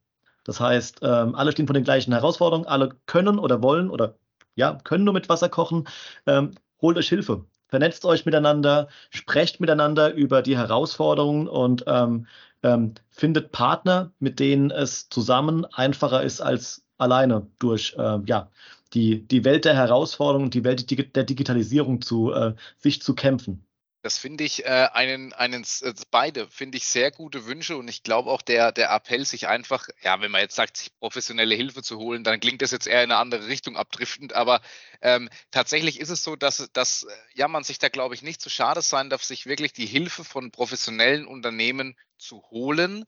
Das 0.45 0.59
heißt, 0.59 1.01
ähm, 1.03 1.37
alle 1.37 1.53
stehen 1.53 1.69
vor 1.69 1.75
den 1.75 1.85
gleichen 1.85 2.13
Herausforderungen, 2.13 2.67
alle 2.67 2.97
können 3.07 3.39
oder 3.39 3.63
wollen 3.63 3.91
oder 3.91 4.17
ja, 4.57 4.77
können 4.83 5.05
nur 5.05 5.15
mit 5.15 5.29
Wasser 5.29 5.49
kochen. 5.49 5.87
Ähm, 6.27 6.53
holt 6.81 6.97
euch 6.99 7.09
Hilfe, 7.09 7.47
vernetzt 7.73 8.05
euch 8.05 8.27
miteinander, 8.27 8.89
sprecht 9.09 9.59
miteinander 9.59 10.13
über 10.13 10.43
die 10.43 10.59
Herausforderungen 10.59 11.49
und 11.49 11.85
ähm, 11.87 12.27
ähm, 12.63 12.93
findet 13.09 13.51
Partner, 13.51 14.13
mit 14.19 14.41
denen 14.41 14.71
es 14.71 15.09
zusammen 15.09 15.65
einfacher 15.65 16.23
ist 16.23 16.43
als 16.43 16.85
alleine 16.99 17.47
durch 17.61 17.95
äh, 17.97 18.19
ja, 18.27 18.51
die, 18.93 19.27
die 19.27 19.47
Welt 19.47 19.65
der 19.65 19.75
Herausforderungen, 19.75 20.51
die 20.51 20.65
Welt 20.65 20.91
der 21.17 21.25
Digitalisierung 21.25 22.03
zu 22.03 22.31
äh, 22.35 22.53
sich 22.77 23.01
zu 23.01 23.15
kämpfen. 23.15 23.65
Das 24.03 24.19
finde 24.19 24.43
ich 24.43 24.65
äh, 24.65 24.89
einen, 24.93 25.33
einen 25.33 25.63
äh, 25.63 25.95
beide 26.11 26.49
finde 26.49 26.77
ich 26.77 26.87
sehr 26.87 27.13
gute 27.13 27.47
Wünsche 27.47 27.77
und 27.77 27.87
ich 27.87 28.03
glaube 28.03 28.31
auch 28.31 28.43
der, 28.43 28.73
der 28.73 28.91
Appell, 28.91 29.25
sich 29.25 29.47
einfach, 29.47 29.89
ja, 30.03 30.21
wenn 30.21 30.33
man 30.33 30.41
jetzt 30.41 30.57
sagt, 30.57 30.77
sich 30.77 30.99
professionelle 30.99 31.55
Hilfe 31.55 31.85
zu 31.85 31.99
holen, 31.99 32.25
dann 32.25 32.41
klingt 32.41 32.63
das 32.63 32.73
jetzt 32.73 32.89
eher 32.89 33.05
in 33.05 33.13
eine 33.13 33.21
andere 33.21 33.47
Richtung 33.47 33.77
abdriftend, 33.77 34.33
aber 34.33 34.61
ähm, 35.03 35.31
tatsächlich 35.53 36.01
ist 36.01 36.11
es 36.11 36.25
so, 36.25 36.35
dass, 36.35 36.69
dass 36.73 37.05
äh, 37.05 37.13
ja 37.35 37.47
man 37.47 37.63
sich 37.63 37.79
da 37.79 37.89
glaube 37.89 38.17
ich 38.17 38.23
nicht 38.23 38.41
zu 38.41 38.51
schade 38.51 38.83
sein 38.83 39.09
darf, 39.09 39.23
sich 39.23 39.47
wirklich 39.47 39.73
die 39.73 39.87
Hilfe 39.87 40.25
von 40.25 40.51
professionellen 40.51 41.25
Unternehmen 41.25 41.97
zu 42.19 42.43
holen, 42.51 43.05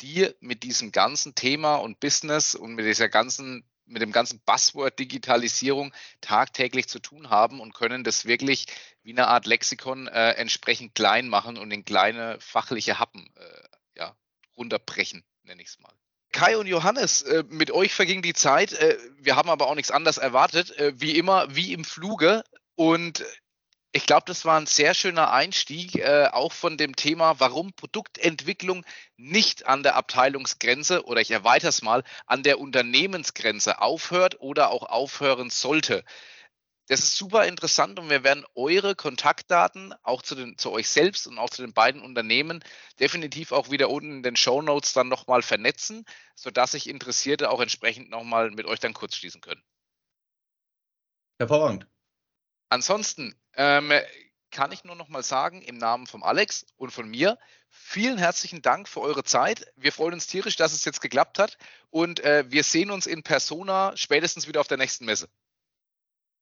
die 0.00 0.30
mit 0.40 0.62
diesem 0.62 0.92
ganzen 0.92 1.34
Thema 1.34 1.76
und 1.76 2.00
Business 2.00 2.54
und 2.54 2.74
mit 2.74 2.86
dieser 2.86 3.10
ganzen 3.10 3.68
mit 3.88 4.02
dem 4.02 4.12
ganzen 4.12 4.40
Buzzword 4.40 4.98
Digitalisierung 4.98 5.92
tagtäglich 6.20 6.88
zu 6.88 6.98
tun 6.98 7.30
haben 7.30 7.60
und 7.60 7.74
können 7.74 8.04
das 8.04 8.26
wirklich 8.26 8.66
wie 9.02 9.12
eine 9.12 9.28
Art 9.28 9.46
Lexikon 9.46 10.06
äh, 10.06 10.32
entsprechend 10.32 10.94
klein 10.94 11.28
machen 11.28 11.58
und 11.58 11.70
in 11.70 11.84
kleine 11.84 12.38
fachliche 12.40 12.98
Happen 12.98 13.30
äh, 13.36 13.98
ja, 13.98 14.16
runterbrechen, 14.56 15.24
nenne 15.44 15.62
ich 15.62 15.68
es 15.68 15.78
mal. 15.80 15.92
Kai 16.32 16.58
und 16.58 16.66
Johannes, 16.66 17.22
äh, 17.22 17.44
mit 17.48 17.70
euch 17.70 17.94
verging 17.94 18.22
die 18.22 18.34
Zeit. 18.34 18.72
Äh, 18.72 18.98
wir 19.18 19.36
haben 19.36 19.50
aber 19.50 19.66
auch 19.66 19.74
nichts 19.74 19.90
anderes 19.90 20.18
erwartet. 20.18 20.70
Äh, 20.78 20.92
wie 21.00 21.16
immer, 21.16 21.54
wie 21.54 21.72
im 21.72 21.84
Fluge. 21.84 22.44
Und 22.74 23.24
ich 23.92 24.06
glaube, 24.06 24.24
das 24.26 24.44
war 24.44 24.60
ein 24.60 24.66
sehr 24.66 24.92
schöner 24.92 25.32
Einstieg, 25.32 25.96
äh, 25.96 26.28
auch 26.32 26.52
von 26.52 26.76
dem 26.76 26.94
Thema, 26.94 27.40
warum 27.40 27.72
Produktentwicklung 27.72 28.84
nicht 29.16 29.66
an 29.66 29.82
der 29.82 29.96
Abteilungsgrenze 29.96 31.04
oder 31.06 31.20
ich 31.22 31.30
erweitere 31.30 31.70
es 31.70 31.82
mal, 31.82 32.04
an 32.26 32.42
der 32.42 32.60
Unternehmensgrenze 32.60 33.80
aufhört 33.80 34.40
oder 34.40 34.70
auch 34.70 34.82
aufhören 34.82 35.48
sollte. 35.48 36.04
Das 36.88 37.00
ist 37.00 37.16
super 37.16 37.46
interessant 37.46 37.98
und 37.98 38.08
wir 38.08 38.24
werden 38.24 38.44
eure 38.54 38.94
Kontaktdaten 38.94 39.94
auch 40.02 40.22
zu, 40.22 40.34
den, 40.34 40.56
zu 40.58 40.70
euch 40.70 40.88
selbst 40.88 41.26
und 41.26 41.38
auch 41.38 41.50
zu 41.50 41.62
den 41.62 41.74
beiden 41.74 42.02
Unternehmen 42.02 42.64
definitiv 43.00 43.52
auch 43.52 43.70
wieder 43.70 43.90
unten 43.90 44.18
in 44.18 44.22
den 44.22 44.36
Show 44.36 44.62
Notes 44.62 44.92
dann 44.94 45.08
nochmal 45.08 45.42
vernetzen, 45.42 46.04
sodass 46.34 46.72
sich 46.72 46.88
Interessierte 46.88 47.50
auch 47.50 47.60
entsprechend 47.60 48.10
nochmal 48.10 48.50
mit 48.50 48.66
euch 48.66 48.80
dann 48.80 48.94
kurz 48.94 49.16
schließen 49.16 49.40
können. 49.40 49.62
Hervorragend. 51.38 51.86
Ansonsten, 52.68 53.34
ähm, 53.54 53.92
kann 54.50 54.72
ich 54.72 54.84
nur 54.84 54.96
noch 54.96 55.08
mal 55.08 55.22
sagen, 55.22 55.62
im 55.62 55.76
Namen 55.76 56.06
von 56.06 56.22
Alex 56.22 56.66
und 56.76 56.90
von 56.90 57.08
mir, 57.08 57.38
vielen 57.70 58.18
herzlichen 58.18 58.62
Dank 58.62 58.88
für 58.88 59.00
eure 59.00 59.24
Zeit. 59.24 59.72
Wir 59.76 59.92
freuen 59.92 60.14
uns 60.14 60.26
tierisch, 60.26 60.56
dass 60.56 60.72
es 60.72 60.84
jetzt 60.84 61.00
geklappt 61.00 61.38
hat 61.38 61.58
und 61.90 62.20
äh, 62.20 62.44
wir 62.48 62.64
sehen 62.64 62.90
uns 62.90 63.06
in 63.06 63.22
Persona 63.22 63.96
spätestens 63.96 64.48
wieder 64.48 64.60
auf 64.60 64.68
der 64.68 64.78
nächsten 64.78 65.04
Messe. 65.04 65.28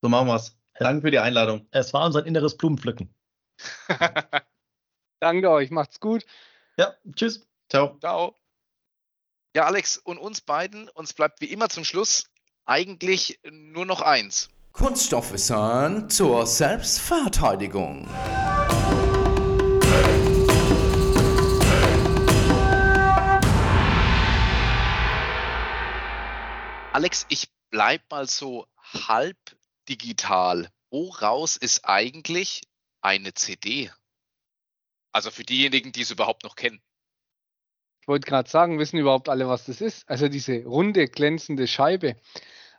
So 0.02 0.08
machen 0.08 0.28
wir's. 0.28 0.56
Danke 0.78 1.02
für 1.02 1.10
die 1.10 1.18
Einladung. 1.18 1.66
Es 1.70 1.92
war 1.94 2.04
unser 2.04 2.24
inneres 2.26 2.56
Blumenpflücken. 2.56 3.12
Danke 5.20 5.50
euch, 5.50 5.70
macht's 5.70 6.00
gut. 6.00 6.24
Ja, 6.76 6.94
tschüss. 7.14 7.46
Ciao. 7.68 7.98
Ciao. 7.98 8.38
Ja, 9.54 9.64
Alex, 9.64 9.96
und 9.96 10.18
uns 10.18 10.42
beiden, 10.42 10.90
uns 10.90 11.14
bleibt 11.14 11.40
wie 11.40 11.46
immer 11.46 11.70
zum 11.70 11.84
Schluss 11.84 12.24
eigentlich 12.66 13.40
nur 13.50 13.86
noch 13.86 14.02
eins. 14.02 14.50
Kunststoffwissen 14.76 16.10
zur 16.10 16.46
Selbstverteidigung. 16.46 18.06
Alex, 26.92 27.24
ich 27.30 27.48
bleib 27.70 28.02
mal 28.10 28.28
so 28.28 28.66
halb 29.08 29.38
digital. 29.88 30.68
Woraus 30.90 31.56
ist 31.56 31.88
eigentlich 31.88 32.60
eine 33.00 33.32
CD? 33.32 33.90
Also 35.10 35.30
für 35.30 35.44
diejenigen, 35.44 35.92
die 35.92 36.02
es 36.02 36.10
überhaupt 36.10 36.44
noch 36.44 36.54
kennen. 36.54 36.82
Ich 38.02 38.08
wollte 38.08 38.28
gerade 38.28 38.50
sagen, 38.50 38.78
wissen 38.78 38.98
überhaupt 38.98 39.30
alle, 39.30 39.48
was 39.48 39.64
das 39.64 39.80
ist? 39.80 40.06
Also 40.06 40.28
diese 40.28 40.64
runde, 40.66 41.08
glänzende 41.08 41.66
Scheibe. 41.66 42.16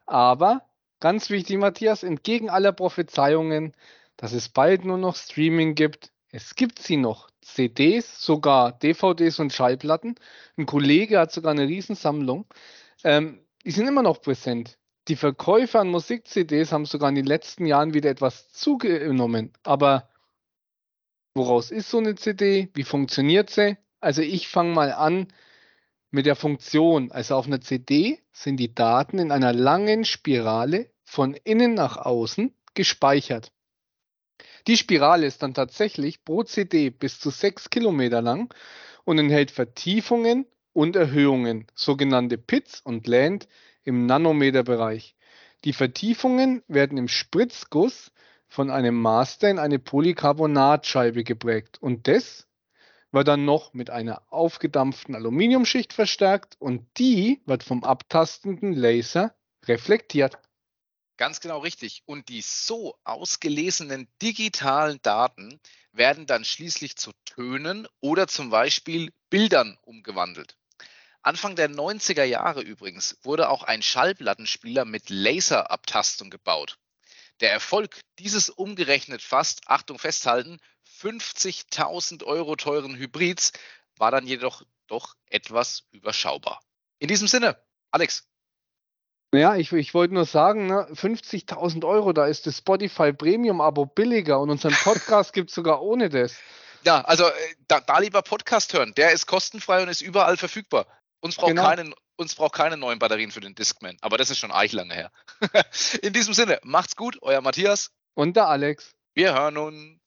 Aber 0.05 0.66
ganz 0.99 1.29
wichtig, 1.29 1.57
Matthias, 1.57 2.03
entgegen 2.03 2.49
aller 2.49 2.71
Prophezeiungen, 2.71 3.73
dass 4.17 4.33
es 4.33 4.49
bald 4.49 4.85
nur 4.85 4.97
noch 4.97 5.15
Streaming 5.15 5.75
gibt, 5.75 6.11
es 6.31 6.55
gibt 6.55 6.79
sie 6.79 6.97
noch. 6.97 7.29
CDs, 7.41 8.21
sogar 8.21 8.73
DVDs 8.73 9.39
und 9.39 9.53
Schallplatten. 9.53 10.15
Ein 10.57 10.65
Kollege 10.65 11.19
hat 11.19 11.31
sogar 11.31 11.51
eine 11.51 11.67
Riesensammlung. 11.67 12.45
Ähm, 13.03 13.39
die 13.63 13.71
sind 13.71 13.87
immer 13.87 14.03
noch 14.03 14.21
präsent. 14.21 14.77
Die 15.07 15.15
Verkäufer 15.15 15.79
an 15.79 15.87
Musik-CDs 15.87 16.73
haben 16.73 16.85
sogar 16.85 17.09
in 17.09 17.15
den 17.15 17.25
letzten 17.25 17.65
Jahren 17.65 17.93
wieder 17.93 18.09
etwas 18.09 18.51
zugenommen. 18.51 19.53
Aber 19.63 20.09
woraus 21.33 21.71
ist 21.71 21.89
so 21.89 21.99
eine 21.99 22.15
CD? 22.15 22.69
Wie 22.73 22.83
funktioniert 22.83 23.49
sie? 23.49 23.77
Also 24.01 24.21
ich 24.21 24.49
fange 24.49 24.73
mal 24.73 24.91
an 24.91 25.27
mit 26.11 26.25
der 26.25 26.35
Funktion. 26.35 27.11
Also 27.11 27.35
auf 27.35 27.47
einer 27.47 27.61
CD 27.61 28.19
sind 28.31 28.57
die 28.57 28.73
Daten 28.73 29.19
in 29.19 29.31
einer 29.31 29.53
langen 29.53 30.05
Spirale 30.05 30.89
von 31.03 31.33
innen 31.33 31.73
nach 31.73 31.97
außen 31.97 32.53
gespeichert. 32.73 33.51
Die 34.67 34.77
Spirale 34.77 35.25
ist 35.25 35.41
dann 35.43 35.53
tatsächlich 35.53 36.23
pro 36.23 36.43
CD 36.43 36.89
bis 36.89 37.19
zu 37.19 37.29
6 37.29 37.69
Kilometer 37.69 38.21
lang 38.21 38.53
und 39.05 39.17
enthält 39.17 39.51
Vertiefungen 39.51 40.45
und 40.73 40.95
Erhöhungen, 40.95 41.65
sogenannte 41.73 42.37
Pits 42.37 42.81
und 42.81 43.07
Land 43.07 43.47
im 43.83 44.05
Nanometerbereich. 44.05 45.15
Die 45.63 45.73
Vertiefungen 45.73 46.61
werden 46.67 46.97
im 46.97 47.07
Spritzguss 47.07 48.11
von 48.47 48.69
einem 48.69 48.95
Master 49.01 49.49
in 49.49 49.59
eine 49.59 49.79
Polycarbonatscheibe 49.79 51.23
geprägt 51.23 51.81
und 51.81 52.07
das 52.07 52.46
wird 53.17 53.27
dann 53.27 53.45
noch 53.45 53.73
mit 53.73 53.89
einer 53.89 54.21
aufgedampften 54.31 55.15
Aluminiumschicht 55.15 55.91
verstärkt 55.91 56.55
und 56.59 56.85
die 56.99 57.41
wird 57.45 57.63
vom 57.63 57.83
abtastenden 57.83 58.73
Laser 58.73 59.35
reflektiert. 59.65 60.37
Ganz 61.17 61.39
genau 61.41 61.59
richtig. 61.59 62.03
Und 62.05 62.29
die 62.29 62.41
so 62.41 62.95
ausgelesenen 63.03 64.07
digitalen 64.21 64.99
Daten 65.01 65.59
werden 65.91 66.27
dann 66.27 66.45
schließlich 66.45 66.95
zu 66.95 67.11
Tönen 67.25 67.87
oder 68.01 68.27
zum 68.27 68.51
Beispiel 68.51 69.11
Bildern 69.31 69.79
umgewandelt. 69.81 70.55
Anfang 71.23 71.55
der 71.55 71.71
90er 71.71 72.23
Jahre 72.23 72.61
übrigens 72.61 73.17
wurde 73.23 73.49
auch 73.49 73.63
ein 73.63 73.81
Schallplattenspieler 73.81 74.85
mit 74.85 75.09
Laserabtastung 75.09 76.29
gebaut. 76.29 76.77
Der 77.39 77.51
Erfolg 77.51 77.99
dieses 78.19 78.51
umgerechnet 78.51 79.23
fast, 79.23 79.67
Achtung 79.67 79.97
festhalten, 79.97 80.59
50.000 81.01 82.23
Euro 82.23 82.55
teuren 82.55 82.95
Hybrids 82.95 83.53
war 83.97 84.11
dann 84.11 84.27
jedoch 84.27 84.63
doch 84.87 85.15
etwas 85.29 85.83
überschaubar. 85.91 86.61
In 86.99 87.07
diesem 87.07 87.27
Sinne, 87.27 87.57
Alex, 87.91 88.27
ja, 89.33 89.55
ich, 89.57 89.73
ich 89.73 89.93
wollte 89.93 90.13
nur 90.13 90.25
sagen, 90.25 90.67
ne, 90.67 90.87
50.000 90.93 91.85
Euro, 91.85 92.13
da 92.13 92.27
ist 92.27 92.47
das 92.47 92.59
Spotify 92.59 93.11
Premium-Abo 93.11 93.85
billiger 93.85 94.39
und 94.39 94.49
unseren 94.49 94.73
Podcast 94.73 95.33
gibt 95.33 95.49
es 95.49 95.55
sogar 95.55 95.81
ohne 95.81 96.09
das. 96.09 96.37
Ja, 96.85 97.01
also 97.01 97.25
äh, 97.25 97.31
da, 97.67 97.81
da, 97.81 97.99
lieber 97.99 98.21
Podcast 98.21 98.73
hören. 98.73 98.93
Der 98.95 99.11
ist 99.11 99.25
kostenfrei 99.25 99.83
und 99.83 99.89
ist 99.89 100.01
überall 100.01 100.37
verfügbar. 100.37 100.87
Uns 101.19 101.35
braucht, 101.35 101.49
genau. 101.49 101.63
keine, 101.63 101.93
uns 102.15 102.35
braucht 102.35 102.53
keine 102.53 102.77
neuen 102.77 102.99
Batterien 102.99 103.31
für 103.31 103.41
den 103.41 103.53
Discman, 103.53 103.97
aber 104.01 104.17
das 104.17 104.29
ist 104.29 104.37
schon 104.37 104.51
eigentlich 104.51 104.73
lange 104.73 104.93
her. 104.93 105.11
In 106.01 106.13
diesem 106.13 106.33
Sinne, 106.33 106.59
macht's 106.63 106.95
gut, 106.95 107.17
euer 107.21 107.41
Matthias. 107.41 107.91
Und 108.13 108.37
der 108.37 108.47
Alex. 108.47 108.93
Wir 109.13 109.33
hören 109.33 109.57
uns. 109.57 109.99